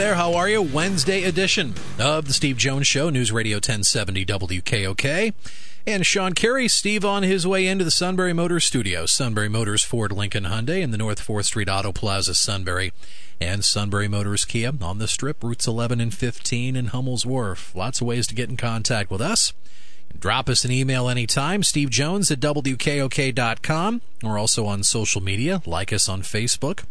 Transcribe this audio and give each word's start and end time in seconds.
There, 0.00 0.14
how 0.14 0.32
are 0.32 0.48
you? 0.48 0.62
Wednesday 0.62 1.24
edition 1.24 1.74
of 1.98 2.26
the 2.26 2.32
Steve 2.32 2.56
Jones 2.56 2.86
Show, 2.86 3.10
News 3.10 3.30
Radio 3.32 3.56
1070 3.56 4.24
WKOK. 4.24 5.34
And 5.86 6.06
Sean 6.06 6.32
Carey, 6.32 6.68
Steve 6.68 7.04
on 7.04 7.22
his 7.22 7.46
way 7.46 7.66
into 7.66 7.84
the 7.84 7.90
Sunbury 7.90 8.32
Motors 8.32 8.64
studio. 8.64 9.04
Sunbury 9.04 9.50
Motors, 9.50 9.84
Ford, 9.84 10.10
Lincoln, 10.10 10.44
Hyundai 10.44 10.80
in 10.80 10.90
the 10.90 10.96
North 10.96 11.26
4th 11.26 11.44
Street 11.44 11.68
Auto 11.68 11.92
Plaza, 11.92 12.34
Sunbury. 12.34 12.94
And 13.42 13.62
Sunbury 13.62 14.08
Motors 14.08 14.46
Kia 14.46 14.72
on 14.80 14.96
the 14.96 15.06
strip, 15.06 15.44
routes 15.44 15.66
11 15.66 16.00
and 16.00 16.14
15 16.14 16.76
in 16.76 16.86
Hummel's 16.86 17.26
Wharf. 17.26 17.74
Lots 17.74 18.00
of 18.00 18.06
ways 18.06 18.26
to 18.28 18.34
get 18.34 18.48
in 18.48 18.56
contact 18.56 19.10
with 19.10 19.20
us. 19.20 19.52
Drop 20.18 20.48
us 20.48 20.64
an 20.64 20.72
email 20.72 21.10
anytime, 21.10 21.62
Steve 21.62 21.90
Jones 21.90 22.30
at 22.30 22.40
WKOK.com, 22.40 24.00
or 24.24 24.38
also 24.38 24.64
on 24.64 24.82
social 24.82 25.20
media. 25.22 25.60
Like 25.66 25.92
us 25.92 26.08
on 26.08 26.22
Facebook. 26.22 26.84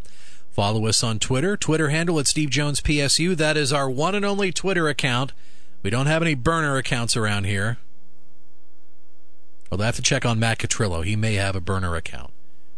Follow 0.51 0.87
us 0.87 1.03
on 1.03 1.19
Twitter. 1.19 1.55
Twitter 1.55 1.89
handle 1.89 2.19
at 2.19 2.27
Steve 2.27 2.49
Jones 2.49 2.81
PSU. 2.81 3.35
That 3.35 3.57
is 3.57 3.71
our 3.71 3.89
one 3.89 4.15
and 4.15 4.25
only 4.25 4.51
Twitter 4.51 4.87
account. 4.89 5.31
We 5.83 5.89
don't 5.89 6.07
have 6.07 6.21
any 6.21 6.35
burner 6.35 6.75
accounts 6.77 7.15
around 7.15 7.45
here. 7.45 7.77
Although 9.71 9.83
I 9.83 9.87
have 9.87 9.95
to 9.95 10.01
check 10.01 10.25
on 10.25 10.39
Matt 10.39 10.57
Catrillo. 10.59 11.05
He 11.05 11.15
may 11.15 11.35
have 11.35 11.55
a 11.55 11.61
burner 11.61 11.95
account. 11.95 12.31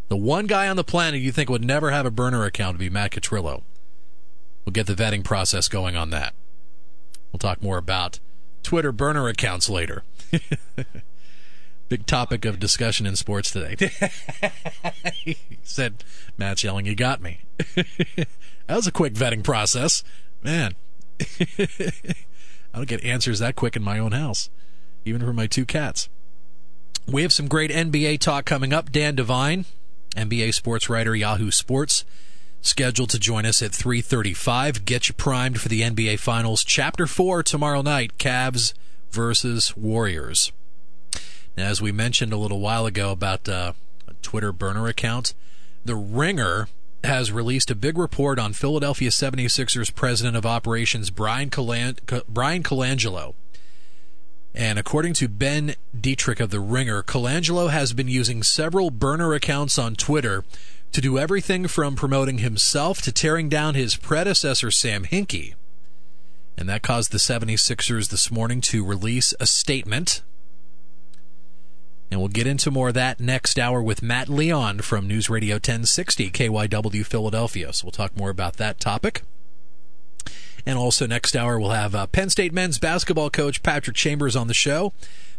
The 0.09 0.17
one 0.17 0.45
guy 0.45 0.67
on 0.67 0.75
the 0.75 0.83
planet 0.83 1.21
you 1.21 1.31
think 1.31 1.49
would 1.49 1.63
never 1.63 1.91
have 1.91 2.05
a 2.05 2.11
burner 2.11 2.43
account 2.43 2.75
would 2.75 2.79
be 2.79 2.89
Matt 2.89 3.11
Catrillo. 3.11 3.63
We'll 4.65 4.73
get 4.73 4.87
the 4.87 4.93
vetting 4.93 5.23
process 5.23 5.67
going 5.67 5.95
on 5.95 6.09
that. 6.09 6.33
We'll 7.31 7.39
talk 7.39 7.63
more 7.63 7.77
about 7.77 8.19
Twitter 8.61 8.91
burner 8.91 9.27
accounts 9.27 9.69
later. 9.69 10.03
Big 11.91 12.05
topic 12.05 12.45
of 12.45 12.57
discussion 12.57 13.05
in 13.05 13.17
sports 13.17 13.51
today. 13.51 13.75
said, 15.63 16.05
Matt's 16.37 16.63
yelling, 16.63 16.85
You 16.85 16.95
got 16.95 17.21
me. 17.21 17.41
that 17.75 18.27
was 18.69 18.87
a 18.87 18.93
quick 18.93 19.13
vetting 19.13 19.43
process. 19.43 20.01
Man, 20.41 20.75
I 21.19 21.91
don't 22.73 22.87
get 22.87 23.03
answers 23.03 23.39
that 23.39 23.57
quick 23.57 23.75
in 23.75 23.83
my 23.83 23.99
own 23.99 24.13
house, 24.13 24.49
even 25.03 25.19
for 25.19 25.33
my 25.33 25.47
two 25.47 25.65
cats. 25.65 26.07
We 27.05 27.23
have 27.23 27.33
some 27.33 27.49
great 27.49 27.71
NBA 27.71 28.19
talk 28.19 28.45
coming 28.45 28.71
up. 28.71 28.89
Dan 28.89 29.15
Devine, 29.15 29.65
NBA 30.15 30.53
sports 30.53 30.89
writer, 30.89 31.13
Yahoo 31.13 31.51
Sports, 31.51 32.05
scheduled 32.61 33.09
to 33.09 33.19
join 33.19 33.45
us 33.45 33.61
at 33.61 33.71
3:35. 33.73 34.85
Get 34.85 35.09
you 35.09 35.13
primed 35.13 35.59
for 35.59 35.67
the 35.67 35.81
NBA 35.81 36.19
Finals, 36.19 36.63
Chapter 36.63 37.05
Four 37.05 37.43
tomorrow 37.43 37.81
night. 37.81 38.17
Cavs 38.17 38.73
versus 39.11 39.75
Warriors. 39.75 40.53
Now, 41.57 41.67
as 41.67 41.81
we 41.81 41.91
mentioned 41.91 42.33
a 42.33 42.37
little 42.37 42.59
while 42.59 42.85
ago 42.85 43.11
about 43.11 43.47
uh, 43.47 43.73
Twitter 44.21 44.51
burner 44.51 44.87
account, 44.87 45.33
The 45.83 45.95
Ringer 45.95 46.67
has 47.03 47.31
released 47.31 47.71
a 47.71 47.75
big 47.75 47.97
report 47.97 48.39
on 48.39 48.53
Philadelphia 48.53 49.09
76ers 49.09 49.93
president 49.93 50.37
of 50.37 50.45
operations 50.45 51.09
Brian, 51.09 51.49
Colan- 51.49 51.97
Bryan 52.29 52.63
Colangelo. 52.63 53.33
And 54.53 54.77
according 54.77 55.13
to 55.13 55.27
Ben 55.27 55.75
Detrick 55.97 56.39
of 56.39 56.49
The 56.49 56.59
Ringer, 56.59 57.03
Colangelo 57.03 57.69
has 57.69 57.93
been 57.93 58.07
using 58.07 58.43
several 58.43 58.91
burner 58.91 59.33
accounts 59.33 59.79
on 59.79 59.95
Twitter 59.95 60.43
to 60.91 61.01
do 61.01 61.17
everything 61.17 61.67
from 61.67 61.95
promoting 61.95 62.39
himself 62.39 63.01
to 63.01 63.11
tearing 63.11 63.47
down 63.47 63.75
his 63.75 63.95
predecessor, 63.95 64.69
Sam 64.69 65.05
Hinkie. 65.05 65.53
And 66.57 66.67
that 66.67 66.81
caused 66.81 67.11
the 67.11 67.17
76ers 67.17 68.09
this 68.09 68.29
morning 68.29 68.59
to 68.61 68.85
release 68.85 69.33
a 69.39 69.45
statement 69.45 70.21
and 72.11 72.19
we'll 72.19 72.27
get 72.27 72.45
into 72.45 72.69
more 72.69 72.89
of 72.89 72.93
that 72.93 73.21
next 73.21 73.57
hour 73.57 73.81
with 73.81 74.03
Matt 74.03 74.27
Leon 74.27 74.79
from 74.79 75.07
News 75.07 75.29
Radio 75.29 75.55
1060 75.55 76.29
KYW 76.29 77.05
Philadelphia. 77.05 77.71
So 77.71 77.85
we'll 77.85 77.91
talk 77.93 78.17
more 78.17 78.29
about 78.29 78.57
that 78.57 78.81
topic. 78.81 79.23
And 80.65 80.77
also 80.77 81.07
next 81.07 81.35
hour 81.35 81.57
we'll 81.57 81.71
have 81.71 81.95
uh, 81.95 82.07
Penn 82.07 82.29
State 82.29 82.53
men's 82.53 82.77
basketball 82.77 83.29
coach 83.29 83.63
Patrick 83.63 83.95
Chambers 83.95 84.35
on 84.35 84.47
the 84.47 84.53
show. 84.53 84.91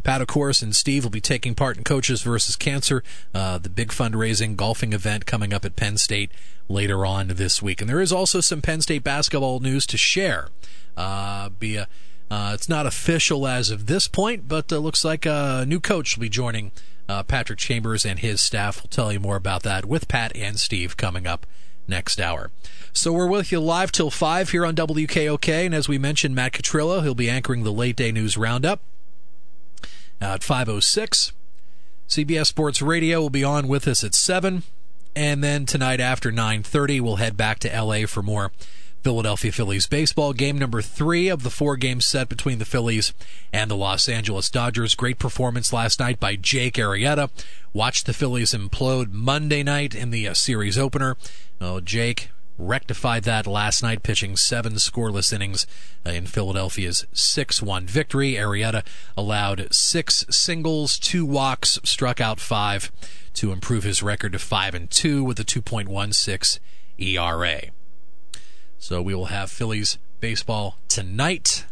Pat, 0.03 0.21
of 0.21 0.27
course, 0.27 0.63
and 0.63 0.75
Steve 0.75 1.05
will 1.05 1.11
be 1.11 1.21
taking 1.21 1.55
part 1.55 1.77
in 1.77 1.85
Coaches 1.85 2.23
versus 2.23 2.57
Cancer, 2.57 3.05
uh, 3.35 3.59
the 3.59 3.69
big 3.69 3.91
fundraising 3.91 4.57
golfing 4.57 4.93
event 4.93 5.27
coming 5.27 5.53
up 5.53 5.65
at 5.65 5.77
Penn 5.77 5.97
State 5.97 6.33
later 6.69 7.07
on 7.07 7.29
this 7.29 7.63
week. 7.63 7.81
And 7.81 7.89
there 7.89 8.01
is 8.01 8.13
also 8.13 8.41
some 8.41 8.63
Penn 8.63 8.81
State 8.81 9.05
basketball 9.05 9.61
news 9.61 9.87
to 9.87 9.97
share. 9.97 10.49
Uh, 10.97 11.51
be 11.51 11.77
a 11.77 11.87
uh, 12.33 12.53
it's 12.55 12.67
not 12.67 12.87
official 12.87 13.47
as 13.47 13.69
of 13.69 13.85
this 13.85 14.09
point, 14.09 14.49
but 14.49 14.73
uh, 14.73 14.79
looks 14.79 15.05
like 15.05 15.27
a 15.27 15.67
new 15.69 15.79
coach 15.79 16.17
will 16.17 16.23
be 16.23 16.31
joining 16.31 16.73
uh, 17.07 17.23
Patrick 17.23 17.59
Chambers 17.59 18.07
and 18.07 18.21
his 18.21 18.41
staff. 18.41 18.83
We'll 18.83 18.89
tell 18.89 19.13
you 19.13 19.21
more 19.21 19.37
about 19.37 19.65
that 19.65 19.85
with 19.85 20.09
Pat 20.09 20.35
and 20.35 20.59
Steve 20.59 20.97
coming 20.97 21.27
up 21.27 21.45
next 21.87 22.19
hour. 22.19 22.51
So 22.91 23.13
we're 23.13 23.29
with 23.29 23.53
you 23.53 23.61
live 23.61 23.93
till 23.93 24.11
5 24.11 24.49
here 24.49 24.65
on 24.65 24.75
WKOK. 24.75 25.67
And 25.67 25.75
as 25.75 25.91
we 25.91 25.99
mentioned, 25.99 26.35
Matt 26.35 26.55
Catrillo, 26.55 27.03
he'll 27.03 27.15
be 27.15 27.29
anchoring 27.29 27.65
the 27.65 27.71
late 27.73 27.97
day 27.97 28.11
news 28.11 28.39
roundup 28.39 28.81
at 30.19 30.41
5.06. 30.41 31.33
CBS 32.09 32.47
Sports 32.47 32.81
Radio 32.81 33.21
will 33.21 33.29
be 33.29 33.45
on 33.45 33.69
with 33.69 33.87
us 33.87 34.03
at 34.03 34.15
7. 34.15 34.63
And 35.15 35.45
then 35.45 35.67
tonight 35.67 36.01
after 36.01 36.33
9.30, 36.33 37.03
we'll 37.03 37.17
head 37.17 37.37
back 37.37 37.59
to 37.59 37.75
L.A. 37.75 38.07
for 38.07 38.23
more 38.23 38.53
Philadelphia 39.03 39.51
Phillies 39.51 39.87
baseball. 39.87 40.33
Game 40.33 40.57
number 40.59 40.81
three 40.81 41.29
of 41.29 41.43
the 41.43 41.51
four 41.51 41.77
game 41.77 42.01
set 42.01 42.29
between 42.29 42.59
the 42.59 42.65
Phillies 42.65 43.13
and 43.53 43.71
the 43.71 43.77
Los 43.77 44.09
Angeles 44.09 44.49
Dodgers. 44.49 44.95
Great 44.95 45.19
performance 45.19 45.73
last 45.73 45.99
night 45.99 46.21
by 46.21 46.37
Jake 46.37 46.75
Arrieta. 46.75 47.31
Watched 47.73 48.07
the 48.07 48.13
Phillies 48.13 48.53
implode 48.53 49.13
Monday 49.13 49.63
night 49.63 49.95
in 49.95 50.11
the 50.11 50.29
uh, 50.29 50.35
series 50.35 50.79
opener. 50.79 51.17
Oh, 51.61 51.81
Jake 51.81 52.31
rectified 52.59 53.25
that 53.25 53.47
last 53.47 53.83
night, 53.83 54.03
pitching 54.03 54.37
seven 54.37 54.75
scoreless 54.75 55.33
innings 55.33 55.67
in 56.05 56.27
Philadelphia's 56.27 57.07
6 57.13 57.63
1 57.63 57.87
victory. 57.87 58.35
Arrieta 58.35 58.85
allowed 59.17 59.73
six 59.75 60.25
singles, 60.31 60.99
two 60.99 61.27
walks, 61.27 61.79
struck 61.83 62.21
out 62.21 62.39
five 62.39 62.93
to 63.35 63.53
improve 63.53 63.85
his 63.85 64.03
record 64.03 64.33
to 64.33 64.39
5 64.39 64.75
and 64.75 64.91
2 64.91 65.25
with 65.25 65.41
a 65.41 65.45
2.16 65.45 66.59
ERA. 66.99 67.63
So 68.83 69.01
we 69.01 69.15
will 69.15 69.27
have 69.27 69.49
Phillies 69.49 69.97
baseball 70.19 70.77
tonight. 70.89 71.67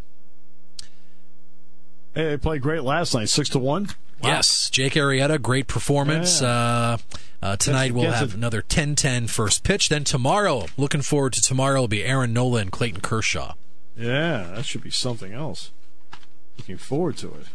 Hey, 2.15 2.29
they 2.29 2.37
played 2.37 2.63
great 2.63 2.85
last 2.85 3.17
night, 3.17 3.29
six 3.29 3.49
to 3.49 3.59
one. 3.59 3.87
Wow. 4.23 4.29
Yes, 4.31 4.71
Jake 4.71 4.93
Arrieta, 4.93 5.43
great 5.43 5.67
performance. 5.67 6.41
Yeah. 6.41 6.49
Uh, 6.49 6.97
uh, 7.43 7.57
tonight 7.57 7.91
we'll 7.91 8.13
have 8.13 8.37
another 8.37 8.63
10-10 8.63 9.29
first 9.29 9.65
pitch. 9.65 9.89
Then 9.89 10.05
tomorrow, 10.05 10.67
looking 10.77 11.03
forward 11.03 11.33
to 11.33 11.41
tomorrow, 11.41 11.81
will 11.81 11.89
be 11.89 12.05
Aaron 12.05 12.33
Nola 12.33 12.61
and 12.61 12.71
Clayton 12.71 13.01
Kershaw. 13.01 13.55
Yeah, 13.97 14.53
that 14.55 14.65
should 14.65 14.85
be 14.85 14.91
something 14.91 15.33
else. 15.33 15.73
Looking 16.59 16.79
forward 16.79 17.17
to 17.17 17.35
it. 17.35 17.47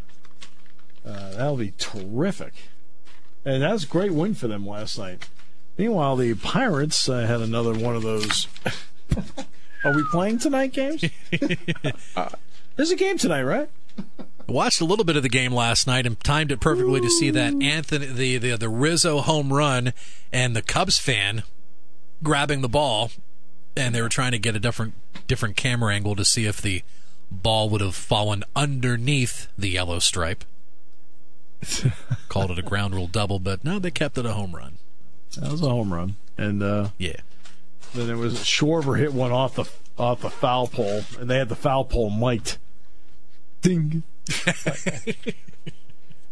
Uh, 1.06 1.32
that'll 1.32 1.56
be 1.56 1.74
terrific. 1.78 2.56
And 3.46 3.64
that's 3.64 3.86
a 3.86 3.88
great 3.88 4.12
win 4.12 4.34
for 4.34 4.50
them 4.50 4.68
last 4.68 5.00
night. 5.00 5.30
Meanwhile, 5.78 6.18
the 6.18 6.34
Pirates 6.34 7.08
uh, 7.08 7.26
had 7.26 7.40
another 7.40 7.74
one 7.74 7.96
of 7.96 8.02
those 8.04 8.50
Are 9.84 9.94
we 9.94 10.04
playing 10.12 10.40
tonight 10.40 10.74
games? 10.74 11.04
there's 12.76 12.92
a 12.92 12.96
game 12.96 13.18
tonight, 13.18 13.44
right? 13.44 13.70
I 14.48 14.52
watched 14.52 14.82
a 14.82 14.86
little 14.86 15.06
bit 15.06 15.16
of 15.16 15.24
the 15.24 15.30
game 15.30 15.54
last 15.54 15.88
night 15.88 16.06
and 16.06 16.20
timed 16.20 16.52
it 16.52 16.60
perfectly 16.60 17.02
to 17.02 17.10
see 17.10 17.30
that 17.32 17.54
Anthony 17.62 18.06
the, 18.08 18.38
the 18.38 18.58
the 18.58 18.70
Rizzo 18.70 19.22
home 19.22 19.52
run 19.54 19.94
and 20.32 20.56
the 20.56 20.62
Cubs 20.62 20.98
fan 20.98 21.44
grabbing 22.24 22.62
the 22.62 22.70
ball 22.70 23.12
and 23.76 23.94
they 23.94 24.02
were 24.02 24.10
trying 24.10 24.32
to 24.32 24.40
get 24.40 24.56
a 24.56 24.60
different 24.60 24.94
different 25.28 25.56
camera 25.56 25.94
angle 25.94 26.16
to 26.16 26.26
see 26.26 26.46
if 26.46 26.62
the 26.62 26.84
ball 27.32 27.70
would 27.70 27.82
have 27.82 27.96
fallen 27.96 28.44
underneath 28.56 29.48
the 29.58 29.70
yellow 29.70 30.00
stripe. 30.00 30.44
Called 32.30 32.52
it 32.52 32.60
a 32.60 32.62
ground 32.62 32.94
rule 32.94 33.08
double, 33.08 33.40
but 33.40 33.64
no, 33.64 33.80
they 33.80 33.92
kept 33.92 34.18
it 34.18 34.26
a 34.26 34.34
home 34.34 34.56
run. 34.56 34.78
That 35.38 35.52
was 35.52 35.62
a 35.62 35.70
home 35.70 35.94
run, 35.94 36.16
and 36.38 36.62
uh, 36.62 36.90
Yeah. 36.98 37.18
Then 37.96 38.10
it 38.10 38.18
was 38.18 38.40
Schwarber 38.40 38.98
hit 38.98 39.14
one 39.14 39.32
off 39.32 39.56
the 39.56 39.66
off 39.98 40.22
the 40.22 40.30
foul 40.30 40.68
pole, 40.68 41.04
and 41.20 41.30
they 41.30 41.38
had 41.38 41.50
the 41.50 41.56
foul 41.56 41.86
pole 41.86 42.10
mic'd. 42.10 42.58
Ding. 43.62 44.04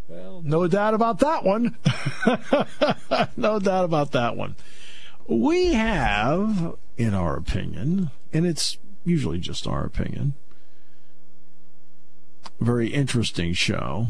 well, 0.08 0.42
no 0.44 0.68
doubt 0.68 0.94
about 0.94 1.20
that 1.20 1.44
one. 1.44 1.78
no 3.38 3.60
doubt 3.60 3.86
about 3.86 4.12
that 4.12 4.36
one. 4.36 4.56
We 5.28 5.74
have, 5.74 6.76
in 6.98 7.14
our 7.14 7.38
opinion, 7.38 8.12
and 8.34 8.46
it's 8.46 8.78
usually 9.06 9.40
just 9.40 9.66
our 9.68 9.86
opinion, 9.86 10.34
a 12.60 12.64
very 12.64 12.90
interesting 12.90 13.54
show. 13.54 14.08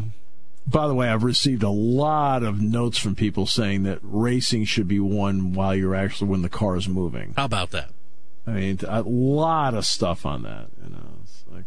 By 0.65 0.87
the 0.87 0.95
way, 0.95 1.09
I've 1.09 1.23
received 1.23 1.63
a 1.63 1.69
lot 1.69 2.43
of 2.43 2.61
notes 2.61 2.97
from 2.97 3.15
people 3.15 3.45
saying 3.45 3.83
that 3.83 3.99
racing 4.01 4.65
should 4.65 4.87
be 4.87 4.99
won 4.99 5.53
while 5.53 5.75
you're 5.75 5.95
actually 5.95 6.29
when 6.29 6.41
the 6.41 6.49
car 6.49 6.77
is 6.77 6.87
moving. 6.87 7.33
How 7.35 7.45
about 7.45 7.71
that? 7.71 7.89
I 8.47 8.51
mean, 8.51 8.79
a 8.87 9.01
lot 9.01 9.73
of 9.73 9.85
stuff 9.85 10.25
on 10.25 10.43
that. 10.43 10.67
You 10.83 10.89
know, 10.89 11.07
it's 11.21 11.43
like, 11.51 11.65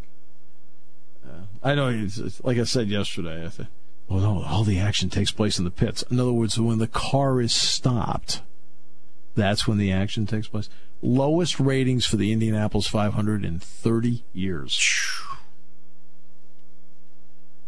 uh, 1.26 1.42
I 1.62 1.74
know. 1.74 1.88
It's, 1.88 2.18
it's, 2.18 2.42
like 2.42 2.58
I 2.58 2.64
said 2.64 2.88
yesterday, 2.88 3.44
I 3.44 3.48
think. 3.48 3.68
Well, 4.08 4.20
no, 4.20 4.42
all 4.44 4.64
the 4.64 4.78
action 4.78 5.10
takes 5.10 5.30
place 5.30 5.58
in 5.58 5.64
the 5.64 5.70
pits. 5.70 6.02
In 6.10 6.20
other 6.20 6.32
words, 6.32 6.58
when 6.58 6.78
the 6.78 6.86
car 6.86 7.40
is 7.40 7.52
stopped, 7.52 8.40
that's 9.34 9.66
when 9.66 9.78
the 9.78 9.90
action 9.90 10.26
takes 10.26 10.48
place. 10.48 10.68
Lowest 11.02 11.58
ratings 11.58 12.06
for 12.06 12.16
the 12.16 12.32
Indianapolis 12.32 12.86
500 12.86 13.44
in 13.44 13.58
30 13.58 14.24
years. 14.32 15.20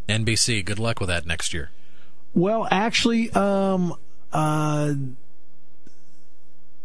NBC, 0.08 0.64
good 0.64 0.78
luck 0.78 1.00
with 1.00 1.08
that 1.08 1.26
next 1.26 1.52
year. 1.52 1.70
Well, 2.34 2.66
actually, 2.70 3.30
um, 3.32 3.94
uh, 4.32 4.94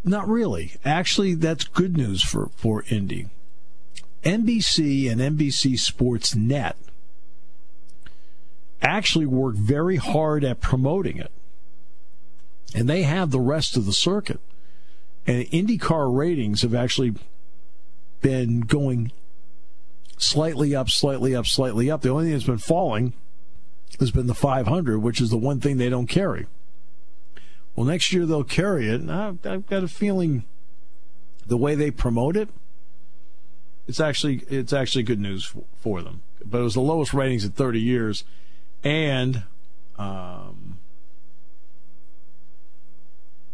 not 0.03 0.27
really. 0.27 0.73
Actually, 0.83 1.35
that's 1.35 1.63
good 1.63 1.95
news 1.95 2.21
for, 2.21 2.49
for 2.55 2.83
Indy. 2.89 3.27
NBC 4.23 5.11
and 5.11 5.19
NBC 5.19 5.77
Sports 5.77 6.35
Net 6.35 6.77
actually 8.81 9.25
work 9.25 9.55
very 9.55 9.97
hard 9.97 10.43
at 10.43 10.59
promoting 10.59 11.17
it. 11.17 11.31
And 12.75 12.89
they 12.89 13.03
have 13.03 13.31
the 13.31 13.39
rest 13.39 13.77
of 13.77 13.85
the 13.85 13.93
circuit. 13.93 14.39
And 15.25 15.45
IndyCar 15.45 16.15
ratings 16.15 16.63
have 16.63 16.75
actually 16.75 17.13
been 18.21 18.61
going 18.61 19.11
slightly 20.23 20.75
up, 20.75 20.89
slightly 20.89 21.35
up, 21.35 21.45
slightly 21.45 21.89
up. 21.89 22.01
The 22.01 22.09
only 22.09 22.25
thing 22.25 22.33
that's 22.33 22.45
been 22.45 22.57
falling 22.57 23.13
has 23.99 24.11
been 24.11 24.27
the 24.27 24.33
500, 24.33 24.99
which 24.99 25.21
is 25.21 25.29
the 25.29 25.37
one 25.37 25.59
thing 25.59 25.77
they 25.77 25.89
don't 25.89 26.07
carry. 26.07 26.47
Well, 27.75 27.85
next 27.85 28.13
year 28.13 28.25
they'll 28.25 28.43
carry 28.43 28.87
it, 28.87 29.01
and 29.01 29.11
I've, 29.11 29.41
got 29.41 29.83
a 29.83 29.87
feeling 29.87 30.45
the 31.45 31.57
way 31.57 31.75
they 31.75 31.91
promote 31.91 32.37
it, 32.37 32.49
it's 33.87 33.99
actually 33.99 34.43
it's 34.47 34.71
actually 34.71 35.03
good 35.03 35.19
news 35.19 35.43
for, 35.43 35.63
for 35.75 36.01
them. 36.01 36.21
But 36.45 36.59
it 36.59 36.63
was 36.63 36.75
the 36.75 36.81
lowest 36.81 37.13
ratings 37.13 37.43
in 37.43 37.51
30 37.51 37.81
years, 37.81 38.23
and 38.83 39.43
um, 39.97 40.77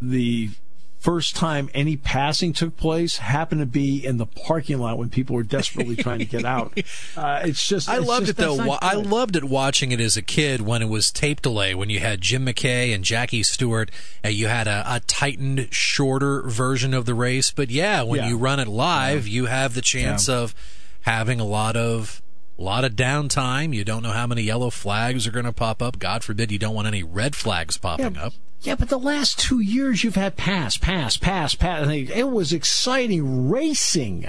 the 0.01 0.51
first 0.99 1.35
time 1.35 1.69
any 1.73 1.95
passing 1.95 2.51
took 2.53 2.75
place 2.75 3.17
happened 3.17 3.61
to 3.61 3.65
be 3.65 4.05
in 4.05 4.17
the 4.17 4.25
parking 4.25 4.77
lot 4.79 4.97
when 4.97 5.09
people 5.09 5.35
were 5.35 5.43
desperately 5.43 5.95
trying 5.95 6.19
to 6.19 6.25
get 6.25 6.43
out. 6.45 6.77
Uh, 7.17 7.41
it's 7.45 7.67
just 7.67 7.89
I 7.89 7.97
it's 7.97 8.05
loved 8.07 8.27
just- 8.27 8.39
it 8.39 8.41
though. 8.41 8.55
Wa- 8.55 8.79
I 8.81 8.95
good. 8.95 9.05
loved 9.07 9.35
it 9.35 9.43
watching 9.43 9.91
it 9.91 9.99
as 9.99 10.15
a 10.15 10.21
kid 10.21 10.61
when 10.61 10.81
it 10.81 10.87
was 10.89 11.11
tape 11.11 11.41
delay. 11.41 11.73
When 11.75 11.89
you 11.89 11.99
had 11.99 12.21
Jim 12.21 12.45
McKay 12.45 12.93
and 12.93 13.03
Jackie 13.03 13.43
Stewart, 13.43 13.89
and 14.23 14.33
you 14.33 14.47
had 14.47 14.67
a, 14.67 14.83
a 14.87 14.99
tightened, 15.01 15.67
shorter 15.73 16.43
version 16.43 16.93
of 16.93 17.05
the 17.05 17.13
race. 17.13 17.51
But 17.51 17.69
yeah, 17.71 18.03
when 18.03 18.21
Yeah. 18.21 18.29
you 18.29 18.37
run 18.37 18.59
it 18.59 18.67
live, 18.67 19.27
you 19.27 19.47
have 19.47 19.73
the 19.73 19.81
chance 19.81 20.27
Yeah. 20.27 20.35
of 20.35 20.55
having 21.01 21.39
a 21.39 21.45
lot 21.45 21.75
of 21.75 22.21
a 22.57 22.61
lot 22.63 22.83
of 22.85 22.93
downtime. 22.93 23.73
You 23.73 23.83
don't 23.83 24.03
know 24.03 24.11
how 24.11 24.27
many 24.27 24.43
yellow 24.43 24.69
flags 24.69 25.25
are 25.27 25.31
going 25.31 25.45
to 25.45 25.53
pop 25.53 25.81
up. 25.81 25.97
God 25.99 26.23
forbid 26.23 26.51
you 26.51 26.59
don't 26.59 26.75
want 26.75 26.87
any 26.87 27.03
red 27.03 27.35
flags 27.35 27.77
popping 27.77 28.15
Yeah. 28.15 28.25
up. 28.27 28.33
Yeah, 28.61 28.75
but 28.75 28.89
the 28.89 28.99
last 28.99 29.39
two 29.39 29.59
years 29.61 30.03
you've 30.03 30.15
had 30.15 30.35
pass, 30.35 30.75
pass, 30.75 31.15
pass, 31.15 31.55
pass. 31.55 31.87
It 31.89 32.29
was 32.29 32.51
exciting 32.51 33.49
racing. 33.49 34.25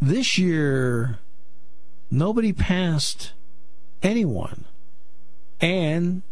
This 0.00 0.36
year, 0.36 1.18
nobody 2.10 2.52
passed 2.52 3.32
anyone. 4.02 4.66
And 5.60 6.22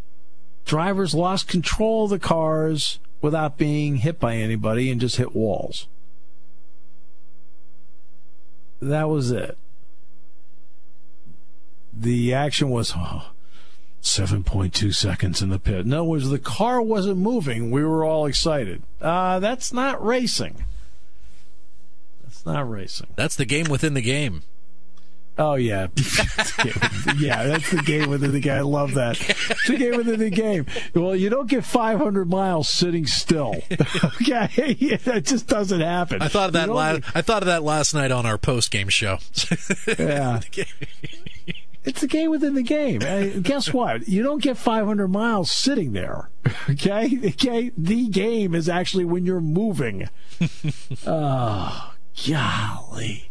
drivers 0.66 1.14
lost 1.14 1.48
control 1.48 2.04
of 2.04 2.10
the 2.10 2.18
cars 2.18 2.98
without 3.22 3.56
being 3.56 3.96
hit 3.96 4.20
by 4.20 4.36
anybody 4.36 4.90
and 4.90 5.00
just 5.00 5.16
hit 5.16 5.34
walls. 5.34 5.86
That 8.80 9.08
was 9.08 9.30
it. 9.30 9.56
The 11.92 12.34
action 12.34 12.68
was 12.68 12.92
oh, 12.96 13.30
7.2 14.02 14.94
seconds 14.94 15.40
in 15.42 15.48
the 15.48 15.58
pit. 15.58 15.86
In 15.86 15.92
other 15.92 16.04
words, 16.04 16.28
the 16.28 16.38
car 16.38 16.82
wasn't 16.82 17.18
moving. 17.18 17.70
We 17.70 17.84
were 17.84 18.04
all 18.04 18.26
excited. 18.26 18.82
Uh, 19.00 19.38
that's 19.38 19.72
not 19.72 20.04
racing. 20.04 20.64
That's 22.22 22.44
not 22.44 22.68
racing. 22.68 23.08
That's 23.14 23.36
the 23.36 23.44
game 23.44 23.66
within 23.70 23.94
the 23.94 24.02
game. 24.02 24.42
Oh, 25.38 25.54
yeah. 25.54 25.86
yeah, 27.16 27.44
that's 27.44 27.70
the 27.70 27.82
game 27.86 28.10
within 28.10 28.32
the 28.32 28.40
game. 28.40 28.52
I 28.52 28.60
love 28.60 28.94
that. 28.94 29.18
It's 29.18 29.66
the 29.66 29.78
game 29.78 29.96
within 29.96 30.20
the 30.20 30.28
game. 30.30 30.66
Well, 30.94 31.16
you 31.16 31.30
don't 31.30 31.48
get 31.48 31.64
500 31.64 32.28
miles 32.28 32.68
sitting 32.68 33.06
still. 33.06 33.54
okay? 34.20 34.76
Yeah, 34.78 34.96
that 35.04 35.24
just 35.24 35.46
doesn't 35.46 35.80
happen. 35.80 36.20
I 36.20 36.28
thought 36.28 36.48
of 36.48 36.52
that. 36.54 36.66
You 36.68 36.74
La- 36.74 36.92
don't 36.92 37.16
I 37.16 37.22
thought 37.22 37.42
of 37.42 37.46
that 37.46 37.62
last 37.62 37.94
night 37.94 38.10
on 38.10 38.26
our 38.26 38.36
post 38.36 38.70
game 38.70 38.88
show. 38.88 39.18
Yeah. 39.98 40.40
It's 41.84 42.02
a 42.02 42.06
game 42.06 42.30
within 42.30 42.54
the 42.54 42.62
game. 42.62 42.98
Guess 43.42 43.72
what? 43.72 44.08
You 44.08 44.22
don't 44.22 44.42
get 44.42 44.56
500 44.56 45.08
miles 45.08 45.50
sitting 45.50 45.92
there. 45.92 46.30
Okay? 46.70 47.18
Okay? 47.32 47.72
The 47.76 48.08
game 48.08 48.54
is 48.54 48.68
actually 48.68 49.04
when 49.04 49.24
you're 49.26 49.40
moving. 49.40 50.08
oh, 51.06 51.94
golly. 52.28 53.30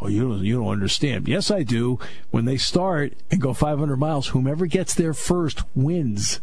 Oh, 0.00 0.08
you 0.08 0.28
don't, 0.28 0.44
you 0.44 0.58
don't 0.58 0.72
understand. 0.72 1.26
Yes, 1.26 1.50
I 1.50 1.62
do. 1.62 1.98
When 2.30 2.44
they 2.44 2.58
start 2.58 3.14
and 3.30 3.40
go 3.40 3.54
500 3.54 3.96
miles, 3.96 4.28
whomever 4.28 4.66
gets 4.66 4.92
there 4.94 5.14
first 5.14 5.62
wins. 5.74 6.40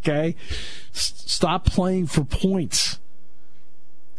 okay? 0.00 0.36
S- 0.92 1.22
stop 1.26 1.64
playing 1.64 2.06
for 2.08 2.24
points. 2.24 2.98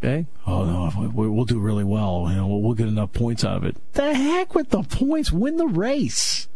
Okay. 0.03 0.25
Oh 0.48 0.63
no, 0.65 1.10
we- 1.13 1.29
we'll 1.29 1.46
do 1.46 1.60
really 1.60 1.84
well. 1.84 2.25
You 2.29 2.38
know, 2.38 2.48
we'll, 2.48 2.62
we'll 2.62 2.74
get 2.74 2.88
enough 2.88 3.13
points 3.13 3.46
out 3.46 3.58
of 3.58 3.63
it. 3.65 3.75
The 3.93 4.15
heck 4.15 4.55
with 4.55 4.70
the 4.70 4.81
points. 4.81 5.31
Win 5.31 5.58
the 5.58 5.67
race. 5.67 6.48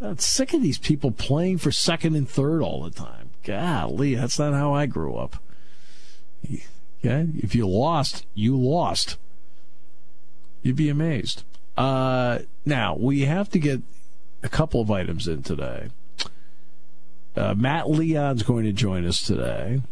I'm 0.00 0.18
sick 0.18 0.52
of 0.52 0.60
these 0.62 0.76
people 0.76 1.10
playing 1.10 1.58
for 1.58 1.72
second 1.72 2.14
and 2.16 2.28
third 2.28 2.60
all 2.60 2.82
the 2.82 2.90
time. 2.90 3.30
Golly, 3.44 4.14
that's 4.14 4.38
not 4.38 4.52
how 4.52 4.74
I 4.74 4.84
grew 4.86 5.16
up. 5.16 5.36
Okay, 6.44 7.28
if 7.38 7.54
you 7.54 7.66
lost, 7.66 8.26
you 8.34 8.56
lost. 8.58 9.16
You'd 10.62 10.76
be 10.76 10.88
amazed. 10.90 11.44
Uh, 11.76 12.40
now 12.66 12.94
we 12.96 13.20
have 13.22 13.48
to 13.50 13.58
get 13.58 13.80
a 14.42 14.48
couple 14.48 14.80
of 14.80 14.90
items 14.90 15.26
in 15.28 15.42
today. 15.42 15.88
Uh, 17.36 17.54
Matt 17.54 17.88
Leon's 17.90 18.42
going 18.42 18.64
to 18.64 18.72
join 18.72 19.06
us 19.06 19.22
today 19.22 19.82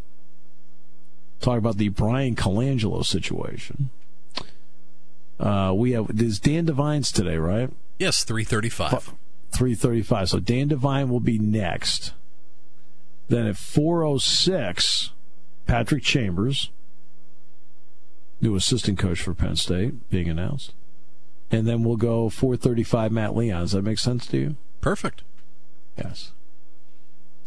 talk 1.43 1.59
about 1.59 1.77
the 1.77 1.89
Brian 1.89 2.35
Colangelo 2.35 3.05
situation. 3.05 3.91
Uh, 5.39 5.73
we 5.75 5.93
have 5.93 6.17
there's 6.17 6.39
Dan 6.39 6.65
Devine's 6.65 7.13
today, 7.13 7.37
right? 7.37 7.71
yes, 7.99 8.25
three 8.25 8.45
thirty-five. 8.45 9.15
Three 9.53 9.75
thirty-five. 9.75 10.29
So 10.29 10.41
Dan 10.41 10.69
Devine 10.69 11.09
will 11.09 11.21
be 11.21 11.39
next. 11.39 12.13
Then 13.29 13.47
at 13.47 13.57
four 13.57 14.05
oh 14.05 14.19
six, 14.19 15.13
Patrick 15.67 16.03
Chambers, 16.03 16.71
new 18.41 18.57
assistant 18.57 18.99
coach 18.99 19.23
for 19.23 19.35
Penn 19.35 19.57
State, 19.57 20.09
being 20.11 20.29
announced. 20.29 20.73
And 21.51 21.67
then 21.67 21.85
we'll 21.85 21.97
go 21.97 22.29
four 22.29 22.57
thirty-five. 22.57 23.13
Matt 23.13 23.37
Leon. 23.37 23.63
Does 23.63 23.73
that 23.73 23.83
make 23.83 23.99
sense 23.99 24.27
to 24.27 24.39
you? 24.39 24.57
Perfect. 24.81 25.23
Yes. 25.97 26.33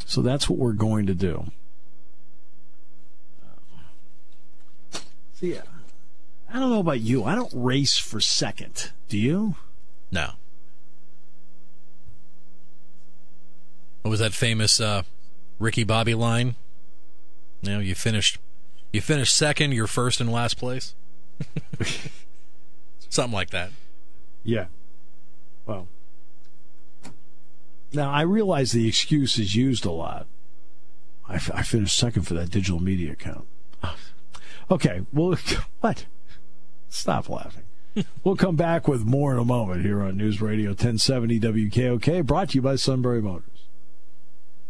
So 0.05 0.21
that's 0.21 0.49
what 0.49 0.59
we're 0.59 0.73
going 0.73 1.07
to 1.07 1.15
do. 1.15 1.51
See, 5.45 5.59
I 6.51 6.59
don't 6.59 6.71
know 6.71 6.79
about 6.79 7.01
you. 7.01 7.23
I 7.23 7.35
don't 7.35 7.51
race 7.53 7.97
for 7.99 8.19
second. 8.19 8.91
Do 9.09 9.17
you? 9.17 9.55
No. 10.11 10.31
What 14.01 14.09
was 14.09 14.19
that 14.21 14.33
famous 14.33 14.79
uh, 14.79 15.03
Ricky 15.59 15.83
Bobby 15.83 16.15
line? 16.15 16.55
You 17.61 17.73
know, 17.73 17.79
you 17.79 17.93
finished 17.93 18.39
you 18.91 19.01
finished 19.01 19.35
second, 19.35 19.73
you're 19.73 19.85
first 19.85 20.19
and 20.19 20.31
last 20.31 20.57
place. 20.57 20.95
Something 23.09 23.33
like 23.33 23.51
that. 23.51 23.69
Yeah. 24.43 24.65
Well. 25.67 25.87
Now 27.93 28.09
I 28.09 28.21
realize 28.21 28.71
the 28.71 28.87
excuse 28.87 29.37
is 29.37 29.55
used 29.55 29.85
a 29.85 29.91
lot. 29.91 30.25
I, 31.29 31.35
f- 31.35 31.51
I 31.53 31.61
finished 31.61 31.97
second 31.97 32.23
for 32.23 32.33
that 32.33 32.49
digital 32.49 32.81
media 32.81 33.11
account. 33.11 33.45
Okay, 34.69 35.05
well, 35.13 35.37
what? 35.81 36.05
Stop 36.89 37.29
laughing. 37.29 37.63
we'll 38.23 38.35
come 38.35 38.55
back 38.55 38.87
with 38.87 39.05
more 39.05 39.31
in 39.33 39.39
a 39.39 39.45
moment 39.45 39.83
here 39.83 40.01
on 40.01 40.17
News 40.17 40.41
Radio 40.41 40.69
1070 40.69 41.39
WKOK, 41.39 42.25
brought 42.25 42.49
to 42.49 42.55
you 42.55 42.61
by 42.61 42.75
Sunbury 42.75 43.21
Motors. 43.21 43.54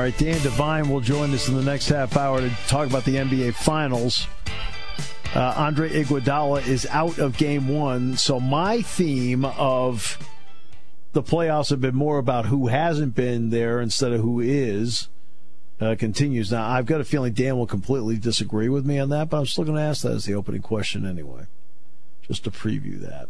All 0.00 0.06
right, 0.06 0.16
Dan 0.16 0.40
Devine 0.40 0.88
will 0.88 1.02
join 1.02 1.30
us 1.34 1.48
in 1.50 1.56
the 1.56 1.62
next 1.62 1.88
half 1.88 2.16
hour 2.16 2.40
to 2.40 2.48
talk 2.66 2.88
about 2.88 3.04
the 3.04 3.16
NBA 3.16 3.52
Finals. 3.52 4.26
Uh, 5.34 5.52
Andre 5.58 5.90
Iguodala 5.90 6.66
is 6.66 6.86
out 6.86 7.18
of 7.18 7.36
Game 7.36 7.68
One, 7.68 8.16
so 8.16 8.40
my 8.40 8.80
theme 8.80 9.44
of 9.44 10.16
the 11.12 11.22
playoffs 11.22 11.68
have 11.68 11.82
been 11.82 11.94
more 11.94 12.16
about 12.16 12.46
who 12.46 12.68
hasn't 12.68 13.14
been 13.14 13.50
there 13.50 13.78
instead 13.78 14.12
of 14.12 14.22
who 14.22 14.40
is. 14.40 15.10
Uh, 15.82 15.94
continues 15.98 16.50
now. 16.50 16.66
I've 16.66 16.86
got 16.86 17.02
a 17.02 17.04
feeling 17.04 17.34
Dan 17.34 17.58
will 17.58 17.66
completely 17.66 18.16
disagree 18.16 18.70
with 18.70 18.86
me 18.86 18.98
on 18.98 19.10
that, 19.10 19.28
but 19.28 19.36
I'm 19.36 19.44
still 19.44 19.64
going 19.64 19.76
to 19.76 19.82
ask 19.82 20.00
that 20.04 20.12
as 20.12 20.24
the 20.24 20.34
opening 20.34 20.62
question 20.62 21.04
anyway, 21.04 21.42
just 22.22 22.44
to 22.44 22.50
preview 22.50 22.98
that. 23.00 23.28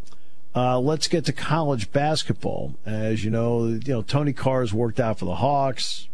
Uh, 0.55 0.79
let's 0.79 1.09
get 1.09 1.25
to 1.25 1.33
college 1.33 1.91
basketball. 1.91 2.77
As 2.87 3.25
you 3.25 3.33
know, 3.33 3.67
you 3.67 3.93
know 3.93 4.03
Tony 4.03 4.33
Carr's 4.33 4.73
worked 4.73 5.01
out 5.01 5.19
for 5.19 5.25
the 5.25 5.35
Hawks 5.35 6.07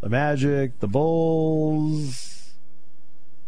the 0.00 0.08
Magic, 0.08 0.78
the 0.80 0.86
Bulls, 0.86 2.52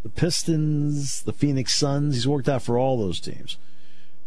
the 0.02 0.08
Pistons, 0.08 1.22
the 1.22 1.32
Phoenix 1.32 1.74
Suns. 1.74 2.14
He's 2.14 2.28
worked 2.28 2.48
out 2.48 2.62
for 2.62 2.78
all 2.78 2.96
those 2.96 3.20
teams. 3.20 3.56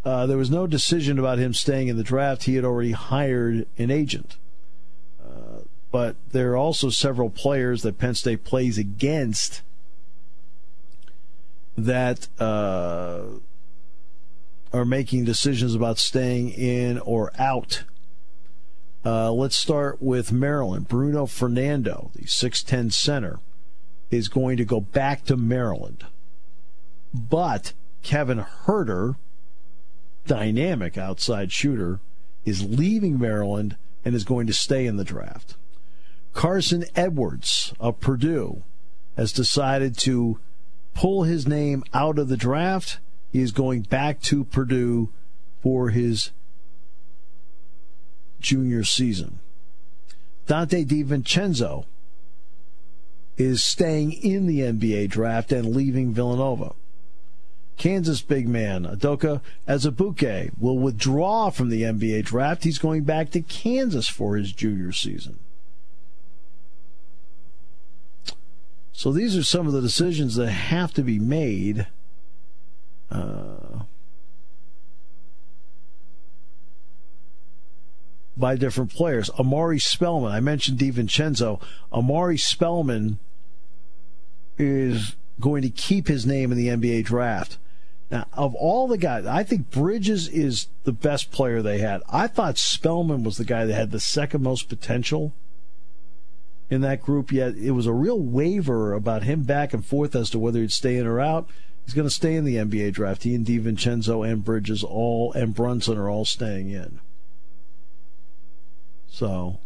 Uh, 0.06 0.25
there 0.25 0.38
was 0.38 0.51
no 0.51 0.68
decision 0.68 1.18
about 1.18 1.39
him 1.39 1.53
staying 1.53 1.88
in 1.88 1.98
the 1.98 2.03
draft. 2.03 2.44
He 2.44 2.56
had 2.56 2.65
already 2.65 2.92
hired 2.92 3.68
an 3.77 3.89
agent. 3.89 4.38
Uh, 5.24 5.62
but 5.92 6.15
there 6.32 6.51
are 6.51 6.58
also 6.58 6.89
several 6.89 7.30
players 7.30 7.82
that 7.84 7.98
Penn 7.98 8.15
State 8.15 8.44
plays 8.44 8.77
against 8.77 9.62
that 11.77 12.27
uh, 12.39 13.24
are 14.74 14.86
making 14.86 15.24
decisions 15.24 15.74
about 15.74 15.98
staying 15.98 16.50
in 16.50 17.00
or 17.00 17.32
out 17.39 17.84
uh, 19.05 19.31
let's 19.31 19.55
start 19.55 20.01
with 20.01 20.31
Maryland. 20.31 20.88
Bruno 20.88 21.25
Fernando, 21.25 22.12
the 22.15 22.24
6'10 22.24 22.93
center, 22.93 23.39
is 24.10 24.27
going 24.27 24.57
to 24.57 24.65
go 24.65 24.79
back 24.79 25.25
to 25.25 25.36
Maryland. 25.36 26.05
But 27.13 27.74
Kevin 28.01 28.45
Huerter, 28.65 29.15
dynamic 30.25 30.98
outside 30.98 31.51
shooter, 31.51 32.00
is 32.45 32.63
leaving 32.63 33.19
Maryland 33.19 33.77
and 34.05 34.15
is 34.15 34.24
going 34.24 34.48
to 34.48 34.53
stay 34.53 34.86
in 34.86 34.98
the 34.98 35.03
draft. 35.03 35.55
Carson 36.33 36.86
Edwards 36.95 37.74
of 37.79 38.00
Purdue 38.00 38.63
has 39.15 39.31
decided 39.31 39.98
to 40.00 40.39
pull 40.93 41.24
his 41.24 41.48
name 41.48 41.83
out 41.93 42.17
of 42.17 42.27
the 42.27 42.38
draft. 42.38 43.00
He 43.31 43.41
is 43.41 43.51
going 43.51 43.81
back 43.81 44.22
to 44.24 44.43
Purdue 44.43 45.10
for 45.62 45.89
his 45.89 46.31
junior 48.44 48.84
season. 48.84 49.40
Donte 50.46 50.86
DiVincenzo 50.86 51.86
is 53.38 53.64
staying 53.64 54.12
in 54.12 54.46
the 54.46 54.60
NBA 54.60 55.10
draft 55.10 55.52
and 55.52 55.76
leaving 55.76 56.14
Villanova. 56.14 56.74
Kansas 57.76 58.22
big 58.22 58.48
man 58.48 58.86
Udoka 58.86 59.42
Azubuike 59.68 60.52
will 60.60 60.78
withdraw 60.78 61.50
from 61.50 61.70
the 61.70 61.82
NBA 61.82 62.26
draft. 62.26 62.64
He's 62.64 62.78
going 62.78 63.04
back 63.04 63.32
to 63.32 63.42
Kansas 63.42 64.08
for 64.08 64.36
his 64.36 64.52
junior 64.52 64.92
season. 64.92 65.40
So 68.92 69.12
these 69.12 69.36
are 69.36 69.44
some 69.44 69.66
of 69.66 69.74
the 69.74 69.82
decisions 69.82 70.36
that 70.36 70.52
have 70.52 70.94
to 70.94 71.02
be 71.02 71.18
made. 71.18 71.88
Uh, 73.10 73.84
by 78.36 78.56
different 78.56 78.94
players. 78.94 79.30
Omari 79.40 79.80
Spellman, 79.80 80.32
I 80.32 80.40
mentioned 80.40 80.80
DiVincenzo. 80.80 81.62
Omari 81.92 82.38
Spellman 82.38 83.20
is 84.58 85.16
going 85.40 85.62
to 85.62 85.70
keep 85.70 86.08
his 86.08 86.25
name 86.25 86.52
in 86.52 86.58
the 86.58 86.68
NBA 86.68 87.06
draft. 87.06 87.58
Now, 88.12 88.28
of 88.34 88.54
all 88.56 88.88
the 88.88 88.98
guys, 88.98 89.25
I 89.25 89.44
think 89.44 89.72
Bridges 89.72 90.28
is 90.28 90.68
the 90.84 90.92
best 90.92 91.32
player 91.32 91.62
they 91.62 91.80
had. 91.80 92.02
I 92.10 92.28
thought 92.28 92.58
Spellman 92.58 93.24
was 93.24 93.38
the 93.38 93.46
guy 93.46 93.66
that 93.66 93.74
had 93.74 93.92
the 93.92 94.00
second 94.00 94.44
most 94.44 94.70
potential 94.70 95.34
in 96.70 96.82
that 96.82 97.02
group, 97.02 97.32
yet 97.32 97.56
it 97.56 97.72
was 97.72 97.88
a 97.88 97.94
real 97.94 98.20
waver 98.20 98.94
about 98.94 99.24
him 99.24 99.44
back 99.44 99.74
and 99.74 99.86
forth 99.86 100.16
as 100.16 100.30
to 100.32 100.40
whether 100.40 100.60
he'd 100.60 100.72
stay 100.72 100.98
in 100.98 101.08
or 101.08 101.20
out. 101.20 101.50
He's 101.86 101.94
going 101.94 102.08
to 102.08 102.13
stay 102.13 102.36
in 102.36 102.46
the 102.46 102.56
NBA 102.56 102.94
draft. 102.94 103.24
He 103.24 103.36
and 103.36 103.46
DiVincenzo 103.46 104.28
and 104.28 104.44
Bridges 104.44 104.84
all 104.84 105.34
and 105.34 105.54
Brunson 105.54 105.98
are 105.98 106.10
all 106.10 106.25
staying 106.25 106.70
in. 106.70 107.00
So, 109.13 109.60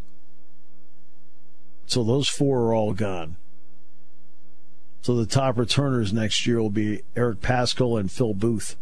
so 1.86 2.04
those 2.04 2.28
four 2.28 2.64
are 2.64 2.74
all 2.74 2.94
gone. 2.94 3.38
So 5.02 5.16
the 5.16 5.26
top 5.26 5.58
returners 5.58 6.12
next 6.12 6.46
year 6.46 6.62
will 6.62 6.70
be 6.70 7.04
Eric 7.16 7.40
Paschall 7.40 7.98
and 7.98 8.12
Phil 8.12 8.34
Booth 8.34 8.76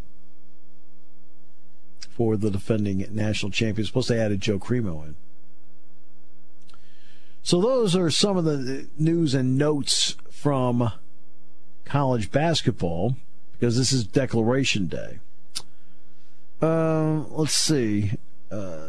for 2.09 2.35
the 2.35 2.49
defending 2.49 3.05
national 3.11 3.51
champions. 3.51 3.91
Plus, 3.91 4.07
they 4.07 4.19
added 4.19 4.41
Joe 4.41 4.57
Cremo 4.57 5.05
in. 5.05 5.15
So 7.43 7.61
those 7.61 7.95
are 7.95 8.09
some 8.09 8.35
of 8.35 8.45
the 8.45 8.87
news 8.97 9.35
and 9.35 9.59
notes 9.59 10.15
from 10.31 10.91
college 11.85 12.31
basketball 12.31 13.17
because 13.51 13.77
this 13.77 13.93
is 13.93 14.03
Declaration 14.03 14.87
Day. 14.87 15.19
Uh, 16.59 17.25
let's 17.29 17.53
see. 17.53 18.13
Uh, 18.49 18.87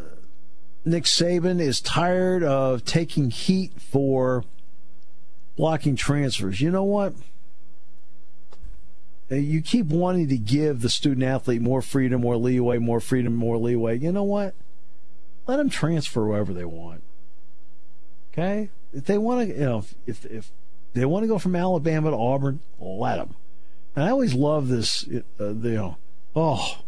Nick 0.87 1.03
Saban 1.03 1.61
is 1.61 1.81
tired 1.81 2.45
of 2.45 2.85
taking 2.85 3.31
heat 3.31 3.73
for 3.81 4.45
blocking 5.57 5.97
transfers. 5.97 6.61
You 6.61 6.71
know 6.71 6.85
what? 6.85 7.15
You 9.29 9.61
keep 9.63 9.87
wanting 9.87 10.29
to 10.29 10.39
give 10.39 10.83
the 10.83 10.89
student 10.89 11.25
athlete 11.25 11.61
more 11.61 11.83
freedom, 11.83 12.21
more 12.21 12.37
leeway, 12.37 12.79
more 12.79 13.01
freedom, 13.01 13.35
more 13.35 13.59
leeway. 13.59 13.99
You 13.99 14.13
know 14.13 14.23
what? 14.23 14.55
Let 15.49 15.57
them 15.57 15.69
transfer 15.69 16.25
wherever 16.25 16.53
they 16.53 16.65
want. 16.65 17.03
Okay? 18.33 18.71
If 18.93 19.07
they 19.07 19.19
want 19.19 19.49
to, 19.49 19.55
you 19.55 19.65
know, 19.65 19.85
if 20.07 20.25
if 20.27 20.53
they 20.95 21.05
want 21.05 21.25
to 21.25 21.29
go 21.29 21.41
from 21.41 21.57
Alabama 21.57 22.11
to 22.11 22.17
Auburn, 22.17 22.61
let 22.79 23.17
them. 23.17 23.35
And 23.97 24.05
I 24.05 24.11
always 24.11 24.35
love 24.35 24.69
this, 24.69 25.05
uh, 25.41 25.49
you 25.49 25.75
know, 25.75 25.97
oh, 26.37 26.79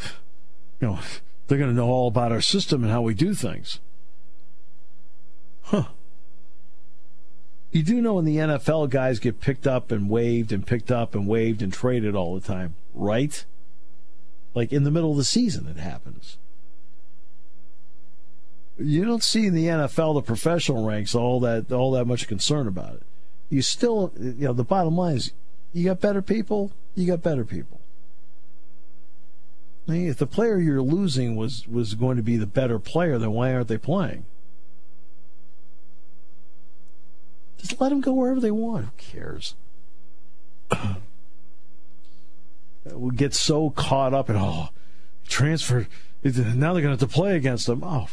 you 0.80 0.88
know, 0.88 0.98
they're 1.46 1.58
going 1.58 1.70
to 1.70 1.76
know 1.76 1.88
all 1.88 2.08
about 2.08 2.32
our 2.32 2.40
system 2.40 2.82
and 2.82 2.92
how 2.92 3.02
we 3.02 3.14
do 3.14 3.34
things. 3.34 3.80
Huh. 5.62 5.84
You 7.72 7.82
do 7.82 8.00
know 8.00 8.18
in 8.18 8.24
the 8.24 8.36
NFL, 8.36 8.88
guys 8.90 9.18
get 9.18 9.40
picked 9.40 9.66
up 9.66 9.90
and 9.90 10.08
waived 10.08 10.52
and 10.52 10.66
picked 10.66 10.90
up 10.90 11.14
and 11.14 11.26
waived 11.26 11.62
and 11.62 11.72
traded 11.72 12.14
all 12.14 12.34
the 12.34 12.40
time, 12.40 12.74
right? 12.94 13.44
Like 14.54 14.72
in 14.72 14.84
the 14.84 14.90
middle 14.90 15.10
of 15.10 15.16
the 15.16 15.24
season, 15.24 15.66
it 15.68 15.76
happens. 15.76 16.38
You 18.78 19.04
don't 19.04 19.22
see 19.22 19.46
in 19.46 19.54
the 19.54 19.66
NFL, 19.66 20.14
the 20.14 20.22
professional 20.22 20.86
ranks, 20.86 21.14
all 21.14 21.40
that 21.40 21.72
all 21.72 21.92
that 21.92 22.06
much 22.06 22.28
concern 22.28 22.66
about 22.66 22.94
it. 22.94 23.02
You 23.48 23.62
still, 23.62 24.12
you 24.18 24.46
know, 24.46 24.52
the 24.52 24.64
bottom 24.64 24.96
line 24.96 25.16
is, 25.16 25.32
you 25.72 25.84
got 25.84 26.00
better 26.00 26.22
people, 26.22 26.72
you 26.94 27.06
got 27.06 27.22
better 27.22 27.44
people. 27.44 27.75
If 29.88 30.16
the 30.16 30.26
player 30.26 30.58
you're 30.58 30.82
losing 30.82 31.36
was 31.36 31.68
was 31.68 31.94
going 31.94 32.16
to 32.16 32.22
be 32.22 32.36
the 32.36 32.46
better 32.46 32.78
player, 32.78 33.18
then 33.18 33.32
why 33.32 33.52
aren't 33.52 33.68
they 33.68 33.78
playing? 33.78 34.24
Just 37.58 37.80
let 37.80 37.90
them 37.90 38.00
go 38.00 38.12
wherever 38.12 38.40
they 38.40 38.50
want. 38.50 38.86
Who 38.86 38.90
cares? 38.96 39.54
we 42.92 43.14
get 43.14 43.34
so 43.34 43.70
caught 43.70 44.12
up 44.12 44.28
in 44.28 44.36
oh, 44.36 44.70
transfer. 45.26 45.86
Now 46.22 46.32
they're 46.72 46.82
going 46.82 46.82
to 46.82 46.90
have 46.90 46.98
to 47.00 47.06
play 47.06 47.36
against 47.36 47.66
them. 47.66 47.82
Oh, 47.84 48.08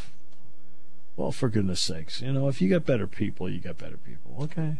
well, 1.15 1.31
for 1.31 1.49
goodness 1.49 1.81
sakes, 1.81 2.21
you 2.21 2.31
know, 2.31 2.47
if 2.47 2.61
you 2.61 2.69
got 2.69 2.85
better 2.85 3.07
people, 3.07 3.49
you 3.49 3.59
got 3.59 3.77
better 3.77 3.97
people. 3.97 4.43
Okay. 4.43 4.77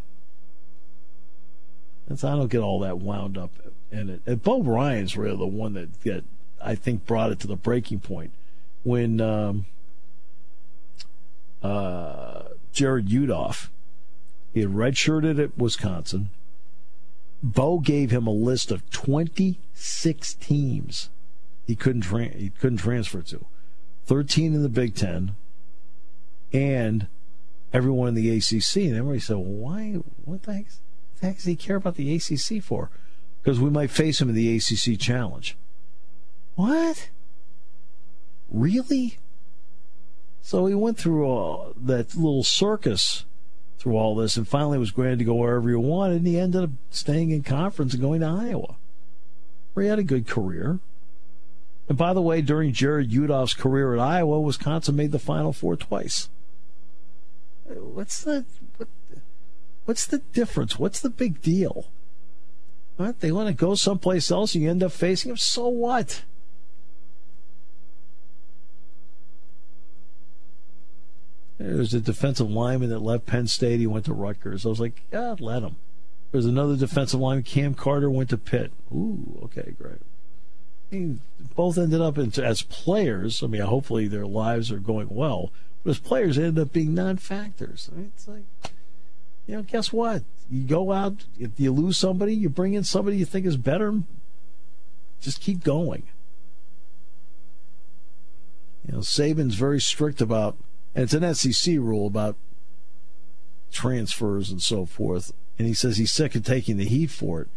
That's, 2.08 2.24
I 2.24 2.36
don't 2.36 2.52
get 2.52 2.62
all 2.62 2.80
that 2.80 3.00
wound 3.00 3.38
up 3.38 3.52
in 3.92 4.10
it. 4.10 4.22
And 4.26 4.42
Bo 4.42 4.62
Ryan's 4.62 5.16
really 5.16 5.38
the 5.38 5.46
one 5.46 5.74
that, 5.74 6.02
that 6.02 6.24
I 6.64 6.76
think 6.76 7.06
brought 7.06 7.32
it 7.32 7.40
to 7.42 7.48
the 7.48 7.56
breaking 7.56 8.00
point 8.00 8.32
when 8.84 9.22
um, 9.22 9.66
uh, 11.62 12.44
Jarrod 12.74 13.08
Uthoff 13.08 13.70
he 14.54 14.60
had 14.62 14.70
redshirted 14.70 15.44
at 15.44 15.58
Wisconsin. 15.58 16.30
Bo 17.42 17.80
gave 17.80 18.12
him 18.12 18.28
a 18.28 18.32
list 18.32 18.72
of 18.72 18.90
26 18.92 20.34
teams 20.36 21.10
he 21.66 21.76
couldn't 21.76 22.02
tra- 22.02 22.30
he 22.30 22.50
couldn't 22.50 22.78
transfer 22.78 23.22
to, 23.22 23.46
13 24.06 24.54
in 24.54 24.64
the 24.64 24.70
Big 24.70 24.96
Ten, 24.96 25.36
and 26.52 27.08
everyone 27.72 28.10
in 28.10 28.16
the 28.16 28.30
ACC. 28.30 28.78
And 28.78 28.96
everybody 28.96 29.20
said, 29.20 29.38
well, 29.38 29.46
"Why? 29.46 29.94
What 30.26 30.44
the 30.44 30.54
heck, 30.54 30.66
the 31.20 31.28
heck 31.28 31.36
does 31.38 31.46
he 31.46 31.56
care 31.56 31.78
about 31.78 31.96
the 31.96 32.14
ACC 32.16 32.62
for? 32.62 32.90
Because 33.42 33.60
we 33.60 33.70
might 33.70 33.92
face 33.92 34.22
him 34.22 34.30
in 34.30 34.36
the 34.36 34.56
ACC 34.56 35.00
Challenge." 35.00 35.56
What? 36.56 37.10
Really? 38.50 39.18
So 40.42 40.66
he 40.66 40.76
went 40.76 40.98
through 40.98 41.26
all 41.26 41.74
that 41.78 42.16
little 42.16 42.44
circus 42.44 43.26
through 43.80 43.98
all 43.98 44.16
this 44.16 44.38
and 44.38 44.48
finally 44.48 44.78
was 44.78 44.92
granted 44.92 45.20
to 45.20 45.26
go 45.26 45.36
wherever 45.36 45.68
he 45.70 45.76
wanted, 45.76 46.18
and 46.18 46.28
he 46.28 46.40
ended 46.40 46.64
up 46.64 46.70
staying 46.90 47.32
in 47.32 47.44
conference 47.44 47.94
and 47.94 48.02
going 48.02 48.22
to 48.22 48.28
Iowa, 48.28 48.76
where 49.74 49.84
he 49.84 49.90
had 49.90 50.00
a 50.00 50.04
good 50.04 50.28
career. 50.28 50.80
And 51.90 51.98
by 51.98 52.14
the 52.14 52.22
way, 52.22 52.42
during 52.42 52.72
Jarrod 52.72 53.12
Uthoff's 53.12 53.54
career 53.54 53.94
at 53.94 54.00
Iowa, 54.00 54.40
Wisconsin 54.40 54.96
made 54.96 55.12
the 55.12 55.20
Final 55.20 55.52
Four 55.52 55.76
twice. 55.76 56.30
What's 57.66 58.24
the 58.24 58.46
what, 58.78 58.88
what's 59.86 60.06
the 60.06 60.20
difference? 60.20 60.80
What's 60.80 61.02
the 61.02 61.10
big 61.10 61.42
deal? 61.42 61.88
What, 62.96 63.20
they 63.20 63.32
want 63.32 63.48
to 63.48 63.54
go 63.54 63.76
someplace 63.76 64.32
else, 64.32 64.56
and 64.56 64.64
you 64.64 64.70
end 64.70 64.84
up 64.84 64.92
facing 64.92 65.30
them. 65.30 65.38
So 65.38 65.68
what? 65.68 66.24
There's 71.58 71.94
a 71.94 72.00
defensive 72.00 72.50
lineman 72.50 72.90
that 72.90 73.00
left 73.00 73.26
Penn 73.26 73.48
State. 73.48 73.80
He 73.80 73.88
went 73.88 74.06
to 74.06 74.14
Rutgers. 74.14 74.66
I 74.66 74.70
was 74.70 74.80
like, 74.80 75.02
yeah, 75.12 75.36
let 75.40 75.64
him. 75.64 75.76
There's 76.32 76.46
another 76.46 76.76
defensive 76.76 77.20
lineman, 77.20 77.44
Cam 77.44 77.76
Carter, 77.76 78.10
went 78.10 78.30
to 78.32 78.38
Pitt. 78.38 78.72
Ooh, 78.92 79.40
okay, 79.44 79.76
great. 79.80 80.02
I 80.92 80.96
mean, 80.96 81.20
both 81.56 81.78
ended 81.78 82.02
up 82.02 82.18
as 82.18 82.64
players. 82.64 83.44
I 83.44 83.48
mean, 83.48 83.62
hopefully 83.62 84.08
their 84.08 84.26
lives 84.26 84.72
are 84.72 84.80
going 84.80 85.10
well. 85.10 85.52
But 85.84 85.92
as 85.92 86.00
players, 86.00 86.38
they 86.38 86.46
ended 86.46 86.62
up 86.64 86.74
being 86.74 86.96
non-factors. 86.96 87.90
I 87.92 87.98
mean, 87.98 88.12
it's 88.16 88.28
like, 88.28 88.44
you 89.46 89.56
know, 89.56 89.62
guess 89.62 89.94
what? 89.94 90.24
You 90.50 90.64
go 90.64 90.92
out, 90.92 91.26
if 91.40 91.52
you 91.58 91.72
lose 91.72 91.98
somebody, 91.98 92.36
you 92.36 92.50
bring 92.50 92.74
in 92.74 92.84
somebody 92.84 93.18
you 93.18 93.26
think 93.26 93.46
is 93.46 93.58
better. 93.58 94.02
Just 95.22 95.40
keep 95.40 95.64
going. 95.64 96.04
You 98.88 98.94
know, 98.94 99.00
Saban's 99.00 99.56
very 99.56 99.80
strict 99.80 100.20
about 100.20 100.58
and 100.96 101.04
it's 101.04 101.14
an 101.14 101.34
SEC 101.34 101.76
rule 101.76 102.08
about 102.08 102.36
transfers 103.72 104.50
and 104.50 104.62
so 104.62 104.86
forth. 104.86 105.34
And 105.58 105.68
he 105.68 105.74
says 105.74 105.98
he's 105.98 106.12
sick 106.12 106.36
of 106.36 106.44
taking 106.44 106.78
the 106.78 106.86
heat 106.86 107.10
for 107.10 107.42
it. 107.42 107.48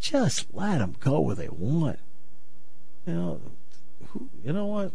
Just 0.00 0.46
let 0.52 0.78
them 0.78 0.96
go 1.00 1.20
where 1.20 1.36
they 1.36 1.48
want. 1.48 1.98
You 3.06 3.14
know, 3.14 3.40
who, 4.08 4.28
you 4.44 4.52
know 4.52 4.66
what? 4.66 4.92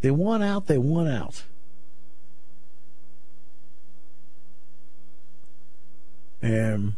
They 0.00 0.10
want 0.10 0.42
out, 0.42 0.66
they 0.66 0.78
want 0.78 1.08
out. 1.08 1.44
And 6.42 6.94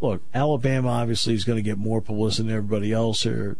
look, 0.00 0.22
Alabama 0.34 0.88
obviously 0.88 1.32
is 1.34 1.44
going 1.44 1.56
to 1.56 1.62
get 1.62 1.78
more 1.78 2.02
publicity 2.02 2.48
than 2.48 2.56
everybody 2.56 2.92
else. 2.92 3.22
They're 3.22 3.56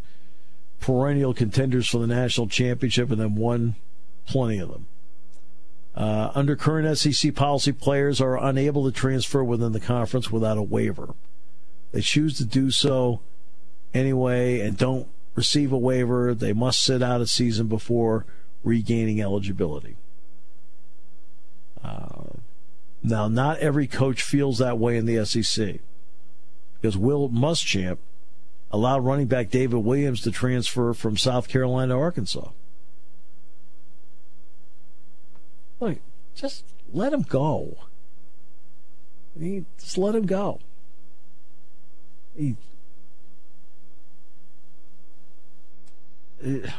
perennial 0.79 1.33
contenders 1.33 1.89
for 1.89 1.97
the 1.97 2.07
national 2.07 2.47
championship 2.47 3.09
and 3.09 3.19
then 3.19 3.35
won 3.35 3.75
plenty 4.25 4.59
of 4.59 4.69
them. 4.69 4.87
Uh, 5.95 6.31
under 6.33 6.55
current 6.55 6.97
SEC 6.97 7.35
policy, 7.35 7.71
players 7.71 8.19
are 8.19 8.43
unable 8.43 8.85
to 8.85 8.91
transfer 8.91 9.43
within 9.43 9.73
the 9.73 9.79
conference 9.79 10.31
without 10.31 10.57
a 10.57 10.63
waiver. 10.63 11.13
They 11.91 12.01
choose 12.01 12.37
to 12.37 12.45
do 12.45 12.71
so 12.71 13.21
anyway 13.93 14.59
and 14.59 14.75
don't 14.77 15.07
receive 15.35 15.71
a 15.71 15.77
waiver. 15.77 16.33
They 16.33 16.53
must 16.53 16.81
sit 16.81 17.03
out 17.03 17.21
a 17.21 17.27
season 17.27 17.67
before 17.67 18.25
regaining 18.63 19.21
eligibility. 19.21 19.95
Uh, 21.83 22.37
now, 23.03 23.27
not 23.27 23.59
every 23.59 23.85
coach 23.85 24.23
feels 24.23 24.57
that 24.57 24.79
way 24.79 24.97
in 24.97 25.05
the 25.05 25.23
SEC 25.25 25.79
because 26.81 26.97
Will 26.97 27.29
Muschamp 27.29 27.97
allowed 28.71 29.05
running 29.05 29.27
back 29.27 29.51
David 29.51 29.77
Williams 29.77 30.21
to 30.21 30.31
transfer 30.31 30.93
from 30.93 31.17
South 31.17 31.47
Carolina 31.47 31.93
to 31.93 31.99
Arkansas. 31.99 32.49
Look, 35.83 35.97
just 36.33 36.63
let 36.93 37.11
him 37.11 37.23
go. 37.23 37.75
He, 39.37 39.65
just 39.77 39.97
let 39.97 40.15
him 40.15 40.25
go. 40.25 40.59
He, 42.37 42.55
eh. 46.41 46.69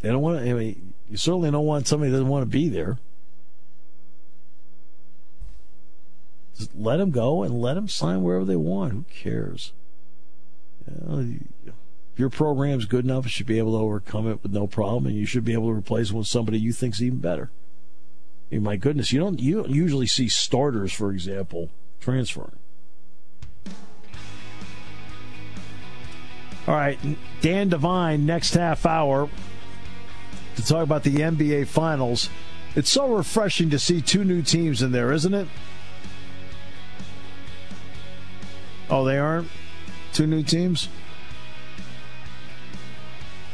they 0.00 0.08
don't 0.08 0.20
want 0.20 0.40
to. 0.40 0.50
I 0.50 0.54
mean, 0.54 0.92
you 1.08 1.16
certainly 1.16 1.52
don't 1.52 1.64
want 1.64 1.86
somebody 1.86 2.10
that 2.10 2.16
doesn't 2.16 2.28
want 2.28 2.42
to 2.42 2.46
be 2.46 2.68
there. 2.68 2.98
Just 6.56 6.74
let 6.74 6.96
them 6.96 7.12
go 7.12 7.44
and 7.44 7.60
let 7.60 7.74
them 7.74 7.86
sign 7.86 8.22
wherever 8.24 8.44
they 8.44 8.56
want. 8.56 8.92
Who 8.92 9.04
cares? 9.08 9.72
You 10.84 11.40
know, 11.64 11.74
your 12.18 12.30
program's 12.30 12.86
good 12.86 13.04
enough, 13.04 13.24
you 13.24 13.30
should 13.30 13.46
be 13.46 13.58
able 13.58 13.72
to 13.72 13.84
overcome 13.84 14.28
it 14.28 14.42
with 14.42 14.52
no 14.52 14.66
problem, 14.66 15.06
and 15.06 15.14
you 15.14 15.26
should 15.26 15.44
be 15.44 15.52
able 15.52 15.68
to 15.68 15.78
replace 15.78 16.10
it 16.10 16.14
with 16.14 16.26
somebody 16.26 16.58
you 16.58 16.72
think's 16.72 17.00
even 17.00 17.18
better. 17.18 17.50
I 18.50 18.54
mean, 18.54 18.64
my 18.64 18.76
goodness, 18.76 19.12
you 19.12 19.20
don't 19.20 19.38
you 19.40 19.56
don't 19.56 19.70
usually 19.70 20.06
see 20.06 20.28
starters, 20.28 20.92
for 20.92 21.12
example, 21.12 21.70
transferring. 22.00 22.58
All 26.66 26.74
right, 26.74 26.98
Dan 27.40 27.68
Devine, 27.68 28.26
next 28.26 28.54
half 28.54 28.84
hour 28.84 29.30
to 30.56 30.66
talk 30.66 30.82
about 30.82 31.02
the 31.02 31.14
NBA 31.14 31.66
Finals. 31.66 32.28
It's 32.74 32.90
so 32.90 33.14
refreshing 33.14 33.70
to 33.70 33.78
see 33.78 34.02
two 34.02 34.24
new 34.24 34.42
teams 34.42 34.82
in 34.82 34.92
there, 34.92 35.12
isn't 35.12 35.32
it? 35.32 35.48
Oh, 38.90 39.04
they 39.04 39.18
aren't? 39.18 39.48
Two 40.12 40.26
new 40.26 40.42
teams? 40.42 40.88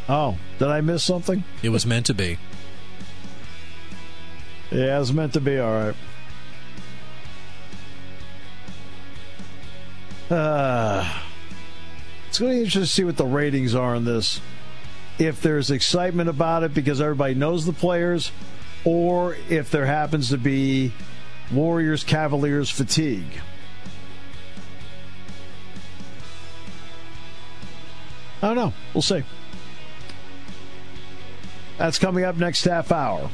Oh, 0.08 0.36
did 0.58 0.68
I 0.68 0.80
miss 0.80 1.02
something? 1.02 1.44
It 1.62 1.70
was 1.70 1.86
meant 1.86 2.06
to 2.06 2.14
be. 2.14 2.38
Yeah, 4.70 4.96
it 4.96 4.98
was 4.98 5.12
meant 5.12 5.32
to 5.34 5.40
be. 5.40 5.58
All 5.58 5.72
right. 5.72 5.94
Uh, 10.30 11.20
it's 12.28 12.38
going 12.38 12.52
to 12.52 12.56
be 12.56 12.64
interesting 12.64 12.82
to 12.82 12.86
see 12.86 13.04
what 13.04 13.16
the 13.16 13.24
ratings 13.24 13.74
are 13.74 13.94
on 13.94 14.04
this. 14.04 14.40
If 15.18 15.40
there's 15.42 15.70
excitement 15.70 16.28
about 16.28 16.64
it 16.64 16.74
because 16.74 17.00
everybody 17.00 17.34
knows 17.34 17.66
the 17.66 17.72
players, 17.72 18.32
or 18.84 19.36
if 19.48 19.70
there 19.70 19.86
happens 19.86 20.30
to 20.30 20.38
be 20.38 20.92
Warriors 21.52 22.04
Cavaliers 22.04 22.68
fatigue. 22.68 23.40
I 28.42 28.48
don't 28.48 28.56
know. 28.56 28.72
We'll 28.92 29.02
see. 29.02 29.22
That's 31.78 31.98
coming 31.98 32.24
up 32.24 32.36
next 32.36 32.64
half 32.64 32.92
hour. 32.92 33.30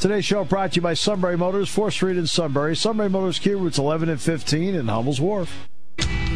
Today's 0.00 0.24
show 0.24 0.44
brought 0.44 0.72
to 0.72 0.76
you 0.76 0.82
by 0.82 0.94
Sunbury 0.94 1.36
Motors, 1.36 1.74
4th 1.74 1.92
Street 1.92 2.16
in 2.16 2.26
Sunbury. 2.26 2.76
Sunbury 2.76 3.08
Motors 3.08 3.38
Kia 3.38 3.56
routes 3.56 3.78
11 3.78 4.08
and 4.08 4.20
15 4.20 4.74
in 4.74 4.88
Hummel's 4.88 5.20
Wharf. 5.20 5.68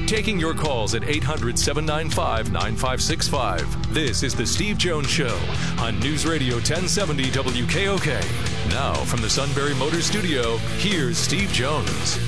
Taking 0.06 0.40
your 0.40 0.54
calls 0.54 0.94
at 0.94 1.04
800 1.04 1.58
795 1.58 2.50
9565. 2.50 3.92
This 3.92 4.22
is 4.22 4.34
The 4.34 4.46
Steve 4.46 4.78
Jones 4.78 5.10
Show 5.10 5.38
on 5.78 5.98
News 6.00 6.24
Radio 6.24 6.54
1070 6.54 7.24
WKOK. 7.24 8.70
Now, 8.70 8.94
from 8.94 9.20
the 9.20 9.28
Sunbury 9.28 9.74
Motors 9.74 10.06
Studio, 10.06 10.56
here's 10.78 11.18
Steve 11.18 11.50
Jones. 11.52 12.18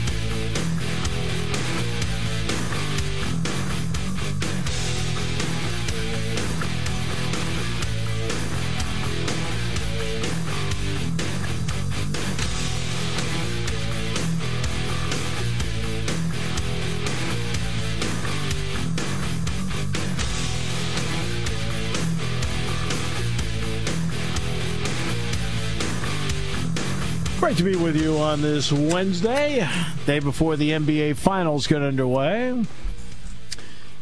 Great 27.51 27.59
to 27.59 27.65
be 27.65 27.75
with 27.75 27.97
you 28.01 28.17
on 28.17 28.43
this 28.43 28.71
Wednesday, 28.71 29.69
day 30.07 30.21
before 30.21 30.57
the 30.57 30.71
NBA 30.71 31.17
Finals 31.17 31.67
get 31.67 31.83
underway. 31.83 32.65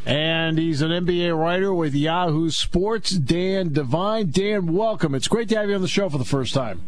And 0.05 0.59
he's 0.59 0.83
an 0.83 0.91
NBA 0.91 1.35
writer 1.35 1.73
with 1.73 1.95
Yahoo 1.95 2.51
Sports, 2.51 3.09
Dan 3.09 3.73
Devine. 3.73 4.29
Dan, 4.29 4.71
welcome. 4.71 5.15
It's 5.15 5.27
great 5.27 5.49
to 5.49 5.55
have 5.55 5.67
you 5.67 5.73
on 5.73 5.81
the 5.81 5.87
show 5.87 6.09
for 6.09 6.19
the 6.19 6.25
first 6.25 6.53
time. 6.53 6.83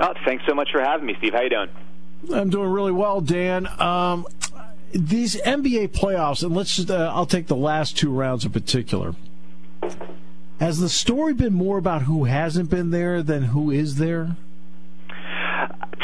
Oh, 0.00 0.14
thanks 0.24 0.42
so 0.48 0.54
much 0.54 0.70
for 0.72 0.80
having 0.80 1.04
me, 1.04 1.16
Steve. 1.18 1.34
How 1.34 1.42
you 1.42 1.50
doing? 1.50 1.68
I'm 2.32 2.48
doing 2.48 2.70
really 2.70 2.92
well, 2.92 3.20
Dan. 3.20 3.68
Um, 3.78 4.26
these 4.94 5.36
NBA 5.42 5.88
playoffs, 5.88 6.42
and 6.42 6.56
let's 6.56 6.76
just, 6.76 6.90
uh, 6.90 7.12
I'll 7.14 7.26
take 7.26 7.48
the 7.48 7.56
last 7.56 7.98
two 7.98 8.10
rounds 8.10 8.46
in 8.46 8.52
particular. 8.52 9.14
Has 10.60 10.78
the 10.78 10.88
story 10.88 11.34
been 11.34 11.52
more 11.52 11.76
about 11.76 12.04
who 12.04 12.24
hasn't 12.24 12.70
been 12.70 12.90
there 12.90 13.22
than 13.22 13.42
who 13.42 13.70
is 13.70 13.96
there? 13.96 14.36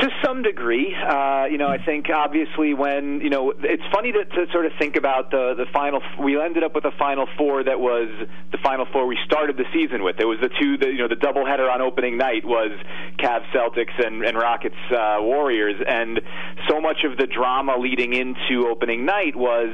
To 0.03 0.09
some 0.25 0.43
degree, 0.43 0.93
uh, 0.97 1.45
you 1.49 1.59
know, 1.59 1.69
I 1.69 1.79
think 1.79 2.11
obviously 2.11 2.75
when 2.75 3.21
you 3.21 3.31
know, 3.31 3.53
it's 3.63 3.85
funny 3.95 4.11
to, 4.11 4.25
to 4.25 4.51
sort 4.51 4.67
of 4.67 4.73
think 4.77 4.97
about 4.97 5.31
the 5.31 5.55
the 5.57 5.67
final. 5.73 6.03
We 6.19 6.41
ended 6.41 6.65
up 6.65 6.75
with 6.75 6.85
a 6.87 6.91
final 6.99 7.29
four 7.39 7.63
that 7.63 7.79
was 7.79 8.11
the 8.51 8.59
final 8.65 8.85
four 8.93 9.07
we 9.07 9.17
started 9.25 9.57
the 9.57 9.65
season 9.73 10.03
with. 10.03 10.19
It 10.19 10.25
was 10.25 10.41
the 10.43 10.49
two, 10.49 10.77
the, 10.77 10.89
you 10.89 10.99
know, 10.99 11.07
the 11.07 11.15
doubleheader 11.15 11.73
on 11.73 11.81
opening 11.81 12.19
night 12.19 12.45
was 12.45 12.73
Cavs 13.21 13.47
Celtics 13.55 13.95
and, 14.05 14.25
and 14.25 14.37
Rockets 14.37 14.75
uh, 14.91 15.19
Warriors, 15.21 15.81
and 15.87 16.21
so 16.69 16.81
much 16.81 17.05
of 17.05 17.17
the 17.17 17.29
drama 17.29 17.79
leading 17.79 18.13
into 18.13 18.67
opening 18.69 19.07
night 19.07 19.37
was, 19.37 19.71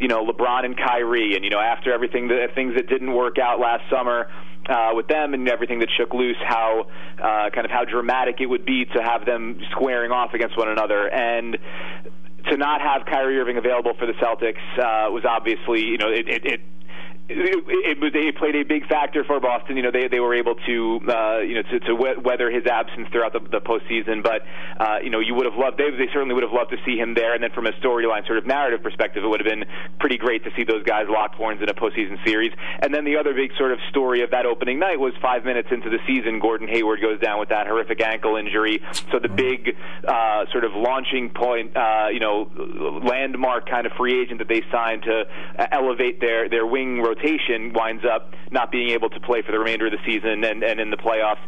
you 0.00 0.08
know, 0.08 0.26
LeBron 0.26 0.64
and 0.64 0.76
Kyrie, 0.76 1.36
and 1.36 1.44
you 1.44 1.50
know, 1.50 1.60
after 1.60 1.92
everything, 1.92 2.26
the 2.26 2.48
things 2.52 2.74
that 2.74 2.88
didn't 2.88 3.14
work 3.14 3.38
out 3.38 3.60
last 3.60 3.84
summer 3.88 4.26
uh, 4.68 4.90
with 4.94 5.08
them 5.08 5.34
and 5.34 5.48
everything 5.48 5.78
that 5.80 5.88
shook 5.96 6.12
loose, 6.12 6.36
how 6.46 6.86
uh, 7.18 7.50
kind 7.50 7.64
of 7.64 7.70
how 7.70 7.84
dramatic 7.84 8.36
it 8.40 8.46
would 8.46 8.64
be 8.64 8.84
to 8.84 9.02
have 9.02 9.24
them 9.24 9.60
squaring 9.70 10.10
off 10.10 10.34
against 10.34 10.56
one 10.56 10.68
another, 10.68 11.08
and 11.08 11.58
to 12.50 12.56
not 12.56 12.80
have 12.80 13.06
Kyrie 13.06 13.38
Irving 13.38 13.56
available 13.56 13.92
for 13.98 14.06
the 14.06 14.14
Celtics 14.14 14.62
uh, 14.78 15.10
was 15.10 15.24
obviously, 15.28 15.84
you 15.84 15.98
know, 15.98 16.08
it, 16.08 16.28
it, 16.28 16.46
it 16.46 16.60
it, 17.28 18.00
it 18.00 18.12
they 18.12 18.32
played 18.32 18.56
a 18.56 18.64
big 18.64 18.86
factor 18.86 19.22
for 19.22 19.38
Boston. 19.38 19.76
You 19.76 19.82
know, 19.82 19.90
they 19.90 20.08
they 20.08 20.20
were 20.20 20.34
able 20.34 20.54
to 20.54 21.00
uh, 21.08 21.38
you 21.40 21.54
know 21.56 21.62
to, 21.62 21.80
to 21.80 21.94
weather 21.94 22.50
his 22.50 22.66
absence 22.66 23.08
throughout 23.12 23.34
the, 23.34 23.40
the 23.40 23.60
postseason. 23.60 24.22
But 24.22 24.42
uh, 24.80 24.98
you 25.02 25.10
know, 25.10 25.20
you 25.20 25.34
would 25.34 25.44
have 25.44 25.54
loved 25.54 25.76
they 25.76 25.90
they 25.90 26.08
certainly 26.12 26.34
would 26.34 26.42
have 26.42 26.52
loved 26.52 26.70
to 26.70 26.78
see 26.86 26.96
him 26.96 27.12
there. 27.12 27.34
And 27.34 27.42
then 27.42 27.50
from 27.52 27.66
a 27.66 27.72
storyline 27.72 28.26
sort 28.26 28.38
of 28.38 28.46
narrative 28.46 28.82
perspective, 28.82 29.24
it 29.24 29.28
would 29.28 29.40
have 29.40 29.48
been 29.48 29.64
pretty 30.00 30.16
great 30.16 30.44
to 30.44 30.50
see 30.56 30.64
those 30.64 30.82
guys 30.84 31.04
lock 31.08 31.34
horns 31.34 31.60
in 31.60 31.68
a 31.68 31.74
postseason 31.74 32.16
series. 32.24 32.52
And 32.80 32.94
then 32.94 33.04
the 33.04 33.16
other 33.16 33.34
big 33.34 33.52
sort 33.58 33.72
of 33.72 33.78
story 33.90 34.22
of 34.22 34.30
that 34.30 34.46
opening 34.46 34.78
night 34.78 34.98
was 34.98 35.12
five 35.20 35.44
minutes 35.44 35.68
into 35.70 35.90
the 35.90 35.98
season, 36.06 36.40
Gordon 36.40 36.68
Hayward 36.68 37.02
goes 37.02 37.20
down 37.20 37.40
with 37.40 37.50
that 37.50 37.66
horrific 37.66 38.00
ankle 38.00 38.36
injury. 38.36 38.80
So 39.12 39.18
the 39.18 39.28
big 39.28 39.76
uh, 40.06 40.46
sort 40.50 40.64
of 40.64 40.72
launching 40.74 41.28
point, 41.28 41.76
uh, 41.76 42.08
you 42.10 42.20
know, 42.20 42.48
landmark 43.04 43.68
kind 43.68 43.86
of 43.86 43.92
free 43.92 44.22
agent 44.22 44.38
that 44.38 44.48
they 44.48 44.62
signed 44.72 45.02
to 45.02 45.26
uh, 45.58 45.66
elevate 45.72 46.20
their 46.20 46.48
their 46.48 46.66
wing 46.66 47.02
rotation 47.02 47.17
rotation 47.18 47.72
winds 47.72 48.04
up 48.04 48.32
not 48.50 48.70
being 48.70 48.90
able 48.90 49.10
to 49.10 49.20
play 49.20 49.42
for 49.42 49.52
the 49.52 49.58
remainder 49.58 49.86
of 49.86 49.92
the 49.92 49.98
season 50.06 50.44
and, 50.44 50.62
and 50.62 50.80
in 50.80 50.90
the 50.90 50.96
playoffs. 50.96 51.42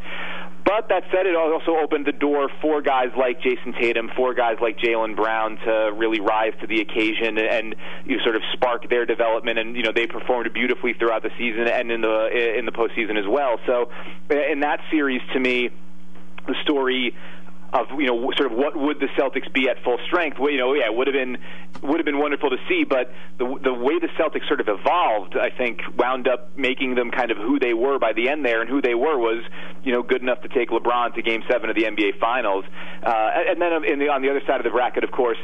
But 0.64 0.88
that 0.90 1.04
said, 1.11 1.26
it 1.26 1.35
also 1.35 1.76
opened 1.83 2.06
the 2.06 2.12
door 2.12 2.48
for 2.61 2.83
guys 2.83 3.09
like 3.16 3.40
Jayson 3.40 3.72
Tatum, 3.80 4.11
for 4.14 4.35
guys 4.35 4.56
like 4.61 4.78
Jaylen 4.78 5.16
Brown 5.16 5.56
to 5.64 5.90
really 5.96 6.20
rise 6.20 6.52
to 6.61 6.66
the 6.66 6.80
occasion 6.80 7.38
and 7.38 7.74
you 8.04 8.18
know, 8.18 8.22
sort 8.22 8.37
of 8.37 8.42
spark 8.52 8.88
their 8.88 9.06
development. 9.06 9.59
And 9.59 9.74
you 9.74 9.83
know 9.83 9.90
they 9.92 10.06
performed 10.06 10.52
beautifully 10.52 10.92
throughout 10.92 11.22
the 11.22 11.30
season 11.38 11.66
and 11.66 11.90
in 11.90 12.02
the 12.02 12.56
in 12.59 12.66
the 12.66 12.72
postseason 12.72 13.18
as 13.18 13.26
well. 13.26 13.59
So 13.66 13.90
in 14.30 14.61
that 14.61 14.80
series, 14.90 15.22
to 15.33 15.40
me, 15.40 15.70
the 16.46 16.54
story 16.62 17.16
of 17.72 17.87
you 17.98 18.06
know 18.06 18.30
sort 18.37 18.50
of 18.50 18.59
what 18.59 18.76
would 18.76 18.98
the 19.00 19.09
Celtics 19.18 19.52
be 19.52 19.68
at 19.68 19.83
full 19.85 19.98
strength. 20.06 20.38
Well, 20.38 20.50
you 20.50 20.59
know, 20.59 20.74
yeah, 20.74 20.87
it 20.87 20.94
would 20.94 21.06
have 21.06 21.14
been 21.14 21.38
would 21.83 21.98
have 21.98 22.04
been 22.04 22.18
wonderful 22.18 22.50
to 22.50 22.56
see, 22.68 22.85
but 22.85 23.12
the 23.38 23.46
the 23.62 23.72
way 23.72 23.98
the 23.98 24.09
Celtics 24.18 24.46
sort 24.48 24.61
of 24.61 24.68
evolved, 24.68 25.37
I 25.37 25.50
think, 25.50 25.80
wound 25.96 26.28
up 26.28 26.56
making 26.56 26.94
them 26.94 27.11
kind 27.11 27.30
of 27.30 27.37
who 27.37 27.59
they 27.59 27.74
were 27.74 27.98
by 27.98 28.12
the 28.12 28.28
end 28.28 28.44
there, 28.44 28.61
and 28.61 28.68
who 28.68 28.83
they 28.83 28.94
were 28.94 29.18
was 29.18 29.42
you 29.85 29.92
know 29.92 30.02
good 30.02 30.22
enough 30.22 30.42
to 30.42 30.48
take 30.48 30.70
LeBron 30.70 31.14
to 31.14 31.22
Game 31.22 31.42
Seven 31.50 31.70
of 31.70 31.76
the 31.76 31.85
NBA 31.85 32.18
Finals, 32.18 32.64
uh, 33.02 33.30
and 33.48 33.61
then 33.61 33.85
in 33.85 33.98
the, 33.98 34.09
on 34.09 34.22
the 34.22 34.30
other 34.30 34.42
side 34.46 34.59
of 34.59 34.64
the 34.64 34.70
bracket, 34.70 35.04
of 35.04 35.11
course, 35.11 35.38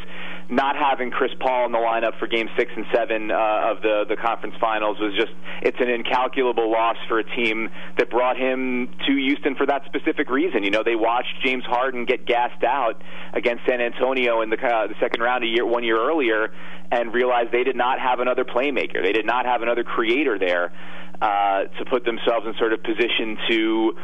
not 0.49 0.77
having 0.77 1.11
Chris 1.11 1.33
Paul 1.41 1.67
in 1.67 1.73
the 1.73 1.79
lineup 1.79 2.19
for 2.19 2.27
Game 2.29 2.49
Six 2.57 2.71
and 2.77 2.87
Seven 2.95 3.31
uh, 3.31 3.73
of 3.73 3.83
the 3.83 4.05
the 4.09 4.17
conference 4.17 4.55
finals 4.61 4.99
was 5.01 5.13
just 5.17 5.33
it's 5.63 5.79
an 5.81 5.89
incalculable 5.89 6.71
loss 6.71 6.97
for 7.09 7.19
a 7.19 7.25
team 7.37 7.69
that 7.99 8.11
brought 8.11 8.37
him 8.37 8.89
to 9.07 9.13
Houston 9.13 9.57
for 9.57 9.67
that 9.67 9.83
specific 9.87 10.31
reason. 10.31 10.63
You 10.63 10.71
know, 10.71 10.83
they 10.85 10.95
watched 10.95 11.35
James 11.45 11.65
Harden 11.65 12.05
get 12.05 12.27
gassed 12.27 12.63
out 12.63 13.03
against 13.33 13.65
San 13.69 13.81
Antonio 13.81 14.43
in 14.43 14.51
the, 14.51 14.57
uh, 14.57 14.87
the 14.87 14.95
second 15.01 15.21
round 15.21 15.43
a 15.43 15.49
year 15.49 15.67
one 15.67 15.83
year 15.83 15.99
earlier, 15.99 16.53
and 16.93 17.13
realized 17.13 17.51
they 17.51 17.65
did 17.65 17.77
not 17.77 17.99
have 17.99 18.21
another 18.21 18.45
playmaker. 18.45 19.03
They 19.03 19.13
did 19.13 19.27
not 19.27 19.47
have 19.47 19.63
another 19.63 19.83
creator 19.83 20.39
there. 20.39 20.73
Uh, 21.19 21.65
to 21.79 21.85
put 21.89 22.05
themselves 22.05 22.45
in 22.47 22.53
sort 22.59 22.75
of 22.75 22.83
position 22.83 23.39
to 23.49 23.95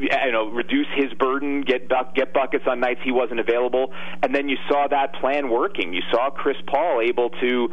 you 0.00 0.32
know, 0.32 0.48
reduce 0.48 0.86
his 0.96 1.12
burden, 1.14 1.62
get 1.62 1.90
get 2.14 2.32
buckets 2.32 2.64
on 2.66 2.80
nights 2.80 3.00
he 3.04 3.12
wasn't 3.12 3.40
available, 3.40 3.92
and 4.22 4.34
then 4.34 4.48
you 4.48 4.56
saw 4.68 4.86
that 4.88 5.14
plan 5.14 5.50
working. 5.50 5.92
You 5.92 6.02
saw 6.10 6.30
Chris 6.30 6.56
Paul 6.66 7.00
able 7.00 7.30
to 7.40 7.68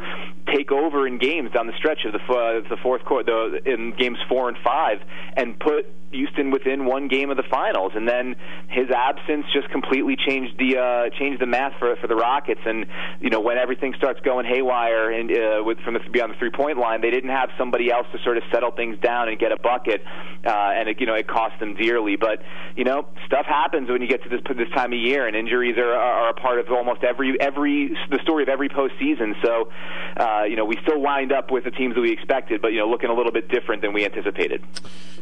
take 0.54 0.70
over 0.72 1.06
in 1.06 1.18
games 1.18 1.50
down 1.52 1.66
the 1.66 1.76
stretch 1.76 2.04
of 2.04 2.12
the 2.12 2.18
uh, 2.18 2.68
the 2.68 2.76
fourth 2.82 3.04
quarter, 3.04 3.50
the, 3.50 3.72
in 3.72 3.94
games 3.96 4.18
four 4.28 4.48
and 4.48 4.56
five, 4.64 4.98
and 5.36 5.58
put 5.58 5.86
Houston 6.12 6.50
within 6.50 6.84
one 6.84 7.08
game 7.08 7.30
of 7.30 7.36
the 7.36 7.42
finals, 7.50 7.92
and 7.94 8.08
then 8.08 8.36
his 8.68 8.90
absence 8.90 9.46
just 9.52 9.68
completely 9.70 10.16
changed 10.16 10.58
the 10.58 10.78
uh, 10.78 11.10
changed 11.18 11.40
the 11.40 11.46
math 11.46 11.72
for 11.78 11.96
for 11.96 12.06
the 12.06 12.16
Rockets. 12.16 12.60
And 12.64 12.86
you 13.20 13.30
know 13.30 13.40
when 13.40 13.58
everything 13.58 13.94
starts 13.96 14.20
going 14.20 14.46
haywire 14.46 15.10
and 15.10 15.30
uh, 15.30 15.62
with 15.64 15.78
from 15.80 15.94
the 15.94 16.00
beyond 16.10 16.34
the 16.34 16.38
three 16.38 16.50
point 16.50 16.78
line, 16.78 17.00
they 17.00 17.10
didn't 17.10 17.30
have 17.30 17.50
somebody 17.58 17.90
else 17.90 18.06
to 18.12 18.18
sort 18.22 18.36
of 18.36 18.42
settle 18.52 18.70
things 18.70 18.98
down 19.00 19.28
and 19.28 19.38
get 19.38 19.52
a 19.52 19.56
bucket, 19.56 20.02
uh, 20.44 20.50
and 20.50 20.88
it, 20.88 21.00
you 21.00 21.06
know 21.06 21.14
it 21.14 21.26
cost 21.26 21.58
them 21.60 21.74
dearly. 21.74 22.16
But 22.16 22.42
you 22.76 22.84
know 22.84 23.08
stuff 23.26 23.46
happens 23.46 23.88
when 23.88 24.02
you 24.02 24.08
get 24.08 24.22
to 24.24 24.28
this 24.28 24.40
this 24.56 24.70
time 24.74 24.92
of 24.92 24.98
year, 24.98 25.26
and 25.26 25.36
injuries 25.36 25.76
are 25.78 25.94
are 25.94 26.30
a 26.30 26.34
part 26.34 26.58
of 26.58 26.70
almost 26.70 27.02
every 27.04 27.40
every 27.40 27.96
the 28.10 28.18
story 28.22 28.42
of 28.42 28.48
every 28.48 28.68
postseason. 28.68 29.34
So 29.42 29.70
uh, 30.16 30.44
you 30.44 30.56
know 30.56 30.64
we 30.64 30.76
still 30.82 31.00
wind 31.00 31.32
up 31.32 31.50
with 31.50 31.64
the 31.64 31.70
teams 31.70 31.94
that 31.94 32.00
we 32.00 32.12
expected, 32.12 32.60
but 32.62 32.72
you 32.72 32.78
know 32.78 32.88
looking 32.88 33.10
a 33.10 33.14
little 33.14 33.32
bit 33.32 33.48
different 33.48 33.82
than 33.82 33.92
we 33.92 34.04
anticipated. 34.04 34.62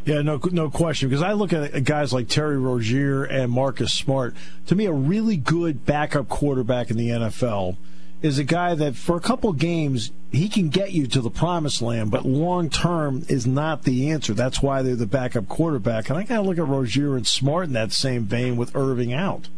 Yeah, 0.04 0.22
no, 0.22 0.40
no 0.50 0.70
question. 0.80 1.10
Because 1.10 1.22
I 1.22 1.32
look 1.34 1.52
at 1.52 1.84
guys 1.84 2.10
like 2.10 2.28
Terry 2.28 2.56
Rozier 2.56 3.24
and 3.24 3.52
Marcus 3.52 3.92
Smart. 3.92 4.34
To 4.68 4.74
me, 4.74 4.86
a 4.86 4.92
really 4.92 5.36
good 5.36 5.84
backup 5.84 6.30
quarterback 6.30 6.90
in 6.90 6.96
the 6.96 7.10
NFL 7.10 7.76
is 8.22 8.38
a 8.38 8.44
guy 8.44 8.74
that 8.74 8.96
for 8.96 9.16
a 9.16 9.20
couple 9.20 9.52
games 9.52 10.10
he 10.32 10.48
can 10.48 10.70
get 10.70 10.92
you 10.92 11.06
to 11.06 11.20
the 11.20 11.30
promised 11.30 11.82
land, 11.82 12.10
but 12.10 12.24
long 12.24 12.70
term 12.70 13.26
is 13.28 13.46
not 13.46 13.82
the 13.82 14.10
answer. 14.10 14.32
That's 14.32 14.62
why 14.62 14.80
they're 14.80 14.96
the 14.96 15.06
backup 15.06 15.48
quarterback. 15.48 16.08
And 16.08 16.18
I 16.18 16.22
got 16.22 16.36
to 16.36 16.42
look 16.42 16.58
at 16.58 16.66
Rozier 16.66 17.14
and 17.14 17.26
Smart 17.26 17.66
in 17.66 17.74
that 17.74 17.92
same 17.92 18.24
vein 18.24 18.56
with 18.56 18.74
Irving 18.74 19.12
out. 19.12 19.48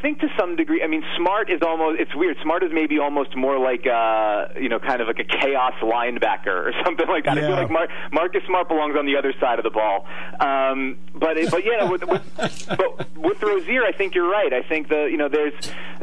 I 0.00 0.02
think 0.02 0.20
to 0.20 0.28
some 0.38 0.56
degree. 0.56 0.82
I 0.82 0.86
mean, 0.86 1.04
Smart 1.18 1.50
is 1.50 1.60
almost. 1.60 2.00
It's 2.00 2.14
weird. 2.14 2.38
Smart 2.42 2.62
is 2.62 2.70
maybe 2.72 2.98
almost 2.98 3.36
more 3.36 3.58
like 3.58 3.86
uh, 3.86 4.46
you 4.58 4.70
know, 4.70 4.78
kind 4.78 5.02
of 5.02 5.08
like 5.08 5.18
a 5.18 5.24
chaos 5.24 5.74
linebacker 5.82 6.46
or 6.46 6.72
something 6.84 7.06
like 7.06 7.26
that. 7.26 7.36
Yeah. 7.36 7.42
I 7.42 7.46
feel 7.46 7.56
like 7.56 7.70
Mar- 7.70 7.88
Marcus 8.10 8.42
Smart 8.46 8.68
belongs 8.68 8.96
on 8.96 9.04
the 9.04 9.16
other 9.18 9.34
side 9.38 9.58
of 9.58 9.62
the 9.62 9.70
ball. 9.70 10.06
Um, 10.40 10.96
but 11.14 11.36
but 11.50 11.66
yeah, 11.66 11.84
with, 11.84 12.02
with, 12.08 12.22
but 12.66 13.14
with 13.14 13.42
Rozier, 13.42 13.84
I 13.84 13.92
think 13.92 14.14
you're 14.14 14.30
right. 14.30 14.54
I 14.54 14.62
think 14.62 14.88
the 14.88 15.04
you 15.10 15.18
know 15.18 15.28
there's 15.28 15.52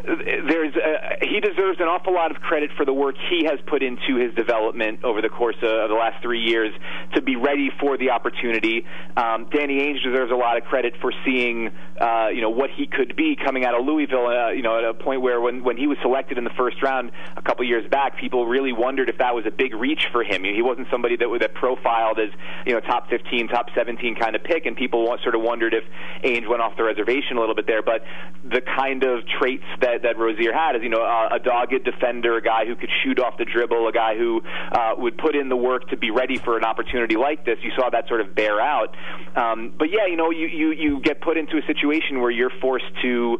there's 0.06 0.76
uh, 0.76 1.18
he 1.22 1.40
deserves 1.40 1.80
an 1.80 1.88
awful 1.88 2.14
lot 2.14 2.30
of 2.30 2.38
credit 2.38 2.70
for 2.78 2.86
the 2.86 2.94
work 2.94 3.16
he 3.32 3.46
has 3.46 3.60
put 3.66 3.82
into 3.82 4.16
his 4.16 4.34
development 4.36 5.04
over 5.04 5.24
the 5.24 5.30
course 5.30 5.58
of 5.64 5.90
the 5.90 5.96
last 5.98 6.22
three 6.22 6.42
years 6.42 6.72
to 7.16 7.22
be 7.22 7.36
ready 7.36 7.72
for 7.80 7.98
the 7.98 8.12
opportunity. 8.12 8.86
Um, 9.18 9.50
Danny 9.50 9.82
Ainge 9.82 10.04
deserves 10.04 10.32
a 10.32 10.36
lot 10.36 10.58
of 10.58 10.66
credit 10.66 10.94
for 11.02 11.12
seeing 11.26 11.72
uh, 12.00 12.28
you 12.28 12.42
know 12.42 12.52
what 12.52 12.70
he 12.70 12.86
could 12.86 13.16
be 13.16 13.36
coming 13.36 13.66
out 13.66 13.74
of 13.74 13.87
Louisville. 13.88 14.28
Uh, 14.28 14.52
you 14.52 14.62
know 14.62 14.78
at 14.78 14.84
a 14.84 14.94
point 14.94 15.22
where 15.22 15.40
when 15.42 15.64
when 15.64 15.78
he 15.78 15.88
was 15.88 15.98
selected 16.02 16.38
in 16.38 16.44
the 16.44 16.54
first 16.58 16.82
round 16.84 17.12
a 17.36 17.42
couple 17.42 17.66
years 17.66 17.90
back, 17.90 18.20
people 18.20 18.46
really 18.46 18.74
wondered 18.74 19.10
if 19.10 19.18
that 19.18 19.34
was 19.34 19.46
a 19.46 19.52
big 19.52 19.74
reach 19.74 20.08
for 20.12 20.24
him. 20.24 20.44
He 20.44 20.62
wasn't 20.62 20.88
somebody 20.92 21.16
that 21.18 21.28
that 21.40 21.54
profiled 21.54 22.20
as 22.20 22.30
you 22.66 22.74
know 22.74 22.80
top 22.82 23.10
15, 23.10 23.48
top 23.48 23.68
17 23.76 24.16
kind 24.16 24.36
of 24.36 24.44
pick, 24.44 24.66
and 24.66 24.76
people 24.76 25.16
sort 25.24 25.36
of 25.36 25.42
wondered 25.42 25.74
if 25.74 25.84
Ainge 26.24 26.48
went 26.48 26.62
off 26.62 26.76
the 26.78 26.84
reservation 26.84 27.38
a 27.38 27.40
little 27.40 27.56
bit 27.56 27.68
there. 27.68 27.82
But 27.82 28.04
the 28.44 28.62
kind 28.62 29.04
of 29.04 29.26
traits 29.40 29.66
that 29.82 30.04
that 30.04 30.18
Rozier 30.18 30.54
had 30.54 30.76
is 30.76 30.84
you 30.84 30.90
know 30.90 31.02
a, 31.02 31.36
a 31.36 31.40
dogged 31.40 31.84
defender, 31.84 32.38
a 32.38 32.42
guy 32.42 32.66
who 32.66 32.76
could 32.76 32.90
shoot 33.04 33.20
off 33.20 33.38
the 33.38 33.46
dribble, 33.46 33.88
a 33.88 33.92
guy 33.92 34.18
who 34.18 34.42
uh, 34.72 34.94
would 34.98 35.18
put 35.18 35.36
in 35.36 35.50
the 35.50 35.58
work 35.58 35.90
to 35.90 35.98
be 35.98 36.12
ready 36.12 36.38
for 36.38 36.58
an 36.58 36.64
opportunity 36.64 37.16
like 37.16 37.46
this. 37.46 37.58
You 37.62 37.72
saw 37.76 37.90
that 37.90 38.08
sort 38.08 38.22
of 38.22 38.36
bear 38.36 38.60
out. 38.60 38.96
Um, 39.36 39.74
but 39.78 39.90
yeah, 39.90 40.08
you 40.10 40.16
know, 40.16 40.32
you, 40.32 40.48
you 40.48 40.72
you 40.72 41.00
get 41.02 41.22
put 41.22 41.38
into 41.38 41.58
a 41.58 41.66
situation 41.66 42.22
where 42.22 42.32
you're 42.32 42.52
forced 42.62 42.86
to 43.02 43.40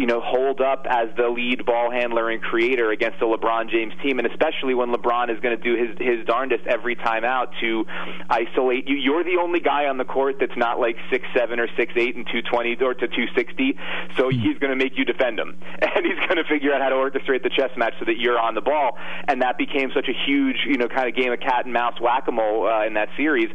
you 0.00 0.06
know, 0.06 0.22
hold 0.24 0.62
up 0.62 0.86
as 0.88 1.08
the 1.18 1.28
lead 1.28 1.66
ball 1.66 1.90
handler 1.90 2.30
and 2.30 2.40
creator 2.40 2.90
against 2.90 3.20
the 3.20 3.26
LeBron 3.26 3.68
James 3.68 3.92
team, 4.02 4.18
and 4.18 4.26
especially 4.26 4.72
when 4.72 4.88
LeBron 4.88 5.28
is 5.28 5.38
going 5.40 5.54
to 5.54 5.62
do 5.62 5.76
his 5.76 5.92
his 6.00 6.24
darndest 6.24 6.66
every 6.66 6.96
time 6.96 7.22
out 7.22 7.52
to 7.60 7.84
isolate 8.30 8.88
you. 8.88 8.96
You're 8.96 9.22
the 9.22 9.36
only 9.36 9.60
guy 9.60 9.84
on 9.84 9.98
the 9.98 10.06
court 10.06 10.36
that's 10.40 10.56
not 10.56 10.80
like 10.80 10.96
six 11.12 11.26
seven 11.36 11.60
or 11.60 11.68
six 11.76 11.92
eight 11.96 12.16
and 12.16 12.26
two 12.32 12.40
twenty 12.40 12.78
or 12.80 12.94
to 12.94 13.08
two 13.08 13.26
sixty, 13.36 13.76
so 14.16 14.30
hmm. 14.30 14.40
he's 14.40 14.56
going 14.56 14.70
to 14.70 14.76
make 14.76 14.96
you 14.96 15.04
defend 15.04 15.38
him, 15.38 15.60
and 15.82 16.06
he's 16.06 16.18
going 16.24 16.40
to 16.40 16.48
figure 16.48 16.72
out 16.72 16.80
how 16.80 16.88
to 16.88 16.96
orchestrate 16.96 17.42
the 17.42 17.50
chess 17.50 17.70
match 17.76 17.92
so 17.98 18.06
that 18.06 18.16
you're 18.16 18.40
on 18.40 18.54
the 18.54 18.62
ball, 18.64 18.96
and 19.28 19.42
that 19.42 19.58
became 19.58 19.90
such 19.94 20.08
a 20.08 20.16
huge, 20.24 20.64
you 20.64 20.78
know, 20.78 20.88
kind 20.88 21.10
of 21.10 21.14
game 21.14 21.30
of 21.30 21.40
cat 21.40 21.66
and 21.66 21.74
mouse 21.74 22.00
whack 22.00 22.24
a 22.26 22.32
mole 22.32 22.66
uh, 22.66 22.86
in 22.86 22.94
that 22.94 23.10
series. 23.18 23.50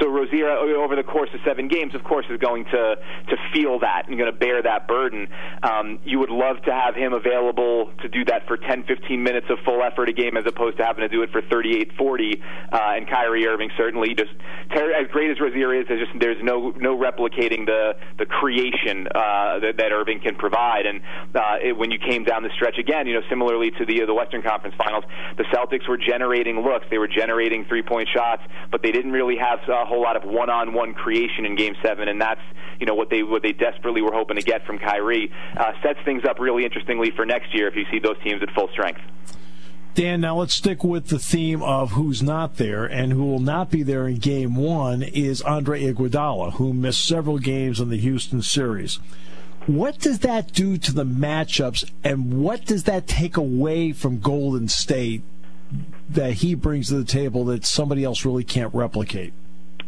So 0.00 0.08
Rozier, 0.08 0.48
over 0.48 0.96
the 0.96 1.04
course 1.04 1.28
of 1.34 1.40
seven 1.44 1.68
games, 1.68 1.94
of 1.94 2.04
course, 2.04 2.24
is 2.30 2.38
going 2.38 2.64
to 2.72 2.96
to 3.28 3.36
feel 3.52 3.80
that 3.80 4.08
and 4.08 4.16
going 4.16 4.32
to 4.32 4.38
bear 4.38 4.62
that 4.62 4.88
burden. 4.88 5.28
Um, 5.62 5.89
you 6.04 6.18
would 6.18 6.30
love 6.30 6.62
to 6.64 6.72
have 6.72 6.94
him 6.94 7.12
available 7.12 7.90
to 8.02 8.08
do 8.08 8.24
that 8.26 8.46
for 8.46 8.56
10, 8.56 8.84
15 8.84 9.22
minutes 9.22 9.46
of 9.50 9.58
full 9.64 9.82
effort 9.82 10.08
a 10.08 10.12
game 10.12 10.36
as 10.36 10.44
opposed 10.46 10.76
to 10.78 10.84
having 10.84 11.02
to 11.02 11.08
do 11.08 11.22
it 11.22 11.30
for 11.30 11.42
38, 11.42 11.92
40. 11.96 12.42
Uh, 12.72 12.78
and 12.96 13.08
Kyrie 13.08 13.46
Irving 13.46 13.70
certainly 13.76 14.14
just 14.14 14.30
as 14.70 15.06
great 15.10 15.30
as 15.30 15.40
Rozier 15.40 15.74
is, 15.74 15.86
there's 15.88 16.06
just 16.06 16.18
there's 16.20 16.42
no 16.42 16.70
no 16.76 16.96
replicating 16.96 17.66
the 17.66 17.96
the 18.18 18.26
creation 18.26 19.08
uh, 19.08 19.58
that, 19.58 19.74
that 19.78 19.92
Irving 19.92 20.20
can 20.20 20.34
provide. 20.36 20.86
And 20.86 21.00
uh, 21.34 21.56
it, 21.62 21.76
when 21.76 21.90
you 21.90 21.98
came 21.98 22.24
down 22.24 22.42
the 22.42 22.50
stretch 22.54 22.78
again, 22.78 23.06
you 23.06 23.14
know, 23.14 23.22
similarly 23.28 23.70
to 23.78 23.84
the 23.84 24.04
the 24.06 24.14
Western 24.14 24.42
Conference 24.42 24.76
Finals, 24.76 25.04
the 25.36 25.44
Celtics 25.44 25.88
were 25.88 25.98
generating 25.98 26.62
looks, 26.62 26.86
they 26.90 26.98
were 26.98 27.08
generating 27.08 27.64
three 27.64 27.82
point 27.82 28.08
shots, 28.14 28.42
but 28.70 28.82
they 28.82 28.92
didn't 28.92 29.12
really 29.12 29.36
have 29.36 29.58
a 29.68 29.84
whole 29.84 30.02
lot 30.02 30.16
of 30.16 30.24
one 30.24 30.50
on 30.50 30.72
one 30.72 30.94
creation 30.94 31.44
in 31.44 31.56
Game 31.56 31.74
Seven, 31.82 32.08
and 32.08 32.20
that's 32.20 32.42
you 32.78 32.86
know 32.86 32.94
what 32.94 33.10
they 33.10 33.22
what 33.22 33.42
they 33.42 33.52
desperately 33.52 34.02
were 34.02 34.12
hoping 34.12 34.36
to 34.36 34.42
get 34.42 34.64
from 34.66 34.78
Kyrie. 34.78 35.30
Uh, 35.56 35.69
Uh, 35.70 35.82
sets 35.82 36.00
things 36.04 36.24
up 36.24 36.38
really 36.38 36.64
interestingly 36.64 37.10
for 37.10 37.24
next 37.24 37.54
year 37.54 37.68
if 37.68 37.76
you 37.76 37.84
see 37.90 37.98
those 37.98 38.18
teams 38.22 38.42
at 38.42 38.50
full 38.50 38.68
strength. 38.68 39.00
Dan, 39.94 40.20
now 40.20 40.36
let's 40.36 40.54
stick 40.54 40.82
with 40.82 41.08
the 41.08 41.18
theme 41.18 41.62
of 41.62 41.92
who's 41.92 42.22
not 42.22 42.56
there 42.56 42.84
and 42.84 43.12
who 43.12 43.24
will 43.24 43.40
not 43.40 43.70
be 43.70 43.82
there 43.82 44.06
in 44.06 44.16
game 44.16 44.54
one 44.54 45.02
is 45.02 45.42
Andre 45.42 45.82
Iguodala, 45.82 46.54
who 46.54 46.72
missed 46.72 47.04
several 47.04 47.38
games 47.38 47.80
in 47.80 47.88
the 47.88 47.98
Houston 47.98 48.40
series. 48.40 48.98
What 49.66 49.98
does 49.98 50.20
that 50.20 50.52
do 50.52 50.78
to 50.78 50.92
the 50.92 51.04
matchups, 51.04 51.90
and 52.02 52.42
what 52.42 52.64
does 52.64 52.84
that 52.84 53.06
take 53.06 53.36
away 53.36 53.92
from 53.92 54.20
Golden 54.20 54.68
State 54.68 55.22
that 56.08 56.34
he 56.34 56.54
brings 56.54 56.88
to 56.88 56.94
the 56.94 57.04
table 57.04 57.44
that 57.46 57.66
somebody 57.66 58.04
else 58.04 58.24
really 58.24 58.44
can't 58.44 58.74
replicate? 58.74 59.34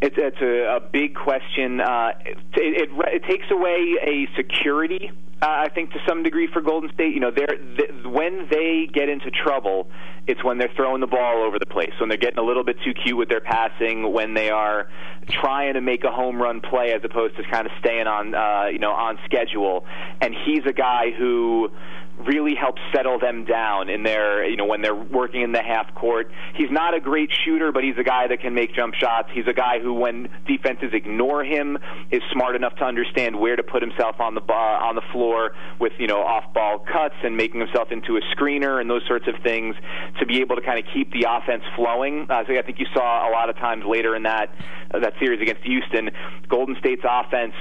It's, 0.02 0.16
it's 0.18 0.40
a, 0.40 0.76
a 0.76 0.80
big 0.80 1.14
question. 1.14 1.80
Uh, 1.80 2.10
it, 2.26 2.38
it, 2.56 2.88
it 2.92 3.22
takes 3.24 3.46
away 3.50 3.94
a 4.02 4.28
security 4.36 5.10
uh, 5.42 5.46
I 5.48 5.68
think 5.70 5.90
to 5.90 5.98
some 6.08 6.22
degree 6.22 6.46
for 6.52 6.62
Golden 6.62 6.88
State. 6.94 7.14
You 7.14 7.20
know, 7.20 7.32
they're, 7.34 7.58
they, 7.58 8.08
when 8.08 8.46
they 8.48 8.88
get 8.92 9.08
into 9.08 9.28
trouble, 9.30 9.90
it's 10.28 10.42
when 10.44 10.56
they're 10.56 10.70
throwing 10.76 11.00
the 11.00 11.08
ball 11.08 11.42
over 11.42 11.58
the 11.58 11.66
place, 11.66 11.90
when 11.98 12.08
they're 12.08 12.16
getting 12.16 12.38
a 12.38 12.44
little 12.44 12.62
bit 12.62 12.76
too 12.84 12.94
cute 12.94 13.16
with 13.16 13.28
their 13.28 13.40
passing, 13.40 14.12
when 14.12 14.34
they 14.34 14.50
are 14.50 14.86
trying 15.28 15.74
to 15.74 15.80
make 15.80 16.04
a 16.04 16.12
home 16.12 16.40
run 16.40 16.60
play 16.60 16.92
as 16.92 17.00
opposed 17.02 17.36
to 17.36 17.42
kind 17.50 17.66
of 17.66 17.72
staying 17.80 18.06
on, 18.06 18.34
uh, 18.36 18.66
you 18.70 18.78
know, 18.78 18.92
on 18.92 19.18
schedule. 19.24 19.84
And 20.20 20.32
he's 20.46 20.62
a 20.64 20.72
guy 20.72 21.10
who 21.18 21.70
really 22.18 22.54
helps 22.54 22.80
settle 22.94 23.18
them 23.18 23.44
down 23.44 23.88
in 23.88 24.02
their, 24.02 24.48
you 24.48 24.56
know, 24.56 24.64
when 24.64 24.82
they're 24.82 24.94
working 24.94 25.42
in 25.42 25.52
the 25.52 25.62
half 25.62 25.94
court. 25.94 26.30
He's 26.54 26.70
not 26.70 26.94
a 26.94 27.00
great 27.00 27.30
shooter, 27.44 27.72
but 27.72 27.82
he's 27.82 27.96
a 27.98 28.04
guy 28.04 28.28
that 28.28 28.40
can 28.40 28.54
make 28.54 28.74
jump 28.74 28.94
shots. 28.94 29.28
He's 29.32 29.46
a 29.48 29.52
guy 29.52 29.80
who, 29.80 29.94
when 29.94 30.28
defenses 30.46 30.90
ignore 30.92 31.42
him, 31.42 31.78
is 32.10 32.22
smart 32.32 32.54
enough 32.54 32.76
to 32.76 32.84
understand 32.84 33.38
where 33.38 33.56
to 33.56 33.62
put 33.62 33.82
himself 33.82 34.20
on 34.20 34.34
the 34.34 34.40
bar, 34.40 34.82
on 34.82 34.94
the 34.94 35.02
floor 35.12 35.52
with, 35.80 35.92
you 35.98 36.06
know, 36.06 36.20
off-ball 36.20 36.80
cuts 36.80 37.16
and 37.22 37.36
making 37.36 37.60
himself 37.60 37.88
into 37.90 38.16
a 38.16 38.20
screener 38.36 38.80
and 38.80 38.88
those 38.88 39.02
sorts 39.08 39.26
of 39.26 39.34
things 39.42 39.74
to 40.20 40.26
be 40.26 40.40
able 40.40 40.56
to 40.56 40.62
kind 40.62 40.78
of 40.78 40.84
keep 40.92 41.12
the 41.12 41.26
offense 41.28 41.64
flowing. 41.74 42.26
Uh, 42.30 42.44
so 42.46 42.56
I 42.56 42.62
think 42.62 42.78
you 42.78 42.86
saw 42.94 43.28
a 43.28 43.32
lot 43.32 43.48
of 43.50 43.56
times 43.56 43.84
later 43.86 44.14
in 44.14 44.22
that 44.24 44.54
uh, 44.92 45.00
that 45.00 45.14
series 45.18 45.40
against 45.40 45.62
Houston, 45.62 46.10
Golden 46.48 46.76
State's 46.78 47.02
offense 47.08 47.54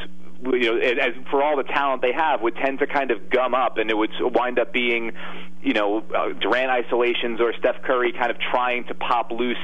you 0.44 0.72
know, 0.72 0.78
as 0.78 1.14
for 1.30 1.44
all 1.44 1.58
the 1.58 1.64
talent 1.64 2.02
they 2.02 2.14
have, 2.14 2.42
would 2.42 2.56
tend 2.56 2.80
to 2.80 2.88
kind 2.88 3.12
of 3.12 3.30
gum 3.30 3.54
up, 3.54 3.78
and 3.78 3.90
it 3.90 3.98
would 3.98 4.12
wind 4.20 4.60
up 4.60 4.74
being, 4.74 5.12
you 5.62 5.74
know, 5.74 6.04
uh, 6.16 6.34
Durant 6.40 6.72
isolations 6.72 7.40
or 7.40 7.54
Steph 7.60 7.82
Curry 7.84 8.12
kind 8.12 8.32
of 8.32 8.38
trying 8.40 8.86
to 8.86 8.96
pop 8.96 9.32
loose 9.32 9.58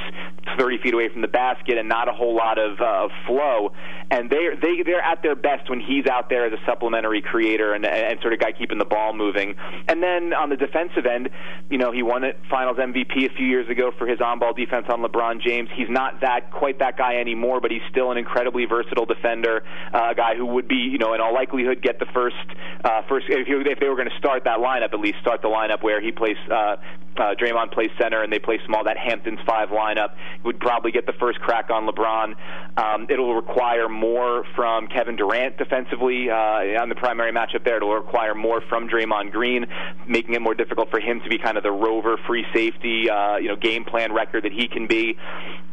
30 0.57 0.77
feet 0.79 0.93
away 0.93 1.09
from 1.09 1.21
the 1.21 1.27
basket, 1.27 1.77
and 1.77 1.89
not 1.89 2.07
a 2.07 2.13
whole 2.13 2.35
lot 2.35 2.57
of, 2.59 2.79
uh, 2.79 3.07
flow. 3.25 3.73
And 4.09 4.29
they 4.29 4.49
they 4.61 4.83
they're 4.83 5.01
at 5.01 5.21
their 5.21 5.35
best 5.35 5.69
when 5.69 5.81
he's 5.81 6.05
out 6.05 6.29
there 6.29 6.45
as 6.45 6.53
a 6.53 6.65
supplementary 6.65 7.21
creator 7.21 7.73
and 7.73 7.85
and 7.85 8.19
sort 8.21 8.33
of 8.33 8.39
guy 8.39 8.51
keeping 8.51 8.77
the 8.77 8.85
ball 8.85 9.13
moving. 9.13 9.55
And 9.87 10.01
then 10.01 10.33
on 10.33 10.49
the 10.49 10.55
defensive 10.55 11.05
end, 11.05 11.29
you 11.69 11.77
know, 11.77 11.91
he 11.91 12.03
won 12.03 12.23
it 12.23 12.39
Finals 12.49 12.77
MVP 12.77 13.29
a 13.29 13.33
few 13.35 13.45
years 13.45 13.69
ago 13.69 13.91
for 13.97 14.07
his 14.07 14.21
on-ball 14.21 14.53
defense 14.53 14.85
on 14.89 15.01
LeBron 15.01 15.41
James. 15.41 15.69
He's 15.75 15.89
not 15.89 16.21
that 16.21 16.51
quite 16.51 16.79
that 16.79 16.97
guy 16.97 17.17
anymore, 17.17 17.59
but 17.59 17.71
he's 17.71 17.81
still 17.89 18.11
an 18.11 18.17
incredibly 18.17 18.65
versatile 18.65 19.05
defender, 19.05 19.63
uh, 19.93 20.09
a 20.11 20.15
guy 20.15 20.35
who 20.35 20.45
would 20.45 20.66
be, 20.67 20.75
you 20.75 20.97
know, 20.97 21.13
in 21.13 21.21
all 21.21 21.33
likelihood, 21.33 21.81
get 21.81 21.99
the 21.99 22.05
first 22.13 22.35
uh, 22.83 23.01
first 23.09 23.27
if, 23.29 23.47
you, 23.47 23.61
if 23.61 23.79
they 23.79 23.87
were 23.87 23.95
going 23.95 24.09
to 24.09 24.17
start 24.17 24.43
that 24.45 24.59
lineup, 24.59 24.93
at 24.93 24.99
least 24.99 25.19
start 25.21 25.41
the 25.41 25.47
lineup 25.47 25.83
where 25.83 26.01
he 26.01 26.11
plays. 26.11 26.37
Uh, 26.49 26.75
uh, 27.17 27.33
Draymond 27.33 27.71
plays 27.71 27.89
center 27.99 28.21
and 28.21 28.31
they 28.31 28.39
play 28.39 28.59
small. 28.65 28.83
That 28.83 28.97
Hamptons 28.97 29.39
five 29.45 29.69
lineup 29.69 30.09
would 30.43 30.59
probably 30.59 30.91
get 30.91 31.05
the 31.05 31.13
first 31.13 31.39
crack 31.39 31.69
on 31.69 31.87
LeBron. 31.87 32.35
Um, 32.77 33.07
it'll 33.09 33.35
require 33.35 33.89
more 33.89 34.43
from 34.55 34.87
Kevin 34.87 35.15
Durant 35.15 35.57
defensively 35.57 36.29
uh, 36.29 36.81
on 36.81 36.89
the 36.89 36.95
primary 36.95 37.31
matchup 37.31 37.63
there. 37.65 37.77
It'll 37.77 37.93
require 37.93 38.35
more 38.35 38.61
from 38.69 38.87
Draymond 38.87 39.31
Green, 39.31 39.65
making 40.07 40.35
it 40.35 40.41
more 40.41 40.53
difficult 40.53 40.89
for 40.91 40.99
him 40.99 41.21
to 41.21 41.29
be 41.29 41.37
kind 41.37 41.57
of 41.57 41.63
the 41.63 41.71
rover, 41.71 42.17
free 42.27 42.45
safety, 42.53 43.09
uh, 43.09 43.37
you 43.37 43.47
know, 43.47 43.55
game 43.55 43.83
plan 43.83 44.13
record 44.13 44.43
that 44.43 44.53
he 44.53 44.67
can 44.67 44.87
be. 44.87 45.17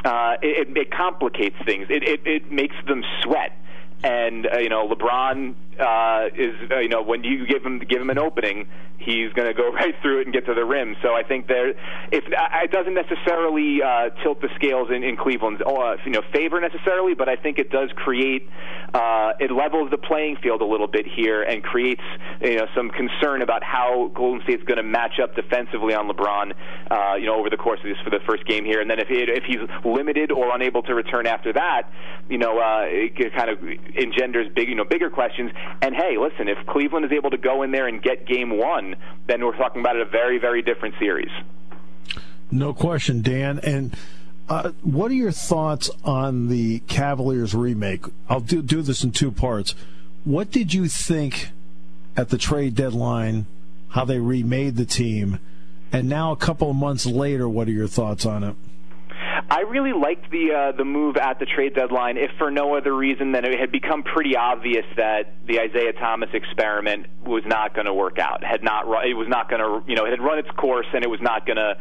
Uh, 0.04 0.36
it, 0.42 0.76
it 0.76 0.90
complicates 0.90 1.56
things. 1.64 1.86
It, 1.88 2.02
it, 2.02 2.20
it 2.26 2.52
makes 2.52 2.76
them 2.86 3.02
sweat 3.22 3.52
and 4.04 4.46
uh, 4.46 4.58
you 4.58 4.68
know 4.68 4.86
LeBron 4.86 5.54
uh, 5.80 6.28
is 6.36 6.54
uh, 6.70 6.78
you 6.78 6.88
know 6.88 7.02
when 7.02 7.24
you 7.24 7.46
give 7.46 7.62
him 7.62 7.80
give 7.80 8.00
him 8.00 8.10
an 8.10 8.18
opening, 8.18 8.66
he's 8.98 9.32
going 9.32 9.48
to 9.48 9.54
go 9.54 9.70
right 9.72 9.94
through 10.02 10.20
it 10.20 10.26
and 10.26 10.34
get 10.34 10.46
to 10.46 10.54
the 10.54 10.64
rim. 10.64 10.96
So 11.02 11.14
I 11.14 11.22
think 11.22 11.46
there, 11.46 11.70
if 11.70 12.24
it 12.26 12.70
doesn't 12.70 12.94
necessarily 12.94 13.82
uh, 13.82 14.10
tilt 14.22 14.40
the 14.40 14.48
scales 14.56 14.88
in, 14.90 15.02
in 15.02 15.16
Cleveland's 15.16 15.60
uh, 15.62 15.96
you 16.04 16.12
know 16.12 16.22
favor 16.32 16.60
necessarily, 16.60 17.14
but 17.14 17.28
I 17.28 17.36
think 17.36 17.58
it 17.58 17.70
does 17.70 17.90
create 17.96 18.48
uh, 18.94 19.32
it 19.40 19.50
levels 19.50 19.90
the 19.90 19.98
playing 19.98 20.36
field 20.42 20.62
a 20.62 20.66
little 20.66 20.86
bit 20.86 21.06
here 21.06 21.42
and 21.42 21.62
creates 21.62 22.02
you 22.40 22.56
know 22.56 22.66
some 22.74 22.90
concern 22.90 23.42
about 23.42 23.62
how 23.62 24.10
Golden 24.14 24.42
State's 24.42 24.62
going 24.64 24.78
to 24.78 24.82
match 24.82 25.20
up 25.22 25.34
defensively 25.34 25.94
on 25.94 26.08
LeBron. 26.08 26.52
Uh, 26.90 27.16
you 27.16 27.26
know 27.26 27.34
over 27.34 27.50
the 27.50 27.56
course 27.56 27.80
of 27.80 27.86
this 27.86 27.98
for 28.04 28.10
the 28.10 28.20
first 28.26 28.46
game 28.46 28.64
here, 28.64 28.80
and 28.80 28.90
then 28.90 28.98
if 28.98 29.08
he, 29.08 29.16
if 29.18 29.44
he's 29.44 29.60
limited 29.84 30.30
or 30.30 30.54
unable 30.54 30.82
to 30.82 30.94
return 30.94 31.26
after 31.26 31.52
that, 31.52 31.90
you 32.28 32.38
know 32.38 32.58
uh, 32.58 32.84
it 32.86 33.34
kind 33.34 33.50
of 33.50 33.58
engenders 33.96 34.48
big 34.54 34.68
you 34.68 34.74
know 34.74 34.84
bigger 34.84 35.10
questions. 35.10 35.50
And 35.82 35.94
hey, 35.94 36.16
listen, 36.18 36.48
if 36.48 36.66
Cleveland 36.66 37.04
is 37.04 37.12
able 37.12 37.30
to 37.30 37.36
go 37.36 37.62
in 37.62 37.70
there 37.70 37.86
and 37.86 38.02
get 38.02 38.26
game 38.26 38.56
one, 38.56 38.96
then 39.26 39.44
we're 39.44 39.56
talking 39.56 39.80
about 39.80 39.96
a 39.96 40.04
very, 40.04 40.38
very 40.38 40.62
different 40.62 40.94
series. 40.98 41.30
No 42.50 42.72
question, 42.72 43.22
Dan. 43.22 43.58
And 43.62 43.96
uh, 44.48 44.70
what 44.82 45.10
are 45.10 45.14
your 45.14 45.32
thoughts 45.32 45.90
on 46.04 46.48
the 46.48 46.80
Cavaliers 46.80 47.54
remake? 47.54 48.04
I'll 48.28 48.40
do, 48.40 48.62
do 48.62 48.82
this 48.82 49.02
in 49.02 49.10
two 49.10 49.30
parts. 49.30 49.74
What 50.24 50.50
did 50.50 50.72
you 50.72 50.88
think 50.88 51.50
at 52.16 52.28
the 52.28 52.38
trade 52.38 52.74
deadline, 52.74 53.46
how 53.88 54.04
they 54.04 54.18
remade 54.18 54.76
the 54.76 54.84
team, 54.84 55.38
and 55.92 56.08
now 56.08 56.32
a 56.32 56.36
couple 56.36 56.70
of 56.70 56.76
months 56.76 57.06
later, 57.06 57.48
what 57.48 57.68
are 57.68 57.72
your 57.72 57.88
thoughts 57.88 58.26
on 58.26 58.44
it? 58.44 58.56
I 59.50 59.60
really 59.62 59.92
liked 59.92 60.30
the 60.30 60.52
uh, 60.52 60.76
the 60.76 60.84
move 60.84 61.16
at 61.16 61.38
the 61.38 61.46
trade 61.46 61.74
deadline, 61.74 62.16
if 62.16 62.30
for 62.38 62.50
no 62.50 62.74
other 62.76 62.94
reason 62.94 63.32
than 63.32 63.44
it 63.44 63.58
had 63.58 63.70
become 63.70 64.02
pretty 64.02 64.36
obvious 64.36 64.84
that 64.96 65.34
the 65.46 65.60
Isaiah 65.60 65.92
Thomas 65.92 66.30
experiment 66.32 67.06
was 67.24 67.42
not 67.46 67.74
going 67.74 67.86
to 67.86 67.94
work 67.94 68.18
out. 68.18 68.42
Had 68.42 68.62
not 68.62 68.88
run, 68.88 69.06
it 69.06 69.14
was 69.14 69.28
not 69.28 69.50
going 69.50 69.60
to 69.60 69.88
you 69.88 69.96
know 69.96 70.06
it 70.06 70.10
had 70.10 70.20
run 70.20 70.38
its 70.38 70.50
course 70.50 70.86
and 70.94 71.04
it 71.04 71.10
was 71.10 71.20
not 71.20 71.46
going 71.46 71.56
to 71.56 71.76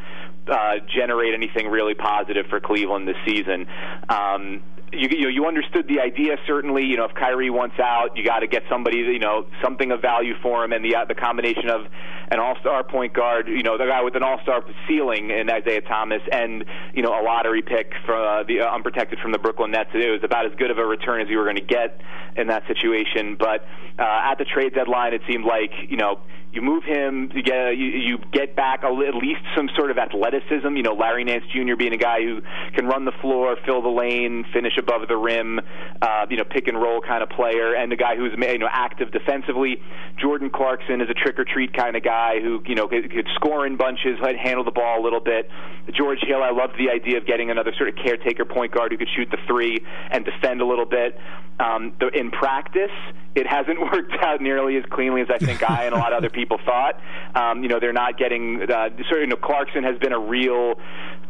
uh, 0.52 0.74
generate 0.94 1.34
anything 1.34 1.68
really 1.68 1.94
positive 1.94 2.46
for 2.50 2.60
Cleveland 2.60 3.08
this 3.08 3.18
season. 3.26 3.66
Um, 4.10 4.62
you, 4.94 5.10
you 5.12 5.30
you 5.30 5.46
understood 5.46 5.88
the 5.88 6.00
idea 6.00 6.38
certainly. 6.46 6.86
You 6.86 6.98
know 6.98 7.06
if 7.06 7.14
Kyrie 7.14 7.50
wants 7.50 7.76
out, 7.80 8.16
you 8.16 8.24
got 8.24 8.40
to 8.40 8.48
get 8.48 8.64
somebody 8.70 8.98
you 8.98 9.20
know 9.20 9.46
something 9.62 9.92
of 9.92 10.02
value 10.02 10.34
for 10.42 10.64
him, 10.64 10.72
and 10.72 10.84
the 10.84 10.96
uh, 10.96 11.06
the 11.06 11.16
combination 11.16 11.70
of 11.70 11.86
an 12.32 12.40
all-star 12.40 12.84
point 12.84 13.14
guard, 13.14 13.48
you 13.48 13.64
know 13.64 13.78
the 13.78 13.86
guy 13.86 14.02
with 14.02 14.16
an 14.16 14.24
all-star 14.24 14.64
ceiling 14.88 15.30
in 15.30 15.50
Isaiah 15.50 15.82
Thomas, 15.82 16.22
and 16.32 16.66
you 16.94 17.02
know 17.02 17.10
a 17.10 17.24
lottery 17.24 17.62
pick 17.62 17.92
from 18.06 18.22
uh, 18.22 18.44
the 18.44 18.62
uh, 18.62 18.74
unprotected 18.74 19.20
from 19.20 19.32
the 19.32 19.40
Brooklyn 19.40 19.72
Nets. 19.72 19.90
It 19.94 20.10
was 20.10 20.24
about 20.24 20.46
as 20.46 20.54
good 20.58 20.72
of 20.72 20.78
a 20.78 20.86
return 20.86 21.22
as 21.22 21.30
you 21.30 21.38
were 21.38 21.46
going 21.46 21.58
to 21.58 21.62
get 21.62 22.00
in 22.36 22.48
that 22.48 22.64
situation. 22.68 23.36
But 23.38 23.66
uh, 24.00 24.32
at 24.32 24.36
the 24.36 24.46
trade 24.46 24.74
deadline, 24.74 25.14
it 25.14 25.22
seemed 25.28 25.46
like 25.46 25.72
you 25.90 25.98
know 25.98 26.20
you 26.54 26.62
move 26.62 26.84
him, 26.84 27.32
you 27.34 27.42
get 27.42 27.76
you, 27.76 27.86
you 27.86 28.18
get 28.32 28.56
back 28.56 28.84
a, 28.84 28.88
at 28.88 29.16
least 29.16 29.42
some 29.58 29.70
sort 29.76 29.90
of 29.90 29.98
athleticism. 29.98 30.76
You 30.76 30.84
know, 30.84 30.94
Larry 30.94 31.24
Nance 31.24 31.44
Jr. 31.52 31.76
being 31.76 31.94
a 31.94 31.98
guy 31.98 32.22
who 32.22 32.42
can 32.76 32.86
run 32.86 33.06
the 33.06 33.12
floor, 33.22 33.58
fill 33.66 33.82
the 33.82 33.90
lane, 33.90 34.46
finish 34.54 34.74
above 34.78 35.08
the 35.08 35.18
rim, 35.18 35.60
uh, 36.02 36.26
you 36.30 36.38
know, 36.38 36.44
pick 36.44 36.68
and 36.68 36.80
roll 36.80 37.02
kind 37.02 37.24
of 37.24 37.30
player, 37.30 37.74
and 37.74 37.92
a 37.92 37.96
guy 37.96 38.16
who's 38.16 38.34
you 38.38 38.60
know 38.60 38.70
active 38.72 39.12
defensively. 39.12 39.82
Jordan 40.22 40.52
Clarkson 40.52 41.02
is 41.02 41.10
a 41.10 41.16
trick 41.16 41.40
or 41.40 41.46
treat 41.46 41.74
kind 41.74 41.98
of 41.98 42.04
guy 42.04 42.40
who 42.40 42.62
you 42.68 42.76
know 42.76 42.88
could, 42.88 43.12
could 43.12 43.28
score 43.34 43.66
in 43.66 43.76
bunches, 43.76 44.20
handle 44.22 44.64
the 44.64 44.72
ball 44.72 45.02
a 45.02 45.04
little 45.04 45.22
bit. 45.22 45.50
George 45.92 46.20
Hill, 46.22 46.44
I 46.44 46.52
loved 46.52 46.74
the 46.78 46.92
idea 46.94 47.18
of 47.18 47.26
getting 47.26 47.50
another 47.50 47.74
sort 47.78 47.90
of 47.90 47.96
caretaker 47.96 48.46
point 48.46 48.72
guard 48.72 48.92
who 48.92 48.98
could 48.98 49.10
shoot 49.16 49.30
the 49.32 49.38
three 49.48 49.80
and 50.12 50.24
defend 50.24 50.62
a 50.62 50.66
little 50.66 50.86
bit. 50.86 51.18
Um, 51.60 51.94
the, 52.00 52.08
in 52.08 52.32
practice, 52.32 52.92
it 53.36 53.48
hasn't 53.48 53.80
worked 53.94 54.14
out 54.22 54.42
nearly 54.42 54.78
as 54.78 54.84
cleanly 54.92 55.22
as 55.22 55.28
I 55.30 55.38
think 55.38 55.68
I 55.68 55.86
and 55.86 55.96
a 55.96 55.98
lot 55.98 56.14
of 56.14 56.18
other 56.18 56.30
people 56.30 56.43
thought. 56.66 57.00
Um, 57.36 57.64
you 57.64 57.70
know, 57.70 57.80
they're 57.80 57.94
not 57.94 58.18
getting. 58.18 58.62
Uh, 58.64 58.90
sort 59.10 59.22
of, 59.22 59.22
you 59.22 59.28
know, 59.28 59.36
Clarkson 59.36 59.84
has 59.84 59.98
been 60.00 60.14
a 60.14 60.20
real 60.20 60.76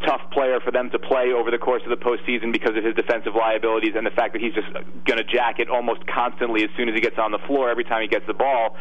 tough 0.05 0.21
player 0.31 0.59
for 0.59 0.71
them 0.71 0.89
to 0.89 0.99
play 0.99 1.31
over 1.31 1.49
the 1.51 1.57
course 1.57 1.81
of 1.85 1.89
the 1.89 1.97
postseason 1.97 2.51
because 2.51 2.75
of 2.75 2.83
his 2.83 2.93
defensive 2.95 3.33
liabilities 3.35 3.93
and 3.95 4.05
the 4.05 4.11
fact 4.11 4.33
that 4.33 4.41
he's 4.41 4.53
just 4.53 4.67
going 5.05 5.17
to 5.17 5.23
jack 5.23 5.59
it 5.59 5.69
almost 5.69 6.05
constantly 6.07 6.63
as 6.63 6.69
soon 6.75 6.89
as 6.89 6.95
he 6.95 7.01
gets 7.01 7.17
on 7.17 7.31
the 7.31 7.39
floor 7.47 7.69
every 7.69 7.83
time 7.83 8.01
he 8.01 8.07
gets 8.07 8.25
the 8.27 8.33
ball. 8.33 8.75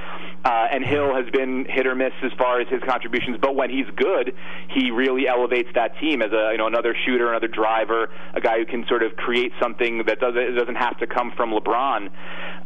Uh, 0.44 0.66
and 0.70 0.84
Hill 0.84 1.14
has 1.14 1.30
been 1.30 1.64
hit 1.68 1.86
or 1.86 1.94
miss 1.94 2.12
as 2.22 2.32
far 2.36 2.60
as 2.60 2.68
his 2.68 2.82
contributions, 2.82 3.38
but 3.40 3.54
when 3.54 3.70
he's 3.70 3.86
good, 3.96 4.34
he 4.70 4.90
really 4.90 5.28
elevates 5.28 5.68
that 5.74 5.96
team 5.98 6.22
as 6.22 6.32
a 6.32 6.50
you 6.52 6.58
know 6.58 6.66
another 6.66 6.96
shooter, 7.06 7.30
another 7.30 7.48
driver, 7.48 8.10
a 8.34 8.40
guy 8.40 8.58
who 8.58 8.66
can 8.66 8.84
sort 8.88 9.02
of 9.02 9.14
create 9.16 9.52
something 9.60 10.02
that 10.06 10.18
doesn't 10.18 10.56
doesn't 10.56 10.74
have 10.74 10.98
to 10.98 11.06
come 11.06 11.32
from 11.36 11.52
LeBron. 11.52 12.10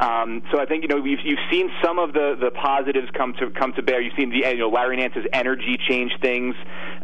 Um, 0.01 0.43
so 0.51 0.61
I 0.61 0.65
think 0.65 0.83
you 0.83 0.89
know 0.89 1.05
you've 1.05 1.21
you've 1.25 1.45
seen 1.51 1.71
some 1.85 1.99
of 1.99 2.13
the 2.13 2.37
the 2.41 2.51
positives 2.51 3.09
come 3.13 3.35
to 3.35 3.51
come 3.59 3.73
to 3.75 3.83
bear. 3.83 4.01
You've 4.01 4.15
seen 4.17 4.31
the 4.31 4.49
you 4.49 4.59
know 4.59 4.69
Larry 4.69 4.97
Nance's 4.97 5.27
energy 5.33 5.79
change 5.89 6.13
things, 6.21 6.55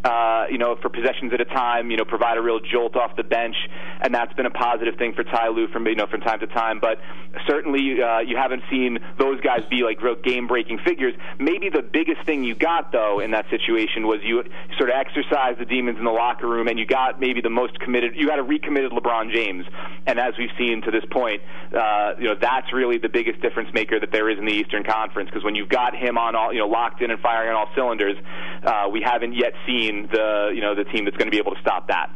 uh, 0.03 0.45
you 0.49 0.57
know, 0.57 0.75
for 0.81 0.89
possessions 0.89 1.33
at 1.33 1.41
a 1.41 1.45
time. 1.45 1.91
You 1.91 1.97
know, 1.97 2.05
provide 2.05 2.37
a 2.37 2.41
real 2.41 2.59
jolt 2.59 2.95
off 2.95 3.15
the 3.15 3.23
bench, 3.23 3.55
and 4.01 4.13
that's 4.13 4.33
been 4.33 4.45
a 4.45 4.51
positive 4.51 4.95
thing 4.97 5.13
for 5.13 5.23
Ty 5.23 5.49
Lue 5.49 5.67
from 5.67 5.85
you 5.87 5.95
know 5.95 6.07
from 6.07 6.21
time 6.21 6.39
to 6.39 6.47
time. 6.47 6.79
But 6.79 6.99
certainly 7.47 8.01
uh, 8.01 8.19
you 8.19 8.37
haven't 8.37 8.63
seen 8.69 8.99
those 9.17 9.39
guys 9.41 9.63
be 9.69 9.83
like 9.83 10.01
real 10.01 10.15
game 10.15 10.47
breaking 10.47 10.79
figures. 10.85 11.13
Maybe 11.39 11.69
the 11.69 11.81
biggest 11.81 12.25
thing 12.25 12.43
you 12.43 12.55
got 12.55 12.91
though 12.91 13.19
in 13.19 13.31
that 13.31 13.49
situation 13.49 14.07
was 14.07 14.19
you 14.23 14.43
sort 14.77 14.89
of 14.89 14.95
exercised 14.95 15.59
the 15.59 15.65
demons 15.65 15.97
in 15.97 16.05
the 16.05 16.11
locker 16.11 16.47
room, 16.47 16.67
and 16.67 16.77
you 16.77 16.85
got 16.85 17.19
maybe 17.19 17.41
the 17.41 17.49
most 17.49 17.79
committed. 17.79 18.15
You 18.15 18.27
got 18.27 18.39
a 18.39 18.43
recommitted 18.43 18.91
LeBron 18.91 19.33
James, 19.33 19.65
and 20.05 20.19
as 20.19 20.33
we've 20.37 20.53
seen 20.57 20.81
to 20.83 20.91
this 20.91 21.03
point, 21.11 21.41
uh, 21.75 22.13
you 22.19 22.25
know 22.25 22.35
that's 22.39 22.71
really 22.73 22.97
the 22.97 23.09
biggest 23.09 23.41
difference 23.41 23.69
maker 23.73 23.99
that 23.99 24.11
there 24.11 24.29
is 24.29 24.37
in 24.37 24.45
the 24.45 24.53
Eastern 24.53 24.83
Conference. 24.83 25.29
Because 25.29 25.43
when 25.43 25.55
you've 25.55 25.69
got 25.69 25.95
him 25.95 26.17
on 26.17 26.35
all 26.43 26.53
you 26.53 26.59
know 26.59 26.67
locked 26.67 27.01
in 27.01 27.11
and 27.11 27.19
firing 27.19 27.49
on 27.49 27.55
all 27.55 27.69
cylinders, 27.75 28.17
uh, 28.63 28.89
we 28.91 29.01
haven't 29.01 29.33
yet 29.33 29.53
seen 29.65 30.07
the 30.11 30.51
you 30.53 30.61
know 30.61 30.75
the 30.75 30.83
team 30.83 31.05
that's 31.05 31.17
going 31.17 31.27
to 31.27 31.31
be 31.31 31.37
able 31.37 31.53
to 31.53 31.61
stop 31.61 31.87
that. 31.87 32.09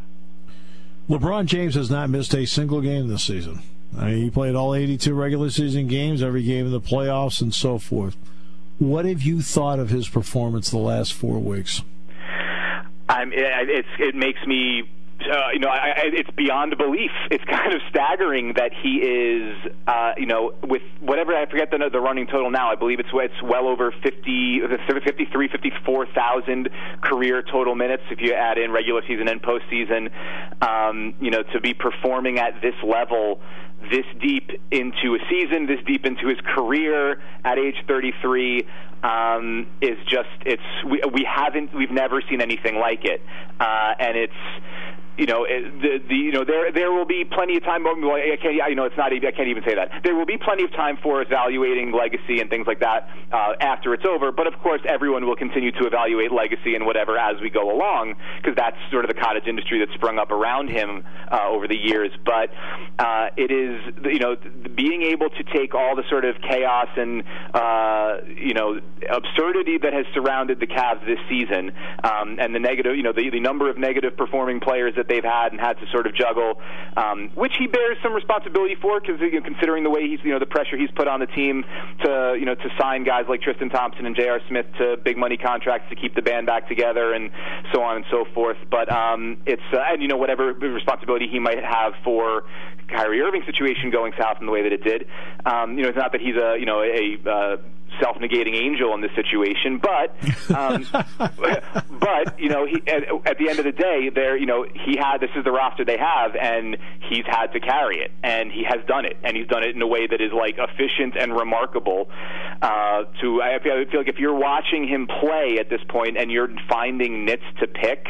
LeBron 1.10 1.46
James 1.46 1.76
has 1.76 1.90
not 1.90 2.10
missed 2.10 2.36
a 2.36 2.46
single 2.46 2.82
game 2.82 3.08
this 3.08 3.24
season. 3.24 3.62
I 3.98 4.12
mean, 4.12 4.24
he 4.24 4.30
played 4.30 4.56
all 4.56 4.76
82 4.76 5.13
regular 5.13 5.50
season 5.50 5.88
games, 5.88 6.22
every 6.22 6.44
game 6.44 6.66
in 6.66 6.72
the 6.72 6.82
playoffs, 6.82 7.42
and 7.42 7.54
so 7.54 7.80
forth. 7.80 8.18
What 8.80 9.06
have 9.06 9.22
you 9.22 9.42
thought 9.42 9.80
of 9.80 9.90
his 9.90 10.10
performance 10.10 10.70
the 10.70 10.78
last 10.78 11.13
four 11.13 11.40
weeks? 11.40 11.82
I'm, 13.08 13.32
it's, 13.34 13.88
it 14.00 14.16
makes 14.16 14.46
me 14.46 14.84
uh, 15.22 15.50
you 15.54 15.60
know, 15.60 15.70
I, 15.70 15.90
I, 15.90 16.04
it's 16.14 16.30
beyond 16.32 16.78
belief. 16.78 17.12
It's 17.32 17.44
kind 17.46 17.74
of 17.74 17.82
staggering 17.90 18.54
that 18.56 18.72
he 18.74 18.98
is, 18.98 19.56
uh, 19.88 20.14
you 20.18 20.26
know, 20.26 20.54
with 20.64 20.82
whatever 21.02 21.34
I 21.34 21.46
forget 21.50 21.72
the 21.72 21.90
the 21.92 22.00
running 22.00 22.28
total 22.28 22.52
now. 22.52 22.72
I 22.72 22.76
believe 22.76 23.00
it's 23.00 23.10
it's 23.14 23.42
well 23.44 23.68
over 23.68 23.94
50, 24.04 24.62
53, 24.88 25.48
54,000 25.48 26.70
career 27.02 27.42
total 27.42 27.76
minutes 27.76 28.04
if 28.12 28.20
you 28.22 28.34
add 28.34 28.58
in 28.58 28.72
regular 28.72 29.02
season 29.08 29.28
and 29.28 29.42
postseason. 29.42 30.12
Um, 30.62 31.14
you 31.20 31.32
know, 31.32 31.44
to 31.54 31.62
be 31.62 31.74
performing 31.74 32.40
at 32.40 32.62
this 32.62 32.76
level 32.84 33.40
this 33.92 34.06
deep 34.20 34.50
into 34.72 35.16
a 35.16 35.20
season, 35.30 35.68
this 35.68 35.80
deep 35.86 36.06
into 36.06 36.28
his 36.28 36.40
career 36.56 37.22
at 37.46 37.60
age 37.60 37.76
33 37.88 38.66
um, 39.04 39.68
is 39.82 39.98
just 40.10 40.30
it's 40.46 40.62
we, 40.86 41.02
we 41.14 41.28
haven't 41.30 41.74
we've 41.74 41.92
never 41.92 42.22
seen 42.30 42.42
anything 42.42 42.76
like 42.76 43.06
it, 43.06 43.22
uh, 43.60 43.94
and 44.00 44.18
it's 44.18 44.34
you 45.18 45.26
know, 45.26 45.46
the, 45.46 46.00
the 46.08 46.16
you 46.16 46.32
know 46.32 46.46
there 46.46 46.72
there 46.72 46.92
will 46.92 47.06
be 47.06 47.26
plenty 47.26 47.58
of 47.58 47.64
time. 47.64 47.84
Well, 47.84 48.14
I 48.14 48.38
can't, 48.42 48.54
you 48.54 48.76
know, 48.76 48.86
it's 48.86 48.98
not. 48.98 49.12
I 49.12 49.32
can't 49.32 49.50
even 49.50 49.64
say 49.66 49.76
that. 49.76 50.04
There 50.04 50.16
will 50.16 50.26
be 50.26 50.38
plenty 50.38 50.64
of 50.64 50.72
time 50.74 50.98
for 51.02 51.22
evaluating 51.22 51.92
legacy 51.92 52.40
and 52.40 52.50
things 52.50 52.68
like 52.68 52.80
that 52.82 53.10
uh, 53.32 53.54
after 53.60 53.94
it's 53.94 54.06
over. 54.06 54.32
But 54.32 54.46
of 54.46 54.54
course, 54.60 54.82
everyone 54.88 55.26
will 55.26 55.36
continue 55.36 55.72
to 55.72 55.88
evaluate 55.88 56.32
legacy 56.32 56.76
and 56.76 56.86
whatever 56.86 57.18
as 57.18 57.42
we 57.42 57.50
go 57.50 57.72
along, 57.72 58.16
because 58.38 58.56
that's 58.56 58.78
sort 58.92 59.06
of 59.06 59.10
the 59.10 59.20
cottage 59.20 59.48
industry 59.48 59.80
that's 59.80 59.94
sprung 59.94 60.20
up 60.20 60.32
around 60.32 60.70
him 60.70 61.04
uh, 61.32 61.50
over 61.50 61.68
the 61.68 61.78
years. 61.78 62.12
But 62.24 62.50
uh, 63.00 63.30
it 63.38 63.50
is, 63.50 63.82
you 64.06 64.20
know, 64.20 64.36
being 64.76 65.02
able 65.02 65.30
to 65.30 65.44
take 65.44 65.74
all 65.74 65.96
the 65.96 66.04
sort 66.10 66.26
of 66.26 66.36
chaos 66.42 66.90
and 66.96 67.24
uh, 67.54 68.18
you 68.28 68.54
know 68.54 68.80
absurdity 69.10 69.78
that 69.82 69.94
has 69.94 70.06
surrounded 70.14 70.60
the 70.60 70.68
Cavs 70.68 71.06
this 71.06 71.20
season, 71.30 71.72
um, 72.04 72.38
and 72.40 72.54
the 72.54 72.60
negative, 72.60 72.96
you 72.96 73.04
know, 73.04 73.14
the, 73.14 73.30
the 73.32 73.40
number 73.40 73.70
of 73.70 73.78
negative 73.78 74.16
performing 74.16 74.60
players 74.60 74.94
that 74.96 75.07
that 75.08 75.13
they've 75.13 75.24
had 75.24 75.52
and 75.52 75.60
had 75.60 75.80
to 75.80 75.88
sort 75.91 76.08
of 76.08 76.15
juggle, 76.15 76.62
um, 76.96 77.30
which 77.36 77.54
he 77.58 77.67
bears 77.67 77.98
some 78.04 78.13
responsibility 78.13 78.76
for, 78.76 79.00
because 79.00 79.20
you 79.20 79.32
know, 79.32 79.41
considering 79.41 79.84
the 79.84 79.89
way 79.89 80.08
he's 80.08 80.20
you 80.24 80.32
know 80.32 80.39
the 80.39 80.46
pressure 80.46 80.78
he's 80.78 80.91
put 80.91 81.08
on 81.08 81.20
the 81.20 81.28
team 81.28 81.63
to 82.04 82.36
you 82.39 82.46
know 82.46 82.56
to 82.56 82.70
sign 82.80 83.04
guys 83.04 83.26
like 83.30 83.41
Tristan 83.41 83.70
Thompson 83.70 84.06
and 84.06 84.15
J.R. 84.15 84.41
Smith 84.48 84.65
to 84.78 84.98
big 84.98 85.17
money 85.17 85.38
contracts 85.38 85.89
to 85.89 85.96
keep 85.96 86.15
the 86.15 86.22
band 86.22 86.48
back 86.48 86.67
together 86.67 87.13
and 87.13 87.32
so 87.74 87.82
on 87.82 87.98
and 87.98 88.06
so 88.12 88.26
forth. 88.34 88.58
But 88.70 88.91
um, 88.91 89.38
it's 89.46 89.62
uh, 89.74 89.80
and 89.89 90.02
you 90.02 90.08
know 90.08 90.17
whatever 90.17 90.54
responsibility 90.54 91.28
he 91.28 91.39
might 91.39 91.63
have 91.63 91.93
for 92.04 92.43
Kyrie 92.89 93.22
Irving 93.22 93.43
situation 93.46 93.89
going 93.91 94.13
south 94.20 94.38
in 94.39 94.46
the 94.46 94.52
way 94.52 94.63
that 94.63 94.72
it 94.72 94.84
did. 94.84 95.08
Um, 95.46 95.78
you 95.78 95.84
know, 95.84 95.89
it's 95.89 95.98
not 95.98 96.12
that 96.12 96.22
he's 96.22 96.36
a 96.36 96.58
you 96.60 96.65
know 96.65 96.82
a 96.82 97.17
uh, 97.30 97.58
self-negating 98.02 98.56
angel 98.56 98.94
in 98.94 99.02
this 99.02 99.12
situation, 99.16 99.80
but 99.80 100.16
um, 100.56 100.88
but 102.00 102.40
you 102.40 102.50
know, 102.50 102.66
he, 102.66 102.82
at, 102.88 103.04
at 103.26 103.38
the 103.38 103.50
end 103.50 103.60
of 103.60 103.66
the 103.66 103.72
day, 103.72 104.10
there 104.14 104.38
you 104.38 104.46
know 104.46 104.66
he 104.86 104.98
had 104.98 105.20
this 105.20 105.30
is 105.36 105.44
the 105.44 105.52
roster 105.52 105.86
they 105.86 105.98
have, 105.98 106.36
and 106.36 106.78
he's 107.10 107.26
had 107.26 107.48
to 107.48 107.60
carry 107.60 108.00
it, 108.00 108.12
and 108.24 108.52
he 108.52 108.64
has 108.64 108.86
done 108.88 109.06
it, 109.06 109.18
and 109.24 109.36
he's 109.36 109.48
done 109.48 109.64
it 109.64 109.76
in 109.76 109.82
a 109.82 109.88
way 109.88 110.08
that 110.08 110.22
is 110.22 110.32
like 110.34 110.58
efficient 110.58 111.16
and 111.20 111.36
remarkable. 111.36 112.10
Uh, 112.62 113.04
to 113.22 113.42
I 113.42 113.60
feel, 113.62 113.74
I 113.74 113.86
feel 113.90 114.00
like 114.02 114.10
if 114.10 114.20
you're 114.20 114.38
watching 114.38 114.88
him 114.88 115.08
play 115.08 115.58
at 115.60 115.70
this 115.70 115.82
point 115.90 116.18
and 116.18 116.32
you're 116.32 116.50
finding 116.70 117.26
nits 117.26 117.44
to 117.60 117.68
pick 117.68 118.08